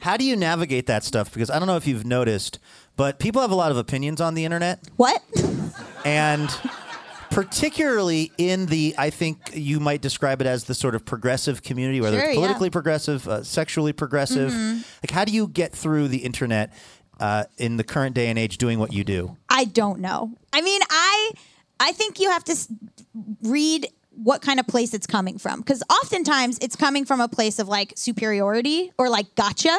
How 0.00 0.16
do 0.16 0.24
you 0.24 0.34
navigate 0.34 0.86
that 0.86 1.04
stuff? 1.04 1.32
Because 1.34 1.50
I 1.50 1.58
don't 1.58 1.68
know 1.68 1.76
if 1.76 1.86
you've 1.86 2.06
noticed, 2.06 2.58
but 2.98 3.18
people 3.18 3.40
have 3.40 3.50
a 3.50 3.54
lot 3.54 3.70
of 3.70 3.78
opinions 3.78 4.20
on 4.20 4.34
the 4.34 4.44
internet. 4.44 4.80
what? 4.96 5.22
and 6.04 6.50
particularly 7.30 8.32
in 8.38 8.66
the 8.66 8.94
i 8.98 9.10
think 9.10 9.38
you 9.52 9.78
might 9.80 10.00
describe 10.00 10.40
it 10.40 10.46
as 10.46 10.64
the 10.64 10.74
sort 10.74 10.94
of 10.94 11.04
progressive 11.04 11.62
community 11.62 12.00
whether 12.00 12.18
Sure, 12.18 12.26
it's 12.26 12.34
yeah. 12.34 12.34
Mm-hmm. 12.40 12.42
politically 12.46 12.70
progressive 12.70 13.28
uh, 13.28 13.42
sexually 13.42 13.92
progressive 13.92 14.52
like 15.02 15.10
how 15.10 15.24
do 15.24 15.32
you 15.32 15.46
get 15.46 15.72
through 15.72 16.08
the 16.08 16.18
internet 16.18 16.72
uh, 17.20 17.44
in 17.58 17.76
the 17.76 17.84
current 17.84 18.14
day 18.14 18.28
and 18.28 18.38
age 18.38 18.58
doing 18.58 18.78
what 18.78 18.92
you 18.92 19.04
do 19.04 19.36
I 19.50 19.64
don't 19.64 19.98
know. 19.98 20.30
I 20.52 20.60
mean, 20.60 20.80
I 20.88 21.30
I 21.80 21.90
think 21.92 22.20
you 22.20 22.30
have 22.30 22.44
to 22.44 22.52
s- 22.52 22.68
read 23.42 23.88
what 24.14 24.40
kind 24.40 24.60
of 24.60 24.68
place 24.68 24.94
it's 24.94 25.06
coming 25.06 25.36
from 25.36 25.58
because 25.60 25.82
oftentimes 25.90 26.58
it's 26.62 26.76
coming 26.76 27.04
from 27.04 27.20
a 27.20 27.26
place 27.28 27.58
of 27.58 27.66
like 27.66 27.92
superiority 27.96 28.92
or 28.98 29.08
like 29.08 29.34
gotcha. 29.34 29.76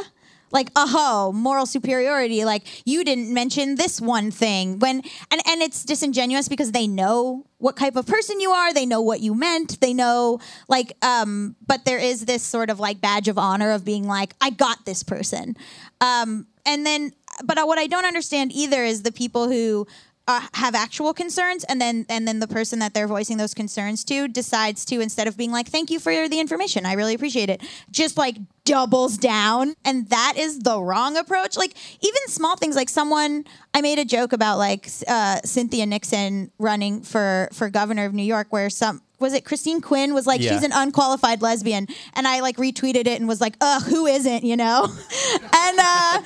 Like, 0.52 0.70
oh, 0.76 1.32
moral 1.34 1.66
superiority. 1.66 2.45
Like, 2.45 2.64
you 2.86 3.04
didn't 3.04 3.34
mention 3.34 3.76
this 3.76 4.02
one 4.02 4.32
thing 4.32 4.80
when, 4.80 5.02
and 5.32 5.41
and 5.47 5.62
it's 5.62 5.84
disingenuous 5.84 6.50
because 6.50 6.72
they 6.72 6.88
know 6.88 7.45
what 7.58 7.76
type 7.78 7.95
of 7.95 8.06
person 8.06 8.39
you 8.39 8.52
are. 8.52 8.74
They 8.74 8.86
know 8.86 9.02
what 9.02 9.20
you 9.20 9.36
meant. 9.36 9.80
They 9.80 9.93
know, 9.93 10.39
like, 10.68 10.93
um. 11.04 11.56
But 11.66 11.86
there 11.86 12.00
is 12.00 12.26
this 12.26 12.43
sort 12.43 12.70
of 12.70 12.80
like 12.80 13.02
badge 13.02 13.28
of 13.28 13.38
honor 13.38 13.72
of 13.72 13.86
being 13.86 14.08
like, 14.08 14.34
I 14.41 14.50
got 14.50 14.86
this 14.86 15.04
person. 15.04 15.56
Um. 16.02 16.47
And 16.66 16.86
then, 16.86 17.14
but 17.43 17.58
what 17.66 17.80
I 17.80 17.88
don't 17.88 18.06
understand 18.06 18.52
either 18.52 18.84
is 18.84 19.02
the 19.02 19.12
people 19.12 19.50
who 19.50 19.88
uh, 20.30 20.41
have 20.53 20.75
actual 20.75 21.11
concerns, 21.11 21.63
and 21.63 21.82
then 21.82 22.05
and 22.07 22.27
then 22.27 22.38
the 22.38 22.47
person 22.47 22.77
that 22.77 22.93
they're 22.93 23.07
voicing 23.07 23.38
those 23.38 23.55
concerns 23.55 24.03
to 24.03 24.27
decides 24.27 24.86
to 24.86 24.99
instead 24.99 25.27
of 25.27 25.36
being 25.36 25.51
like, 25.51 25.67
"Thank 25.67 25.89
you 25.89 25.99
for 25.99 26.30
the 26.30 26.39
information, 26.39 26.86
I 26.86 26.93
really 26.93 27.15
appreciate 27.15 27.49
it," 27.49 27.63
just 27.89 28.15
like 28.15 28.38
doubles 28.63 29.17
down, 29.17 29.73
and 29.84 30.07
that 30.09 30.36
is 30.38 30.59
the 30.59 30.80
wrong 30.80 31.17
approach. 31.17 31.57
Like 31.57 31.73
even 32.01 32.21
small 32.27 32.55
things, 32.57 32.75
like 32.75 32.89
someone 32.89 33.43
I 33.73 33.82
made 33.82 33.97
a 33.97 34.05
joke 34.05 34.32
about 34.32 34.59
like 34.59 34.88
uh, 35.07 35.39
Cynthia 35.43 35.88
Nixon 35.88 36.51
running 36.59 37.01
for 37.01 37.49
for 37.51 37.67
governor 37.71 38.05
of 38.05 38.13
New 38.13 38.21
York, 38.21 38.53
where 38.53 38.69
some 38.69 39.01
was 39.20 39.34
it 39.34 39.45
Christine 39.45 39.82
Quinn 39.82 40.13
was 40.13 40.26
like 40.26 40.41
Yeah. 40.41 40.53
she's 40.53 40.63
an 40.63 40.72
unqualified 40.74 41.41
lesbian, 41.41 41.88
and 42.13 42.28
I 42.28 42.39
like 42.41 42.57
retweeted 42.57 43.07
it 43.07 43.20
and 43.20 43.28
was 43.28 43.41
like, 43.41 43.55
"Ugh, 43.61 43.84
who 43.84 44.05
isn't?" 44.07 44.43
You 44.43 44.57
know, 44.57 44.86
and 45.34 45.80
uh, 45.80 46.22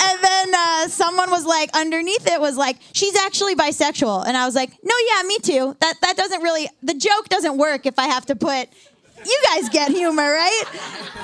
and 0.00 0.18
then 0.22 0.54
uh, 0.54 0.88
someone 0.88 1.30
was 1.30 1.44
like 1.46 1.70
underneath 1.74 2.26
it 2.26 2.40
was 2.40 2.56
like 2.56 2.76
she's 2.92 3.16
actually 3.16 3.54
bisexual, 3.54 4.26
and 4.26 4.36
I 4.36 4.46
was 4.46 4.54
like, 4.54 4.70
"No, 4.82 4.94
yeah, 5.10 5.22
me 5.26 5.38
too." 5.38 5.76
That 5.80 5.94
that 6.02 6.16
doesn't 6.16 6.42
really 6.42 6.68
the 6.82 6.94
joke 6.94 7.28
doesn't 7.28 7.56
work 7.58 7.86
if 7.86 7.98
I 7.98 8.06
have 8.06 8.26
to 8.26 8.36
put. 8.36 8.68
You 9.24 9.42
guys 9.54 9.68
get 9.70 9.90
humor, 9.90 10.22
right? 10.30 10.62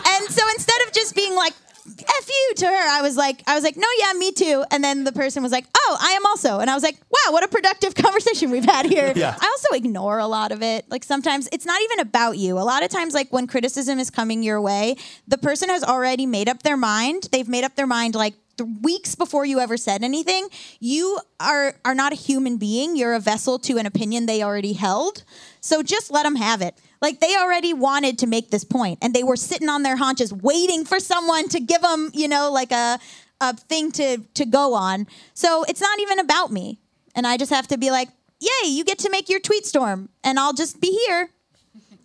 And 0.08 0.28
so 0.28 0.42
instead 0.56 0.80
of 0.86 0.92
just 0.92 1.14
being 1.14 1.36
like 1.36 1.52
F 1.86 2.28
you 2.28 2.54
to 2.56 2.66
her. 2.66 2.88
I 2.88 3.02
was 3.02 3.16
like, 3.16 3.42
I 3.46 3.54
was 3.54 3.64
like, 3.64 3.76
no, 3.76 3.86
yeah, 3.98 4.12
me 4.12 4.30
too. 4.32 4.64
And 4.70 4.84
then 4.84 5.04
the 5.04 5.12
person 5.12 5.42
was 5.42 5.50
like, 5.50 5.66
oh, 5.76 5.96
I 6.00 6.12
am 6.12 6.24
also. 6.26 6.60
And 6.60 6.70
I 6.70 6.74
was 6.74 6.82
like, 6.82 6.96
wow, 7.10 7.32
what 7.32 7.42
a 7.42 7.48
productive 7.48 7.94
conversation 7.96 8.50
we've 8.50 8.64
had 8.64 8.86
here. 8.86 9.12
Yeah. 9.16 9.36
I 9.40 9.46
also 9.46 9.74
ignore 9.74 10.18
a 10.18 10.26
lot 10.26 10.52
of 10.52 10.62
it. 10.62 10.88
Like 10.90 11.02
sometimes 11.02 11.48
it's 11.52 11.66
not 11.66 11.80
even 11.82 12.00
about 12.00 12.38
you. 12.38 12.58
A 12.58 12.60
lot 12.60 12.84
of 12.84 12.90
times, 12.90 13.14
like 13.14 13.32
when 13.32 13.46
criticism 13.46 13.98
is 13.98 14.10
coming 14.10 14.42
your 14.42 14.60
way, 14.60 14.96
the 15.26 15.38
person 15.38 15.68
has 15.70 15.82
already 15.82 16.26
made 16.26 16.48
up 16.48 16.62
their 16.62 16.76
mind. 16.76 17.28
They've 17.32 17.48
made 17.48 17.64
up 17.64 17.74
their 17.74 17.86
mind 17.86 18.14
like 18.14 18.34
th- 18.58 18.70
weeks 18.82 19.14
before 19.14 19.44
you 19.44 19.58
ever 19.58 19.76
said 19.76 20.04
anything. 20.04 20.48
You 20.78 21.18
are 21.40 21.74
are 21.84 21.94
not 21.94 22.12
a 22.12 22.16
human 22.16 22.58
being. 22.58 22.96
You're 22.96 23.14
a 23.14 23.20
vessel 23.20 23.58
to 23.60 23.78
an 23.78 23.86
opinion 23.86 24.26
they 24.26 24.42
already 24.42 24.74
held. 24.74 25.24
So 25.60 25.82
just 25.82 26.10
let 26.12 26.22
them 26.22 26.36
have 26.36 26.62
it. 26.62 26.76
Like 27.03 27.18
they 27.18 27.36
already 27.36 27.74
wanted 27.74 28.18
to 28.20 28.28
make 28.28 28.50
this 28.50 28.62
point, 28.62 29.00
and 29.03 29.12
they 29.12 29.24
were 29.24 29.36
sitting 29.36 29.68
on 29.68 29.82
their 29.82 29.96
haunches 29.96 30.32
waiting 30.32 30.84
for 30.84 31.00
someone 31.00 31.48
to 31.48 31.59
give 31.59 31.82
them, 31.82 32.11
you 32.14 32.28
know, 32.28 32.50
like 32.50 32.70
a 32.70 32.98
a 33.40 33.57
thing 33.57 33.90
to 33.92 34.18
to 34.34 34.46
go 34.46 34.74
on. 34.74 35.09
So 35.34 35.64
it's 35.64 35.80
not 35.80 35.98
even 35.98 36.20
about 36.20 36.53
me, 36.53 36.78
and 37.16 37.26
I 37.26 37.36
just 37.36 37.50
have 37.50 37.66
to 37.68 37.76
be 37.76 37.90
like, 37.90 38.09
"Yay, 38.40 38.68
you 38.68 38.84
get 38.84 39.00
to 39.00 39.11
make 39.11 39.28
your 39.28 39.40
tweet 39.40 39.66
storm," 39.66 40.11
and 40.22 40.38
I'll 40.38 40.53
just 40.53 40.80
be 40.80 40.96
here, 41.07 41.30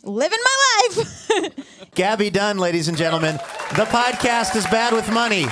living 0.03 0.39
my 0.43 0.87
life. 0.95 1.69
Gabby 1.95 2.31
Dunn, 2.31 2.57
ladies 2.57 2.87
and 2.87 2.97
gentlemen. 2.97 3.35
The 3.75 3.85
podcast 3.85 4.55
is 4.55 4.65
bad 4.65 4.93
with 4.93 5.11
money. 5.11 5.45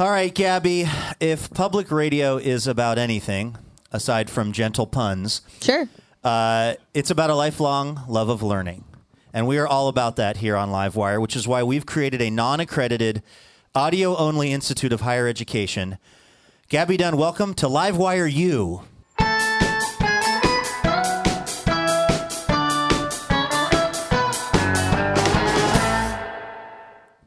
All 0.00 0.08
right, 0.08 0.32
Gabby, 0.32 0.86
if 1.18 1.50
public 1.50 1.90
radio 1.90 2.36
is 2.36 2.68
about 2.68 2.98
anything, 2.98 3.56
aside 3.90 4.30
from 4.30 4.52
gentle 4.52 4.86
puns, 4.86 5.40
sure. 5.60 5.88
uh, 6.22 6.74
it's 6.94 7.10
about 7.10 7.30
a 7.30 7.34
lifelong 7.34 8.04
love 8.06 8.28
of 8.28 8.40
learning. 8.40 8.84
And 9.32 9.48
we 9.48 9.58
are 9.58 9.66
all 9.66 9.88
about 9.88 10.14
that 10.14 10.36
here 10.36 10.54
on 10.54 10.68
Livewire, 10.68 11.20
which 11.20 11.34
is 11.34 11.48
why 11.48 11.64
we've 11.64 11.84
created 11.84 12.22
a 12.22 12.30
non 12.30 12.60
accredited, 12.60 13.24
audio 13.74 14.16
only 14.16 14.52
Institute 14.52 14.92
of 14.92 15.00
Higher 15.00 15.26
Education. 15.26 15.98
Gabby 16.68 16.96
Dunn, 16.96 17.16
welcome 17.16 17.52
to 17.54 17.66
Livewire 17.66 18.32
U. 18.32 18.82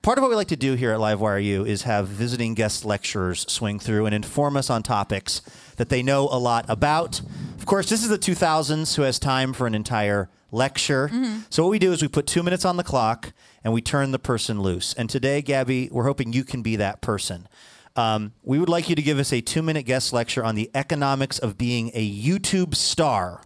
Part 0.01 0.17
of 0.17 0.23
what 0.23 0.29
we 0.29 0.35
like 0.35 0.47
to 0.47 0.55
do 0.55 0.73
here 0.73 0.91
at 0.93 0.99
Livewire 0.99 1.43
U 1.43 1.63
is 1.63 1.83
have 1.83 2.07
visiting 2.07 2.55
guest 2.55 2.83
lecturers 2.83 3.45
swing 3.47 3.77
through 3.77 4.07
and 4.07 4.15
inform 4.15 4.57
us 4.57 4.71
on 4.71 4.81
topics 4.81 5.43
that 5.77 5.89
they 5.89 6.01
know 6.01 6.27
a 6.31 6.39
lot 6.39 6.65
about. 6.67 7.21
Of 7.59 7.67
course, 7.67 7.87
this 7.87 8.01
is 8.01 8.09
the 8.09 8.17
2000s 8.17 8.95
who 8.95 9.03
has 9.03 9.19
time 9.19 9.53
for 9.53 9.67
an 9.67 9.75
entire 9.75 10.27
lecture. 10.49 11.11
So, 11.51 11.61
what 11.61 11.69
we 11.69 11.77
do 11.77 11.91
is 11.91 12.01
we 12.01 12.07
put 12.07 12.25
two 12.25 12.41
minutes 12.41 12.65
on 12.65 12.77
the 12.77 12.83
clock 12.83 13.31
and 13.63 13.73
we 13.73 13.81
turn 13.83 14.09
the 14.09 14.17
person 14.17 14.59
loose. 14.61 14.95
And 14.95 15.07
today, 15.07 15.43
Gabby, 15.43 15.87
we're 15.91 16.05
hoping 16.05 16.33
you 16.33 16.43
can 16.45 16.63
be 16.63 16.77
that 16.77 17.01
person. 17.01 17.47
Um, 17.95 18.33
we 18.41 18.57
would 18.57 18.69
like 18.69 18.89
you 18.89 18.95
to 18.95 19.01
give 19.03 19.19
us 19.19 19.31
a 19.31 19.39
two 19.39 19.61
minute 19.61 19.83
guest 19.83 20.13
lecture 20.13 20.43
on 20.43 20.55
the 20.55 20.71
economics 20.73 21.37
of 21.37 21.59
being 21.59 21.91
a 21.93 22.11
YouTube 22.11 22.73
star. 22.73 23.43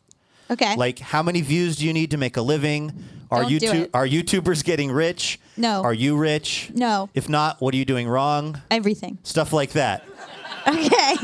Okay. 0.50 0.76
Like, 0.76 1.00
how 1.00 1.24
many 1.24 1.42
views 1.42 1.78
do 1.78 1.86
you 1.86 1.94
need 1.94 2.12
to 2.12 2.18
make 2.18 2.38
a 2.38 2.42
living? 2.42 2.94
Are 3.32 3.42
Don't 3.42 3.50
do 3.50 3.60
YouTube 3.60 3.82
it. 3.82 3.90
are 3.94 4.06
YouTubers 4.08 4.64
getting 4.64 4.92
rich? 4.92 5.40
No. 5.58 5.82
Are 5.82 5.94
you 5.94 6.16
rich? 6.16 6.72
No. 6.74 7.10
If 7.14 7.28
not, 7.28 7.60
what 7.62 7.74
are 7.74 7.78
you 7.78 7.86
doing 7.86 8.08
wrong? 8.08 8.62
Everything. 8.70 9.18
Stuff 9.24 9.52
like 9.54 9.72
that. 9.72 10.04
Okay. 10.68 11.16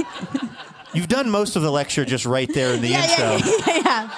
You've 0.94 1.08
done 1.08 1.30
most 1.30 1.56
of 1.56 1.62
the 1.62 1.72
lecture 1.72 2.04
just 2.04 2.26
right 2.26 2.52
there 2.54 2.74
in 2.74 2.82
the 2.82 2.88
yeah, 2.90 3.10
intro. 3.10 3.50
yeah, 3.50 3.64
yeah, 3.68 3.82
yeah. 3.86 4.12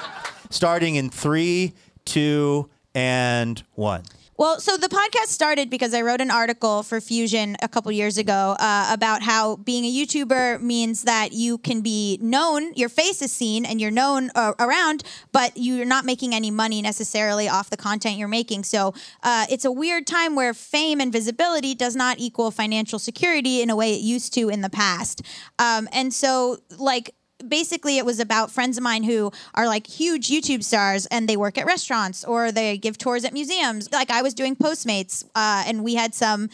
Starting 0.49 0.95
in 0.95 1.09
three, 1.09 1.73
two, 2.05 2.69
and 2.95 3.61
one. 3.73 4.03
Well, 4.35 4.59
so 4.59 4.77
the 4.77 4.87
podcast 4.87 5.27
started 5.27 5.69
because 5.69 5.93
I 5.93 6.01
wrote 6.01 6.19
an 6.19 6.31
article 6.31 6.81
for 6.81 6.99
Fusion 6.99 7.55
a 7.61 7.67
couple 7.67 7.91
years 7.91 8.17
ago 8.17 8.55
uh, 8.59 8.89
about 8.91 9.21
how 9.21 9.57
being 9.57 9.85
a 9.85 9.91
YouTuber 9.91 10.59
means 10.59 11.03
that 11.03 11.33
you 11.33 11.59
can 11.59 11.81
be 11.81 12.17
known, 12.19 12.73
your 12.73 12.89
face 12.89 13.21
is 13.21 13.31
seen, 13.31 13.63
and 13.63 13.79
you're 13.79 13.91
known 13.91 14.31
uh, 14.33 14.53
around, 14.57 15.03
but 15.31 15.51
you're 15.55 15.85
not 15.85 16.03
making 16.03 16.33
any 16.33 16.49
money 16.49 16.81
necessarily 16.81 17.47
off 17.47 17.69
the 17.69 17.77
content 17.77 18.17
you're 18.17 18.27
making. 18.27 18.63
So 18.63 18.95
uh, 19.21 19.45
it's 19.51 19.65
a 19.65 19.71
weird 19.71 20.07
time 20.07 20.35
where 20.35 20.55
fame 20.55 20.99
and 20.99 21.13
visibility 21.13 21.75
does 21.75 21.95
not 21.95 22.17
equal 22.17 22.49
financial 22.49 22.97
security 22.97 23.61
in 23.61 23.69
a 23.69 23.75
way 23.75 23.93
it 23.93 24.01
used 24.01 24.33
to 24.33 24.49
in 24.49 24.61
the 24.61 24.69
past. 24.69 25.21
Um, 25.59 25.87
and 25.91 26.11
so, 26.11 26.57
like, 26.79 27.13
basically 27.47 27.97
it 27.97 28.05
was 28.05 28.19
about 28.19 28.51
friends 28.51 28.77
of 28.77 28.83
mine 28.83 29.03
who 29.03 29.31
are 29.53 29.67
like 29.67 29.87
huge 29.87 30.29
YouTube 30.29 30.63
stars 30.63 31.05
and 31.07 31.27
they 31.27 31.37
work 31.37 31.57
at 31.57 31.65
restaurants 31.65 32.23
or 32.23 32.51
they 32.51 32.77
give 32.77 32.97
tours 32.97 33.25
at 33.25 33.33
museums. 33.33 33.91
Like 33.91 34.09
I 34.11 34.21
was 34.21 34.33
doing 34.33 34.55
Postmates 34.55 35.23
uh, 35.35 35.63
and 35.65 35.83
we 35.83 35.95
had 35.95 36.13
some 36.13 36.49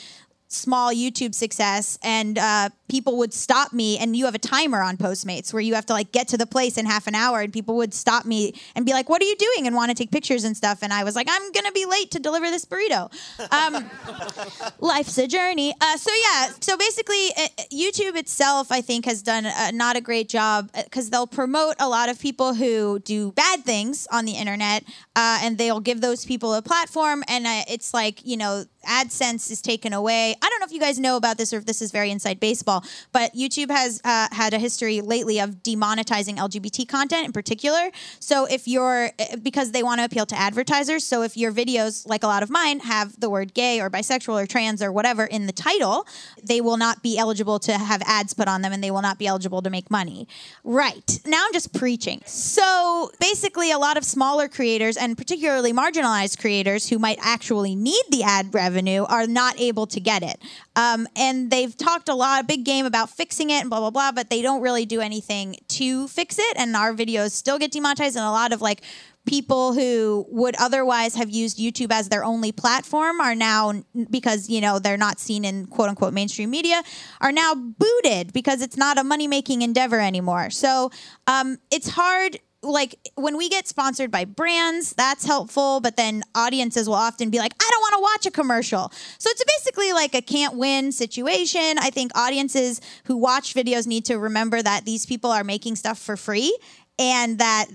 small 0.50 0.92
YouTube 0.92 1.34
success 1.34 1.98
and 2.04 2.38
uh, 2.38 2.70
people 2.90 3.18
would 3.18 3.34
stop 3.34 3.72
me 3.72 3.98
and 3.98 4.16
you 4.16 4.26
have 4.26 4.36
a 4.36 4.40
timer 4.40 4.82
on 4.82 4.98
Postmates 4.98 5.54
where 5.54 5.62
you 5.62 5.76
have 5.76 5.86
to 5.86 5.94
like 5.94 6.12
get 6.12 6.28
to 6.30 6.38
the 6.38 6.48
place 6.48 6.78
in 6.78 6.86
half 6.86 7.08
an 7.08 7.16
hour 7.16 7.40
and 7.40 7.54
people 7.54 7.78
would 7.78 7.94
stop 7.94 8.26
me 8.26 8.54
and 8.76 8.86
be 8.86 8.92
like, 8.92 9.08
what 9.10 9.22
are 9.22 9.26
you 9.26 9.36
doing? 9.36 9.68
And 9.68 9.76
want 9.76 9.90
to 9.90 9.96
take 9.96 10.12
pictures 10.12 10.44
and 10.44 10.58
stuff. 10.58 10.80
And 10.82 10.92
I 10.92 11.04
was 11.04 11.16
like, 11.16 11.28
I'm 11.30 11.52
going 11.52 11.66
to 11.66 11.72
be 11.72 11.86
late 11.86 12.12
to 12.12 12.20
deliver 12.20 12.50
this 12.50 12.66
burrito. 12.66 13.12
Um, 13.54 13.90
life's 14.80 15.18
a 15.18 15.28
journey. 15.28 15.74
Uh, 15.80 15.98
so 15.98 16.12
yeah, 16.12 16.50
so 16.60 16.76
basically, 16.78 17.30
uh, 17.38 17.48
YouTube 17.72 18.18
itself, 18.18 18.72
I 18.72 18.82
think, 18.82 19.06
has 19.06 19.22
done 19.22 19.46
uh, 19.46 19.72
not 19.72 19.96
a 19.96 20.02
great 20.02 20.30
job 20.30 20.72
because 20.74 21.10
they'll 21.12 21.28
promote 21.28 21.76
a 21.80 21.88
lot 21.88 22.10
of 22.10 22.20
people 22.20 22.56
who 22.56 23.00
do 23.00 23.32
bad 23.34 23.64
things 23.64 24.08
on 24.12 24.26
the 24.26 24.34
internet, 24.34 24.84
uh, 25.16 25.40
and 25.42 25.58
they'll 25.58 25.80
give 25.80 26.02
those 26.02 26.26
people 26.26 26.54
a 26.54 26.62
platform, 26.62 27.24
and 27.28 27.46
uh, 27.46 27.62
it's 27.68 27.94
like 27.94 28.26
you 28.26 28.38
know. 28.38 28.66
AdSense 28.88 29.52
is 29.52 29.62
taken 29.62 29.92
away. 29.92 30.36
I 30.42 30.50
don't 30.50 30.60
know 30.60 30.66
if 30.66 30.72
you 30.72 30.80
guys 30.80 31.00
know 31.00 31.18
about 31.18 31.38
this 31.38 31.54
or 31.54 31.58
if 31.58 31.66
this 31.66 31.82
is 31.82 31.92
very 31.92 32.12
inside 32.12 32.40
baseball, 32.40 32.84
but 33.12 33.34
YouTube 33.34 33.72
has 33.72 34.02
uh, 34.04 34.28
had 34.32 34.54
a 34.54 34.60
history 34.60 35.02
lately 35.02 35.40
of 35.40 35.64
demonetizing 35.64 36.38
LGBT 36.38 36.88
content 36.88 37.26
in 37.26 37.32
particular. 37.32 37.92
So 38.20 38.46
if 38.46 38.68
you're, 38.68 39.12
uh, 39.20 39.38
because 39.42 39.72
they 39.72 39.84
want 39.84 40.00
to 40.00 40.06
appeal 40.06 40.26
to 40.28 40.36
advertisers, 40.36 41.04
so 41.06 41.24
if 41.24 41.38
your 41.38 41.52
videos, 41.52 42.08
like 42.08 42.24
a 42.24 42.28
lot 42.28 42.44
of 42.44 42.50
mine, 42.50 42.80
have 42.82 43.20
the 43.20 43.30
word 43.30 43.54
gay 43.54 43.82
or 43.82 43.90
bisexual 43.90 44.44
or 44.44 44.46
trans 44.46 44.82
or 44.82 44.92
whatever 44.92 45.26
in 45.26 45.46
the 45.46 45.54
title, 45.54 46.06
they 46.44 46.62
will 46.62 46.78
not 46.78 47.04
be 47.04 47.18
eligible 47.18 47.60
to 47.60 47.78
have 47.78 48.02
ads 48.06 48.34
put 48.34 48.48
on 48.48 48.62
them 48.62 48.74
and 48.74 48.84
they 48.84 48.92
will 48.92 49.02
not 49.02 49.18
be 49.18 49.28
eligible 49.28 49.62
to 49.62 49.70
make 49.70 49.90
money. 49.90 50.28
Right. 50.64 51.20
Now 51.26 51.44
I'm 51.46 51.54
just 51.54 51.74
preaching. 51.74 52.22
So 52.26 53.12
basically, 53.20 53.72
a 53.72 53.78
lot 53.78 53.98
of 53.98 54.04
smaller 54.04 54.48
creators 54.48 54.98
and 54.98 55.18
particularly 55.18 55.74
marginalized 55.74 56.40
creators 56.40 56.90
who 56.90 57.00
might 57.00 57.18
actually 57.22 57.76
need 57.76 58.04
the 58.10 58.24
ad 58.24 58.54
revenue 58.54 59.04
are 59.04 59.28
not 59.28 59.60
able 59.60 59.88
to 59.88 60.00
get 60.00 60.24
it. 60.24 60.29
Um, 60.76 61.08
and 61.16 61.50
they've 61.52 61.76
talked 61.76 62.10
a 62.10 62.16
lot, 62.16 62.42
a 62.42 62.44
big 62.46 62.66
game 62.66 62.86
about 62.86 63.10
fixing 63.10 63.50
it 63.50 63.62
and 63.62 63.70
blah, 63.70 63.80
blah, 63.80 63.90
blah, 63.90 64.12
but 64.12 64.30
they 64.30 64.42
don't 64.42 64.62
really 64.62 64.86
do 64.86 65.02
anything 65.02 65.56
to 65.70 66.08
fix 66.08 66.38
it. 66.40 66.58
And 66.58 66.76
our 66.76 66.94
videos 66.94 67.32
still 67.32 67.58
get 67.58 67.72
demonetized. 67.72 68.16
And 68.16 68.26
a 68.26 68.32
lot 68.32 68.54
of 68.54 68.62
like, 68.62 68.82
people 69.30 69.74
who 69.74 70.26
would 70.30 70.56
otherwise 70.60 71.14
have 71.14 71.30
used 71.30 71.60
YouTube 71.60 71.92
as 71.92 72.10
their 72.10 72.24
only 72.24 72.52
platform 72.52 73.22
are 73.22 73.36
now 73.36 73.84
because 74.10 74.50
you 74.50 74.60
know 74.60 74.80
they're 74.80 74.98
not 74.98 75.20
seen 75.20 75.46
in 75.46 75.68
quote 75.68 75.88
unquote 75.88 76.14
mainstream 76.14 76.50
media 76.50 76.82
are 77.22 77.32
now 77.32 77.54
booted 77.54 78.34
because 78.34 78.62
it's 78.62 78.78
not 78.78 78.98
a 78.98 79.04
money 79.04 79.28
making 79.28 79.62
endeavor 79.62 80.00
anymore. 80.00 80.50
So 80.50 80.92
um, 81.28 81.58
it's 81.70 81.90
hard. 81.90 82.40
Like 82.62 82.96
when 83.16 83.38
we 83.38 83.48
get 83.48 83.68
sponsored 83.68 84.12
by 84.12 84.26
brands, 84.26 84.94
that's 84.94 85.26
helpful, 85.26 85.80
but 85.80 85.96
then 85.96 86.24
audiences 86.36 86.88
will 86.88 86.96
often 86.96 87.30
be 87.30 87.38
like, 87.40 87.54
I 87.60 87.70
don't 87.72 87.82
want 87.82 87.94
to 87.96 88.02
watch 88.02 88.26
a 88.26 88.32
commercial. 88.32 88.92
So 89.18 89.30
it's 89.30 89.44
basically 89.58 89.94
like 89.94 90.14
a 90.14 90.22
can't 90.22 90.56
win 90.56 90.92
situation. 90.92 91.78
I 91.80 91.90
think 91.90 92.12
audiences 92.18 92.82
who 93.06 93.16
watch 93.16 93.54
videos 93.54 93.88
need 93.88 94.06
to 94.06 94.18
remember 94.20 94.62
that 94.62 94.84
these 94.84 95.06
people 95.06 95.32
are 95.32 95.44
making 95.44 95.78
stuff 95.78 95.98
for 95.98 96.18
free 96.18 96.58
and 96.98 97.40
that 97.40 97.68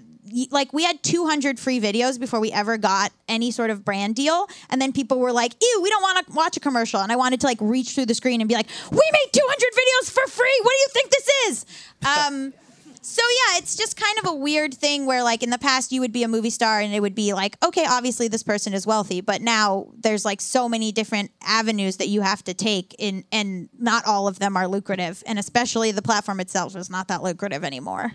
like 0.51 0.73
we 0.73 0.85
had 0.85 1.03
200 1.03 1.59
free 1.59 1.81
videos 1.81 2.19
before 2.19 2.41
we 2.41 2.51
ever 2.51 2.77
got 2.79 3.13
any 3.29 3.51
sort 3.51 3.71
of 3.71 3.85
brand 3.85 4.15
deal, 4.15 4.49
and 4.71 4.81
then 4.81 4.93
people 4.93 5.19
were 5.19 5.33
like, 5.33 5.55
"Ew, 5.61 5.81
we 5.83 5.91
don't 5.91 6.03
want 6.03 6.27
to 6.27 6.33
watch 6.33 6.57
a 6.57 6.61
commercial," 6.61 7.01
and 7.01 7.13
I 7.13 7.17
wanted 7.17 7.41
to 7.43 7.47
like 7.47 7.59
reach 7.61 7.91
through 7.91 8.07
the 8.07 8.15
screen 8.15 8.41
and 8.41 8.49
be 8.49 8.55
like, 8.55 8.69
"We 8.91 9.03
made 9.13 9.33
200 9.33 9.73
videos 9.73 10.11
for 10.11 10.27
free. 10.31 10.61
What 10.63 10.71
do 10.71 10.77
you 10.77 10.89
think 10.93 11.11
this 11.11 11.29
is?" 11.49 11.67
Um, 12.07 12.55
so 13.05 13.21
yeah, 13.21 13.59
it's 13.59 13.77
just 13.77 13.99
kind 13.99 14.19
of 14.19 14.31
a 14.31 14.35
weird 14.35 14.73
thing 14.73 15.05
where 15.05 15.23
like 15.23 15.43
in 15.43 15.51
the 15.51 15.59
past 15.59 15.93
you 15.93 16.01
would 16.01 16.11
be 16.13 16.23
a 16.23 16.29
movie 16.29 16.49
star 16.49 16.81
and 16.81 16.95
it 16.95 17.01
would 17.01 17.15
be 17.15 17.35
like, 17.35 17.63
okay, 17.63 17.85
obviously 17.87 18.29
this 18.29 18.43
person 18.43 18.73
is 18.73 18.87
wealthy, 18.87 19.21
but 19.21 19.43
now 19.43 19.89
there's 19.99 20.25
like 20.25 20.41
so 20.41 20.71
many 20.71 20.91
different 20.91 21.31
avenues 21.43 21.99
that 21.99 22.09
you 22.09 22.23
have 22.23 22.43
to 22.45 22.55
take 22.55 22.95
in 22.99 23.25
and 23.31 23.69
not 23.79 24.07
all 24.07 24.27
of 24.27 24.39
them 24.39 24.57
are 24.57 24.67
lucrative 24.67 25.23
and 25.27 25.39
especially 25.39 25.93
the 25.93 26.01
platform 26.01 26.41
itself 26.41 26.75
is 26.77 26.89
not 26.89 27.09
that 27.09 27.23
lucrative 27.23 27.63
anymore. 27.63 28.13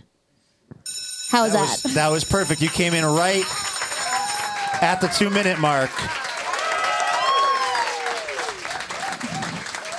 How 1.29 1.45
is 1.45 1.53
that? 1.53 1.81
was, 1.83 1.93
that 1.93 2.09
was 2.09 2.23
perfect. 2.23 2.59
You 2.59 2.69
came 2.69 2.95
in 2.95 3.05
right 3.05 3.45
at 4.81 5.01
the 5.01 5.07
two 5.07 5.29
minute 5.29 5.59
mark. 5.59 5.91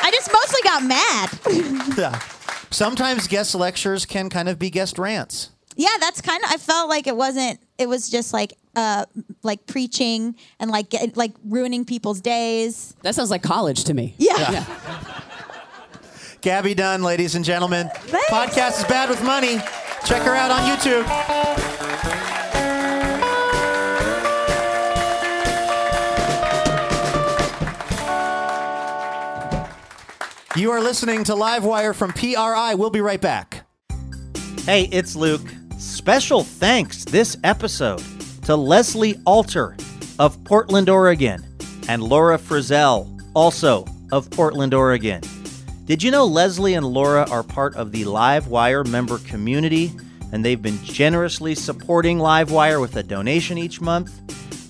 I 0.02 0.10
just 0.10 0.32
mostly 0.32 0.60
got 0.64 0.82
mad. 0.82 1.30
Yeah. 1.96 2.18
Sometimes 2.70 3.26
guest 3.26 3.54
lectures 3.54 4.06
can 4.06 4.30
kind 4.30 4.48
of 4.48 4.58
be 4.58 4.70
guest 4.70 4.98
rants. 4.98 5.50
yeah, 5.76 5.88
that's 5.98 6.20
kind 6.20 6.42
of 6.44 6.50
I 6.50 6.56
felt 6.56 6.88
like 6.88 7.06
it 7.06 7.16
wasn't 7.16 7.60
it 7.78 7.88
was 7.88 8.08
just 8.10 8.32
like 8.32 8.52
uh 8.76 9.06
like 9.42 9.66
preaching 9.66 10.36
and 10.60 10.70
like 10.70 10.90
get, 10.90 11.16
like 11.16 11.32
ruining 11.44 11.84
people's 11.84 12.20
days. 12.20 12.94
That 13.02 13.14
sounds 13.14 13.30
like 13.30 13.42
college 13.42 13.84
to 13.84 13.94
me. 13.94 14.14
Yeah. 14.18 14.64
Gabby 16.42 16.74
Dunn, 16.74 17.02
ladies 17.02 17.34
and 17.34 17.44
gentlemen. 17.44 17.88
Podcast 18.30 18.78
is 18.78 18.84
bad 18.84 19.10
with 19.10 19.22
money. 19.22 19.58
Check 20.06 20.22
her 20.22 20.34
out 20.34 20.50
on 20.50 20.60
YouTube. 20.70 22.39
You 30.56 30.72
are 30.72 30.80
listening 30.80 31.22
to 31.24 31.32
Livewire 31.34 31.94
from 31.94 32.12
PRI. 32.12 32.74
We'll 32.74 32.90
be 32.90 33.00
right 33.00 33.20
back. 33.20 33.68
Hey, 34.64 34.88
it's 34.90 35.14
Luke. 35.14 35.46
Special 35.78 36.42
thanks 36.42 37.04
this 37.04 37.36
episode 37.44 38.02
to 38.46 38.56
Leslie 38.56 39.20
Alter 39.24 39.76
of 40.18 40.42
Portland, 40.42 40.88
Oregon, 40.88 41.40
and 41.88 42.02
Laura 42.02 42.36
Frizzell, 42.36 43.08
also 43.32 43.84
of 44.10 44.28
Portland, 44.32 44.74
Oregon. 44.74 45.22
Did 45.84 46.02
you 46.02 46.10
know 46.10 46.26
Leslie 46.26 46.74
and 46.74 46.84
Laura 46.84 47.30
are 47.30 47.44
part 47.44 47.76
of 47.76 47.92
the 47.92 48.02
Livewire 48.02 48.84
member 48.84 49.18
community 49.18 49.92
and 50.32 50.44
they've 50.44 50.60
been 50.60 50.82
generously 50.82 51.54
supporting 51.54 52.18
Livewire 52.18 52.80
with 52.80 52.96
a 52.96 53.04
donation 53.04 53.56
each 53.56 53.80
month? 53.80 54.20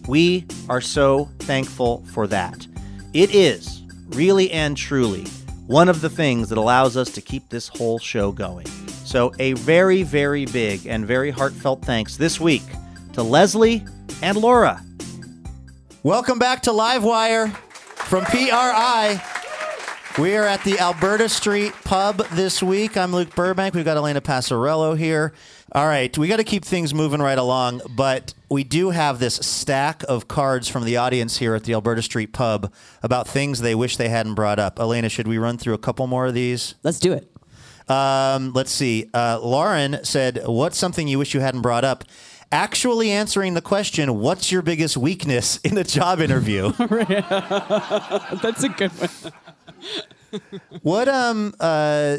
We 0.06 0.44
are 0.68 0.82
so 0.82 1.30
thankful 1.38 2.04
for 2.12 2.26
that. 2.26 2.66
It 3.14 3.34
is, 3.34 3.82
really 4.10 4.50
and 4.50 4.76
truly, 4.76 5.24
one 5.70 5.88
of 5.88 6.00
the 6.00 6.10
things 6.10 6.48
that 6.48 6.58
allows 6.58 6.96
us 6.96 7.12
to 7.12 7.20
keep 7.20 7.48
this 7.48 7.68
whole 7.68 7.96
show 7.96 8.32
going. 8.32 8.66
So, 9.04 9.32
a 9.38 9.52
very, 9.52 10.02
very 10.02 10.44
big 10.46 10.84
and 10.84 11.06
very 11.06 11.30
heartfelt 11.30 11.82
thanks 11.82 12.16
this 12.16 12.40
week 12.40 12.64
to 13.12 13.22
Leslie 13.22 13.84
and 14.20 14.36
Laura. 14.36 14.82
Welcome 16.02 16.40
back 16.40 16.62
to 16.62 16.70
Livewire 16.70 17.54
from 17.54 18.24
PRI. 18.24 19.22
We 20.18 20.36
are 20.36 20.44
at 20.44 20.64
the 20.64 20.76
Alberta 20.80 21.28
Street 21.28 21.72
Pub 21.84 22.16
this 22.32 22.60
week. 22.60 22.96
I'm 22.96 23.12
Luke 23.12 23.32
Burbank. 23.36 23.72
We've 23.72 23.84
got 23.84 23.96
Elena 23.96 24.20
Passarello 24.20 24.98
here. 24.98 25.32
All 25.72 25.86
right, 25.86 26.16
we 26.18 26.26
got 26.26 26.38
to 26.38 26.44
keep 26.44 26.64
things 26.64 26.92
moving 26.92 27.22
right 27.22 27.38
along, 27.38 27.82
but 27.88 28.34
we 28.48 28.64
do 28.64 28.90
have 28.90 29.20
this 29.20 29.36
stack 29.36 30.02
of 30.08 30.26
cards 30.26 30.66
from 30.66 30.84
the 30.84 30.96
audience 30.96 31.36
here 31.36 31.54
at 31.54 31.62
the 31.62 31.74
Alberta 31.74 32.02
Street 32.02 32.32
Pub 32.32 32.72
about 33.04 33.28
things 33.28 33.60
they 33.60 33.76
wish 33.76 33.96
they 33.96 34.08
hadn't 34.08 34.34
brought 34.34 34.58
up. 34.58 34.80
Elena, 34.80 35.08
should 35.08 35.28
we 35.28 35.38
run 35.38 35.58
through 35.58 35.74
a 35.74 35.78
couple 35.78 36.08
more 36.08 36.26
of 36.26 36.34
these? 36.34 36.74
Let's 36.82 36.98
do 36.98 37.12
it. 37.12 37.30
Um, 37.88 38.52
let's 38.52 38.72
see. 38.72 39.10
Uh, 39.14 39.38
Lauren 39.40 40.02
said, 40.02 40.42
What's 40.44 40.76
something 40.76 41.06
you 41.06 41.18
wish 41.18 41.34
you 41.34 41.40
hadn't 41.40 41.62
brought 41.62 41.84
up? 41.84 42.02
Actually 42.50 43.12
answering 43.12 43.54
the 43.54 43.62
question, 43.62 44.18
What's 44.18 44.50
your 44.50 44.62
biggest 44.62 44.96
weakness 44.96 45.58
in 45.58 45.78
a 45.78 45.84
job 45.84 46.20
interview? 46.20 46.72
That's 46.78 48.64
a 48.64 48.70
good 48.76 48.90
one. 48.90 49.32
What 50.82 51.08
um 51.08 51.54
uh 51.60 52.18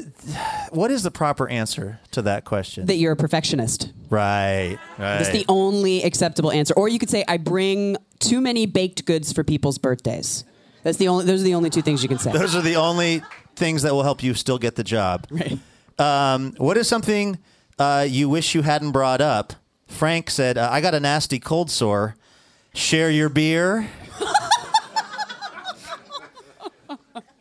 what 0.72 0.92
is 0.92 1.04
the 1.04 1.12
proper 1.12 1.48
answer 1.50 2.00
to 2.12 2.22
that 2.24 2.46
question? 2.46 2.86
That 2.86 2.96
you're 2.96 3.14
a 3.14 3.16
perfectionist. 3.18 3.92
right. 4.10 4.78
Right. 4.98 5.18
That's 5.18 5.30
the 5.30 5.46
only 5.48 6.04
acceptable 6.04 6.52
answer. 6.52 6.74
Or 6.76 6.88
you 6.90 7.00
could 7.00 7.10
say, 7.10 7.24
I 7.28 7.38
bring 7.38 7.98
too 8.20 8.42
many 8.42 8.66
baked 8.66 9.06
goods 9.06 9.32
for 9.34 9.44
people's 9.44 9.78
birthdays. 9.78 10.44
That's 10.84 10.98
the 10.98 11.08
only. 11.08 11.26
Those 11.26 11.42
are 11.42 11.46
the 11.46 11.56
only 11.56 11.70
two 11.70 11.82
things 11.82 12.02
you 12.04 12.10
can 12.10 12.18
say. 12.20 12.32
Those 12.32 12.56
are 12.56 12.62
the 12.62 12.76
only 12.76 13.22
things 13.56 13.84
that 13.84 13.94
will 13.94 14.04
help 14.04 14.24
you 14.24 14.34
still 14.34 14.58
get 14.58 14.76
the 14.76 14.84
job. 14.84 15.28
Right. 15.30 15.60
Um, 16.00 16.54
what 16.58 16.78
is 16.78 16.88
something 16.88 17.38
uh, 17.78 18.08
you 18.10 18.28
wish 18.30 18.56
you 18.56 18.64
hadn't 18.64 18.92
brought 18.92 19.22
up? 19.22 19.54
Frank 19.88 20.30
said, 20.32 20.58
uh, 20.58 20.70
"I 20.72 20.82
got 20.82 20.96
a 20.96 21.00
nasty 21.00 21.38
cold 21.40 21.70
sore. 21.70 22.16
Share 22.74 23.12
your 23.12 23.30
beer." 23.30 23.90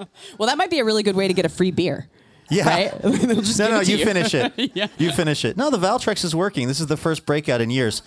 Well, 0.39 0.49
that 0.49 0.57
might 0.59 0.71
be 0.71 0.79
a 0.79 0.85
really 0.85 1.03
good 1.03 1.17
way 1.17 1.29
to 1.29 1.35
get 1.35 1.45
a 1.45 1.49
free 1.49 1.71
beer. 1.71 2.09
Yeah. 2.51 2.69
Right? 2.69 3.05
No, 3.05 3.69
no, 3.69 3.85
to 3.85 3.91
you, 3.91 4.05
finish 4.05 4.35
it. 4.35 4.53
yeah. 4.75 4.89
You 4.99 5.13
finish 5.13 5.45
it. 5.45 5.57
No, 5.57 5.71
the 5.71 5.79
Valtrex 5.79 6.25
is 6.25 6.35
working. 6.35 6.69
This 6.69 6.81
is 6.81 6.87
the 6.87 6.97
first 6.97 7.27
breakout 7.27 7.61
in 7.61 7.71
years. 7.71 8.03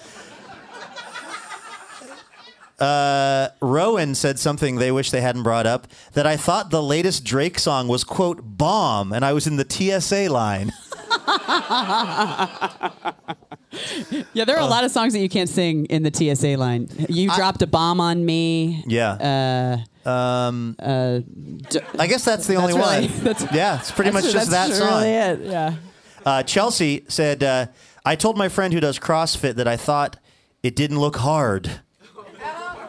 Uh, 2.79 3.49
Rowan 3.61 4.15
said 4.15 4.39
something 4.39 4.75
they 4.77 4.91
wish 4.91 5.11
they 5.11 5.21
hadn't 5.21 5.43
brought 5.43 5.65
up 5.65 5.87
that 6.13 6.27
I 6.27 6.35
thought 6.35 6.69
the 6.69 6.83
latest 6.83 7.23
Drake 7.23 7.57
song 7.59 7.87
was 7.87 8.03
quote 8.03 8.41
bomb, 8.43 9.13
and 9.13 9.23
I 9.23 9.31
was 9.31 9.47
in 9.47 9.55
the 9.55 9.65
TSA 9.69 10.29
line. 10.29 10.73
Yeah, 14.33 14.45
there 14.45 14.55
are 14.57 14.61
a 14.61 14.65
lot 14.65 14.83
of 14.83 14.91
songs 14.91 15.13
that 15.13 15.19
you 15.19 15.29
can't 15.29 15.49
sing 15.49 15.85
in 15.85 16.03
the 16.03 16.11
TSA 16.13 16.57
line. 16.57 16.87
You 17.09 17.29
dropped 17.33 17.61
a 17.61 17.67
bomb 17.67 17.99
on 17.99 18.25
me. 18.25 18.83
Yeah. 18.87 19.77
Uh, 20.05 20.09
Um, 20.09 20.75
uh, 20.79 21.19
I 21.97 22.07
guess 22.07 22.25
that's 22.25 22.45
the 22.47 22.55
only 22.55 22.73
really- 22.73 23.07
one. 23.07 23.19
that's- 23.23 23.47
yeah, 23.53 23.79
it's 23.79 23.91
pretty 23.91 24.11
much 24.11 24.25
just 24.25 24.49
that 24.51 24.67
that's 24.67 24.77
song. 24.79 25.01
really 25.03 25.13
it. 25.13 25.39
Yeah. 25.41 25.75
Uh, 26.25 26.43
Chelsea 26.43 27.05
said, 27.07 27.41
uh, 27.43 27.67
I 28.05 28.15
told 28.15 28.37
my 28.37 28.49
friend 28.49 28.73
who 28.73 28.79
does 28.81 28.99
CrossFit 28.99 29.55
that 29.55 29.67
I 29.67 29.77
thought 29.77 30.17
it 30.61 30.75
didn't 30.75 30.99
look 30.99 31.15
hard. 31.17 31.81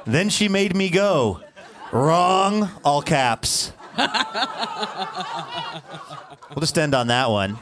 then 0.06 0.28
she 0.28 0.48
made 0.48 0.74
me 0.76 0.88
go. 0.90 1.40
Wrong, 1.92 2.68
all 2.84 3.00
caps. 3.02 3.72
we'll 3.96 4.08
just 6.60 6.76
end 6.78 6.94
on 6.94 7.06
that 7.08 7.30
one. 7.30 7.58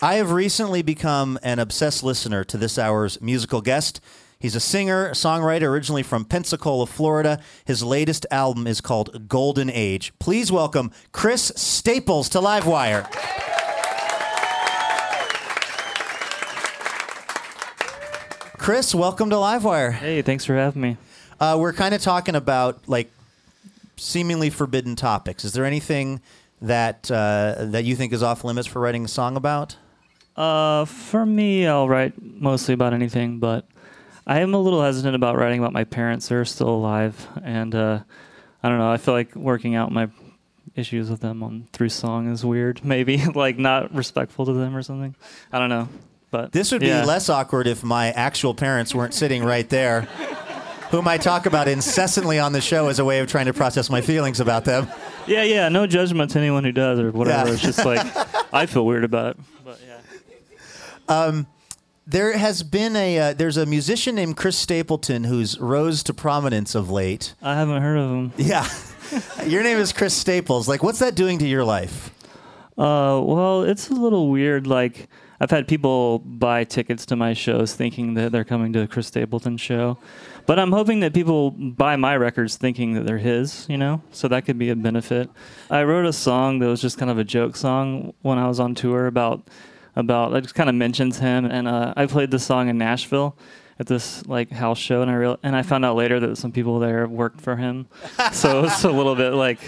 I 0.00 0.14
have 0.14 0.30
recently 0.30 0.82
become 0.82 1.40
an 1.42 1.58
obsessed 1.58 2.04
listener 2.04 2.44
to 2.44 2.56
this 2.56 2.78
hour's 2.78 3.20
musical 3.20 3.60
guest. 3.60 4.00
He's 4.38 4.54
a 4.54 4.60
singer, 4.60 5.10
songwriter, 5.10 5.62
originally 5.62 6.04
from 6.04 6.24
Pensacola, 6.24 6.86
Florida. 6.86 7.40
His 7.64 7.82
latest 7.82 8.24
album 8.30 8.68
is 8.68 8.80
called 8.80 9.26
Golden 9.28 9.68
Age. 9.68 10.12
Please 10.20 10.52
welcome 10.52 10.92
Chris 11.10 11.50
Staples 11.56 12.28
to 12.28 12.38
Livewire. 12.38 13.10
Chris, 18.56 18.94
welcome 18.94 19.30
to 19.30 19.36
Livewire. 19.36 19.92
Hey, 19.92 20.22
thanks 20.22 20.44
for 20.44 20.54
having 20.54 20.80
me. 20.80 20.96
Uh, 21.40 21.56
we're 21.58 21.72
kind 21.72 21.92
of 21.92 22.00
talking 22.00 22.36
about 22.36 22.88
like 22.88 23.10
seemingly 23.96 24.50
forbidden 24.50 24.94
topics. 24.94 25.44
Is 25.44 25.54
there 25.54 25.64
anything 25.64 26.20
that 26.62 27.10
uh, 27.10 27.56
that 27.58 27.82
you 27.82 27.96
think 27.96 28.12
is 28.12 28.22
off 28.22 28.44
limits 28.44 28.68
for 28.68 28.80
writing 28.80 29.04
a 29.04 29.08
song 29.08 29.34
about? 29.34 29.74
Uh, 30.38 30.84
for 30.84 31.26
me, 31.26 31.66
I'll 31.66 31.88
write 31.88 32.14
mostly 32.22 32.72
about 32.72 32.94
anything, 32.94 33.40
but 33.40 33.66
I 34.24 34.38
am 34.40 34.54
a 34.54 34.58
little 34.58 34.80
hesitant 34.80 35.16
about 35.16 35.36
writing 35.36 35.58
about 35.58 35.72
my 35.72 35.82
parents. 35.82 36.28
They're 36.28 36.44
still 36.44 36.68
alive, 36.68 37.26
and 37.42 37.74
uh, 37.74 38.00
I 38.62 38.68
don't 38.68 38.78
know. 38.78 38.90
I 38.90 38.98
feel 38.98 39.14
like 39.14 39.34
working 39.34 39.74
out 39.74 39.90
my 39.90 40.08
issues 40.76 41.10
with 41.10 41.20
them 41.20 41.42
on 41.42 41.66
through 41.72 41.88
song 41.88 42.30
is 42.30 42.44
weird. 42.44 42.84
Maybe 42.84 43.24
like 43.24 43.58
not 43.58 43.92
respectful 43.92 44.46
to 44.46 44.52
them 44.52 44.76
or 44.76 44.82
something. 44.82 45.16
I 45.52 45.58
don't 45.58 45.70
know. 45.70 45.88
But 46.30 46.52
This 46.52 46.70
would 46.70 46.82
yeah. 46.82 47.00
be 47.00 47.06
less 47.06 47.28
awkward 47.28 47.66
if 47.66 47.82
my 47.82 48.10
actual 48.12 48.54
parents 48.54 48.94
weren't 48.94 49.14
sitting 49.14 49.42
right 49.42 49.68
there, 49.68 50.02
whom 50.90 51.08
I 51.08 51.16
talk 51.18 51.46
about 51.46 51.66
incessantly 51.68 52.38
on 52.38 52.52
the 52.52 52.60
show 52.60 52.88
as 52.88 52.98
a 52.98 53.04
way 53.04 53.20
of 53.20 53.28
trying 53.28 53.46
to 53.46 53.54
process 53.54 53.88
my 53.90 54.02
feelings 54.02 54.38
about 54.38 54.64
them. 54.66 54.88
Yeah, 55.26 55.42
yeah. 55.42 55.68
No 55.68 55.86
judgment 55.86 56.30
to 56.32 56.38
anyone 56.38 56.64
who 56.64 56.72
does 56.72 57.00
or 57.00 57.10
whatever. 57.10 57.48
Yeah. 57.48 57.54
It's 57.54 57.62
just 57.62 57.84
like 57.84 58.06
I 58.52 58.66
feel 58.66 58.86
weird 58.86 59.04
about 59.04 59.30
it. 59.30 59.36
But 59.64 59.80
yeah. 59.86 59.97
There 62.08 62.38
has 62.38 62.62
been 62.62 62.96
a 62.96 63.18
uh, 63.18 63.32
there's 63.34 63.58
a 63.58 63.66
musician 63.66 64.14
named 64.14 64.38
Chris 64.38 64.56
Stapleton 64.56 65.24
who's 65.24 65.60
rose 65.60 66.02
to 66.04 66.14
prominence 66.14 66.74
of 66.74 66.88
late. 66.90 67.34
I 67.42 67.54
haven't 67.56 67.82
heard 67.82 67.98
of 67.98 68.10
him. 68.10 68.32
Yeah, 68.38 68.66
your 69.46 69.62
name 69.62 69.76
is 69.76 69.92
Chris 69.92 70.14
Staples. 70.14 70.66
Like, 70.70 70.82
what's 70.82 71.00
that 71.00 71.14
doing 71.14 71.38
to 71.40 71.46
your 71.46 71.64
life? 71.64 72.10
Uh, 72.78 73.20
well, 73.22 73.62
it's 73.62 73.90
a 73.90 73.92
little 73.92 74.30
weird. 74.30 74.66
Like, 74.66 75.10
I've 75.38 75.50
had 75.50 75.68
people 75.68 76.20
buy 76.20 76.64
tickets 76.64 77.04
to 77.06 77.16
my 77.16 77.34
shows 77.34 77.74
thinking 77.74 78.14
that 78.14 78.32
they're 78.32 78.42
coming 78.42 78.72
to 78.72 78.80
a 78.80 78.86
Chris 78.86 79.08
Stapleton 79.08 79.58
show, 79.58 79.98
but 80.46 80.58
I'm 80.58 80.72
hoping 80.72 81.00
that 81.00 81.12
people 81.12 81.50
buy 81.50 81.96
my 81.96 82.16
records 82.16 82.56
thinking 82.56 82.94
that 82.94 83.04
they're 83.04 83.18
his. 83.18 83.66
You 83.68 83.76
know, 83.76 84.00
so 84.12 84.28
that 84.28 84.46
could 84.46 84.58
be 84.58 84.70
a 84.70 84.76
benefit. 84.76 85.28
I 85.68 85.82
wrote 85.82 86.06
a 86.06 86.14
song 86.14 86.58
that 86.60 86.68
was 86.68 86.80
just 86.80 86.96
kind 86.96 87.10
of 87.10 87.18
a 87.18 87.24
joke 87.24 87.54
song 87.54 88.14
when 88.22 88.38
I 88.38 88.48
was 88.48 88.58
on 88.58 88.74
tour 88.74 89.06
about 89.06 89.46
about. 89.98 90.34
It 90.34 90.42
just 90.42 90.54
kind 90.54 90.70
of 90.70 90.74
mentions 90.74 91.18
him, 91.18 91.44
and 91.44 91.68
uh, 91.68 91.92
I 91.96 92.06
played 92.06 92.30
the 92.30 92.38
song 92.38 92.68
in 92.68 92.78
Nashville 92.78 93.36
at 93.78 93.86
this 93.86 94.26
like 94.26 94.50
house 94.50 94.78
show, 94.78 95.02
and 95.02 95.10
I 95.10 95.14
real 95.14 95.38
and 95.42 95.54
I 95.54 95.62
found 95.62 95.84
out 95.84 95.96
later 95.96 96.20
that 96.20 96.38
some 96.38 96.52
people 96.52 96.78
there 96.78 97.06
worked 97.06 97.40
for 97.40 97.56
him, 97.56 97.88
so 98.32 98.64
it's 98.64 98.84
a 98.84 98.90
little 98.90 99.14
bit 99.14 99.34
like 99.34 99.58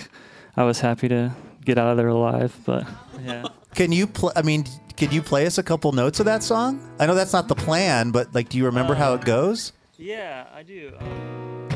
I 0.56 0.64
was 0.64 0.80
happy 0.80 1.08
to 1.08 1.32
get 1.64 1.76
out 1.76 1.88
of 1.88 1.96
there 1.96 2.08
alive, 2.08 2.56
but 2.64 2.86
yeah. 3.22 3.44
Can 3.74 3.92
you 3.92 4.06
play? 4.06 4.32
I 4.34 4.42
mean, 4.42 4.64
could 4.96 5.12
you 5.12 5.22
play 5.22 5.46
us 5.46 5.58
a 5.58 5.62
couple 5.62 5.92
notes 5.92 6.20
of 6.20 6.26
that 6.26 6.42
song? 6.42 6.80
I 6.98 7.06
know 7.06 7.14
that's 7.14 7.32
not 7.32 7.48
the 7.48 7.54
plan, 7.54 8.10
but 8.10 8.34
like, 8.34 8.48
do 8.48 8.58
you 8.58 8.66
remember 8.66 8.94
how 8.94 9.14
it 9.14 9.24
goes? 9.24 9.72
Yeah, 9.96 10.46
I 10.54 10.62
do. 10.62 10.92
Um, 10.98 11.68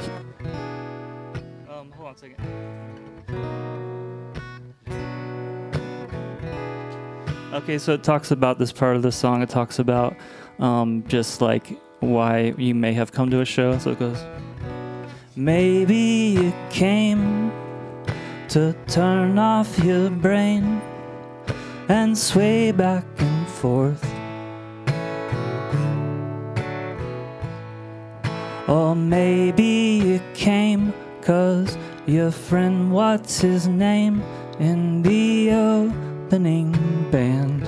um, 1.69 1.93
hold 1.93 2.09
on 2.09 2.15
a 2.15 2.19
second. 2.19 3.84
Okay, 7.55 7.79
so 7.79 7.93
it 7.93 8.03
talks 8.03 8.33
about 8.33 8.59
this 8.59 8.73
part 8.73 8.97
of 8.97 9.03
the 9.03 9.13
song. 9.13 9.41
It 9.41 9.49
talks 9.49 9.79
about 9.79 10.17
um, 10.59 11.05
just 11.07 11.41
like 11.41 11.79
why 12.01 12.53
you 12.59 12.75
may 12.75 12.93
have 12.95 13.13
come 13.13 13.31
to 13.31 13.43
a 13.43 13.45
show. 13.45 13.79
So 13.79 13.93
it 13.93 14.01
goes, 14.01 14.19
Maybe 15.37 16.35
you 16.37 16.53
came 16.71 17.53
to 18.49 18.75
turn 18.89 19.39
off 19.39 19.79
your 19.79 20.11
brain 20.11 20.83
and 21.89 22.19
sway 22.19 22.73
back 22.73 23.05
and 23.19 23.47
forth. 23.47 24.05
Or 28.67 28.97
maybe 28.97 30.03
you 30.05 30.21
came 30.35 30.93
cause 31.23 31.79
your 32.07 32.33
friend, 32.33 32.91
what's 32.91 33.41
his 33.41 33.69
name, 33.69 34.25
in 34.59 35.03
the 35.03 35.51
opening 36.35 36.73
band. 37.13 37.63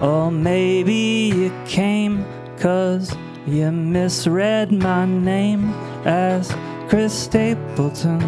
Or 0.00 0.32
maybe 0.32 1.32
you 1.32 1.52
came 1.64 2.24
cause 2.58 3.14
you 3.46 3.70
misread 3.70 4.72
my 4.72 5.06
name 5.06 5.72
as 6.04 6.52
Chris 6.88 7.16
Stapleton. 7.16 8.18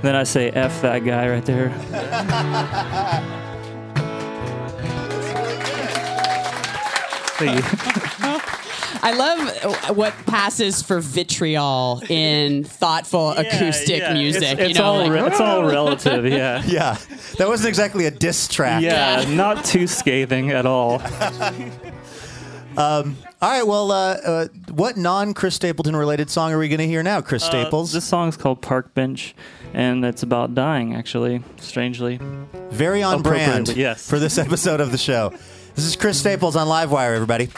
Then 0.00 0.14
I 0.16 0.24
say 0.24 0.48
F 0.52 0.80
that 0.80 1.04
guy 1.04 1.28
right 1.28 1.44
there. 1.44 1.68
Thank 7.36 8.42
you. 8.42 8.52
I 9.02 9.12
love 9.12 9.96
what 9.96 10.12
passes 10.26 10.82
for 10.82 11.00
vitriol 11.00 12.02
in 12.08 12.64
thoughtful 12.64 13.30
acoustic 13.30 14.00
yeah. 14.00 14.12
music. 14.12 14.42
It's, 14.42 14.60
you 14.60 14.66
it's 14.66 14.78
know, 14.78 14.84
all 14.84 14.98
like, 14.98 15.12
re- 15.12 15.26
it's 15.26 15.40
all 15.40 15.64
relative. 15.64 16.26
Yeah. 16.26 16.62
Yeah, 16.68 16.98
that 17.38 17.48
wasn't 17.48 17.68
exactly 17.68 18.04
a 18.06 18.10
diss 18.10 18.46
track. 18.46 18.82
Yeah, 18.82 19.24
not 19.28 19.64
too 19.64 19.86
scathing 19.86 20.50
at 20.50 20.66
all. 20.66 21.00
All 22.78 23.50
right. 23.50 23.66
Well, 23.66 23.90
uh, 23.90 24.14
uh, 24.24 24.48
what 24.70 24.96
non 24.96 25.34
Chris 25.34 25.56
Stapleton 25.56 25.96
related 25.96 26.30
song 26.30 26.52
are 26.52 26.58
we 26.58 26.68
going 26.68 26.78
to 26.78 26.86
hear 26.86 27.02
now, 27.02 27.20
Chris 27.20 27.42
Staples? 27.42 27.92
This 27.92 28.04
song's 28.04 28.36
called 28.36 28.62
Park 28.62 28.94
Bench, 28.94 29.34
and 29.72 30.04
it's 30.04 30.22
about 30.22 30.54
dying. 30.54 30.94
Actually, 30.94 31.42
strangely. 31.56 32.20
Very 32.70 33.02
on 33.02 33.22
brand 33.22 33.68
yes. 33.68 34.08
for 34.08 34.20
this 34.20 34.38
episode 34.38 34.80
of 34.80 34.92
the 34.92 34.98
show. 34.98 35.30
This 35.74 35.86
is 35.86 35.96
Chris 35.96 36.20
Staples 36.20 36.54
on 36.54 36.68
Livewire, 36.68 37.14
everybody. 37.14 37.48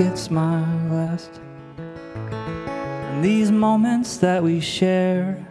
It's 0.00 0.30
my 0.30 0.60
last? 0.88 1.30
And 1.78 3.24
these 3.24 3.50
moments 3.50 4.18
that 4.18 4.42
we 4.42 4.60
share 4.60 5.44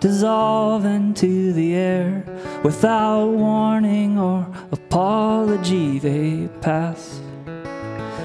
dissolve 0.00 0.84
into 0.84 1.52
the 1.54 1.74
air 1.74 2.22
without 2.62 3.26
warning 3.26 4.18
or 4.18 4.46
apology. 4.70 5.98
They 5.98 6.48
pass, 6.60 7.20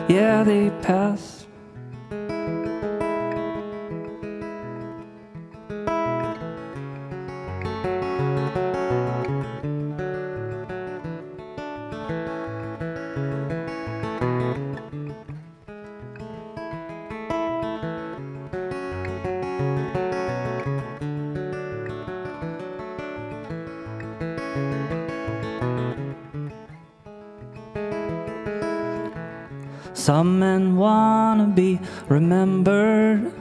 yeah, 0.09 0.43
they 0.43 0.71
pass. 0.81 1.38
Some 29.93 30.39
men 30.39 30.75
wanna 30.77 31.47
be 31.47 31.79
remembered 32.07 33.31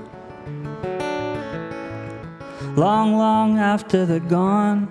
long, 2.77 3.17
long 3.17 3.59
after 3.59 4.05
they're 4.05 4.21
gone. 4.21 4.89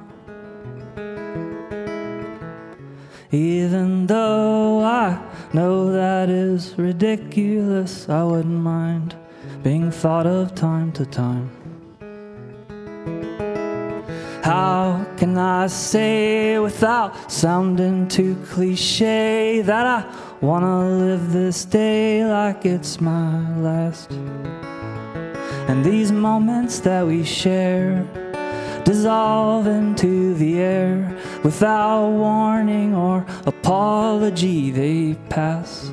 Even 3.32 4.08
though 4.08 4.84
I 4.84 5.22
know 5.54 5.92
that 5.92 6.30
is 6.30 6.74
ridiculous, 6.78 8.08
I 8.10 8.24
wouldn't 8.24 8.62
mind 8.62 9.16
being 9.62 9.92
thought 9.92 10.26
of 10.26 10.56
time 10.56 10.92
to 10.94 11.06
time. 11.06 11.57
How 14.48 15.06
can 15.18 15.38
I 15.38 15.68
say 15.68 16.58
without 16.58 17.30
sounding 17.30 18.08
too 18.08 18.38
cliche 18.50 19.62
that 19.62 19.86
I 19.86 20.06
wanna 20.40 20.88
live 20.88 21.34
this 21.34 21.66
day 21.66 22.24
like 22.24 22.66
it's 22.66 23.02
my 23.02 23.58
last? 23.58 24.10
And 25.68 25.84
these 25.84 26.14
moments 26.14 26.80
that 26.80 27.06
we 27.06 27.26
share 27.26 28.08
dissolve 28.86 29.68
into 29.68 30.34
the 30.36 30.62
air 30.62 31.18
without 31.44 32.08
warning 32.08 32.96
or 32.96 33.26
apology. 33.46 34.72
They 34.72 35.16
pass, 35.28 35.92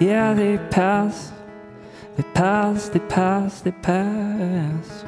yeah, 0.00 0.32
they 0.32 0.56
pass, 0.70 1.30
they 2.16 2.22
pass, 2.32 2.88
they 2.88 3.00
pass, 3.00 3.60
they 3.60 3.72
pass. 3.72 5.04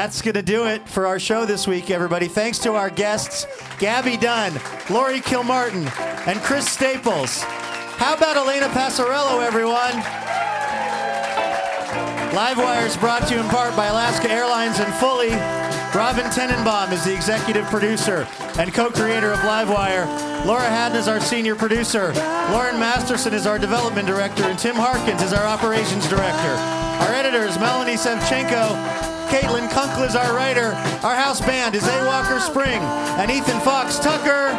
That's 0.00 0.22
going 0.22 0.32
to 0.32 0.40
do 0.42 0.66
it 0.66 0.88
for 0.88 1.06
our 1.06 1.20
show 1.20 1.44
this 1.44 1.66
week, 1.66 1.90
everybody. 1.90 2.26
Thanks 2.26 2.58
to 2.60 2.72
our 2.72 2.88
guests, 2.88 3.46
Gabby 3.78 4.16
Dunn, 4.16 4.54
Laurie 4.88 5.20
Kilmartin, 5.20 5.84
and 6.26 6.40
Chris 6.40 6.66
Staples. 6.66 7.42
How 7.42 8.14
about 8.14 8.38
Elena 8.38 8.68
Passarello, 8.68 9.44
everyone? 9.44 9.92
Livewire 12.32 12.86
is 12.86 12.96
brought 12.96 13.28
to 13.28 13.34
you 13.34 13.40
in 13.40 13.48
part 13.50 13.76
by 13.76 13.88
Alaska 13.88 14.30
Airlines 14.30 14.78
and 14.78 14.90
Fully. 14.94 15.32
Robin 15.94 16.24
Tenenbaum 16.32 16.92
is 16.92 17.04
the 17.04 17.14
executive 17.14 17.66
producer 17.66 18.26
and 18.58 18.72
co-creator 18.72 19.32
of 19.32 19.40
Livewire. 19.40 20.06
Laura 20.46 20.62
Haddon 20.62 20.96
is 20.96 21.08
our 21.08 21.20
senior 21.20 21.54
producer. 21.54 22.14
Lauren 22.52 22.80
Masterson 22.80 23.34
is 23.34 23.46
our 23.46 23.58
development 23.58 24.08
director, 24.08 24.44
and 24.44 24.58
Tim 24.58 24.76
Harkins 24.76 25.20
is 25.20 25.34
our 25.34 25.44
operations 25.44 26.08
director. 26.08 26.54
Our 27.04 27.12
editor 27.12 27.44
is 27.44 27.58
Melanie 27.58 27.96
Sevcenko. 27.96 29.09
Caitlin 29.30 29.70
Kunkel 29.70 30.02
is 30.02 30.16
our 30.16 30.34
writer. 30.34 30.72
Our 31.06 31.14
house 31.14 31.40
band 31.40 31.76
is 31.76 31.86
A. 31.86 32.04
Walker 32.04 32.40
Spring 32.40 32.80
and 33.16 33.30
Ethan 33.30 33.60
Fox 33.60 33.98
Tucker. 33.98 34.50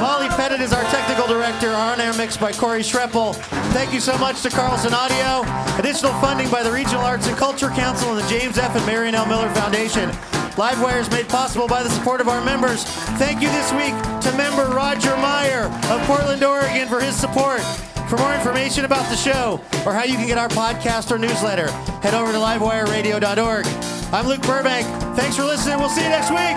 Molly 0.00 0.28
Pettit 0.28 0.60
is 0.60 0.72
our 0.72 0.82
technical 0.84 1.26
director. 1.26 1.68
Our 1.68 1.92
on-air 1.92 2.14
mix 2.14 2.36
by 2.36 2.52
Corey 2.52 2.82
Schreppel. 2.82 3.34
Thank 3.72 3.92
you 3.92 4.00
so 4.00 4.16
much 4.18 4.42
to 4.42 4.50
Carlson 4.50 4.94
Audio. 4.94 5.42
Additional 5.78 6.12
funding 6.20 6.48
by 6.48 6.62
the 6.62 6.70
Regional 6.70 7.02
Arts 7.02 7.26
and 7.26 7.36
Culture 7.36 7.70
Council 7.70 8.10
and 8.14 8.24
the 8.24 8.28
James 8.28 8.56
F. 8.56 8.76
and 8.76 8.86
Marion 8.86 9.14
L. 9.14 9.26
Miller 9.26 9.48
Foundation. 9.50 10.08
Livewire 10.54 11.00
is 11.00 11.10
made 11.10 11.28
possible 11.28 11.66
by 11.66 11.82
the 11.82 11.90
support 11.90 12.20
of 12.20 12.28
our 12.28 12.44
members. 12.44 12.84
Thank 13.18 13.42
you 13.42 13.48
this 13.48 13.72
week 13.72 13.94
to 14.22 14.36
member 14.36 14.66
Roger 14.74 15.16
Meyer 15.16 15.64
of 15.90 16.00
Portland, 16.06 16.44
Oregon 16.44 16.86
for 16.86 17.00
his 17.00 17.16
support. 17.16 17.60
For 18.08 18.16
more 18.18 18.34
information 18.34 18.84
about 18.84 19.08
the 19.10 19.16
show 19.16 19.60
or 19.84 19.92
how 19.92 20.04
you 20.04 20.14
can 20.14 20.28
get 20.28 20.38
our 20.38 20.48
podcast 20.48 21.10
or 21.10 21.18
newsletter, 21.18 21.70
head 22.02 22.14
over 22.14 22.30
to 22.30 22.38
livewireradio.org. 22.38 23.93
I'm 24.14 24.28
Luke 24.28 24.42
Burbank. 24.42 24.86
Thanks 25.16 25.34
for 25.34 25.42
listening. 25.42 25.80
We'll 25.80 25.88
see 25.88 26.04
you 26.04 26.08
next 26.08 26.30
week. 26.30 26.54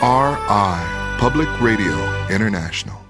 PRI, 0.00 1.16
Public 1.20 1.60
Radio 1.60 2.26
International. 2.30 3.00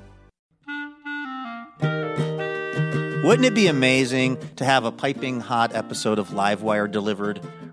Wouldn't 3.25 3.47
it 3.47 3.55
be 3.55 3.69
amazing 3.69 4.37
to 4.57 4.67
have 4.67 4.85
a 4.85 4.93
piping 4.93 5.41
hot 5.41 5.75
episode 5.75 6.19
of 6.19 6.29
Livewire 6.29 6.93
delivered 6.93 7.41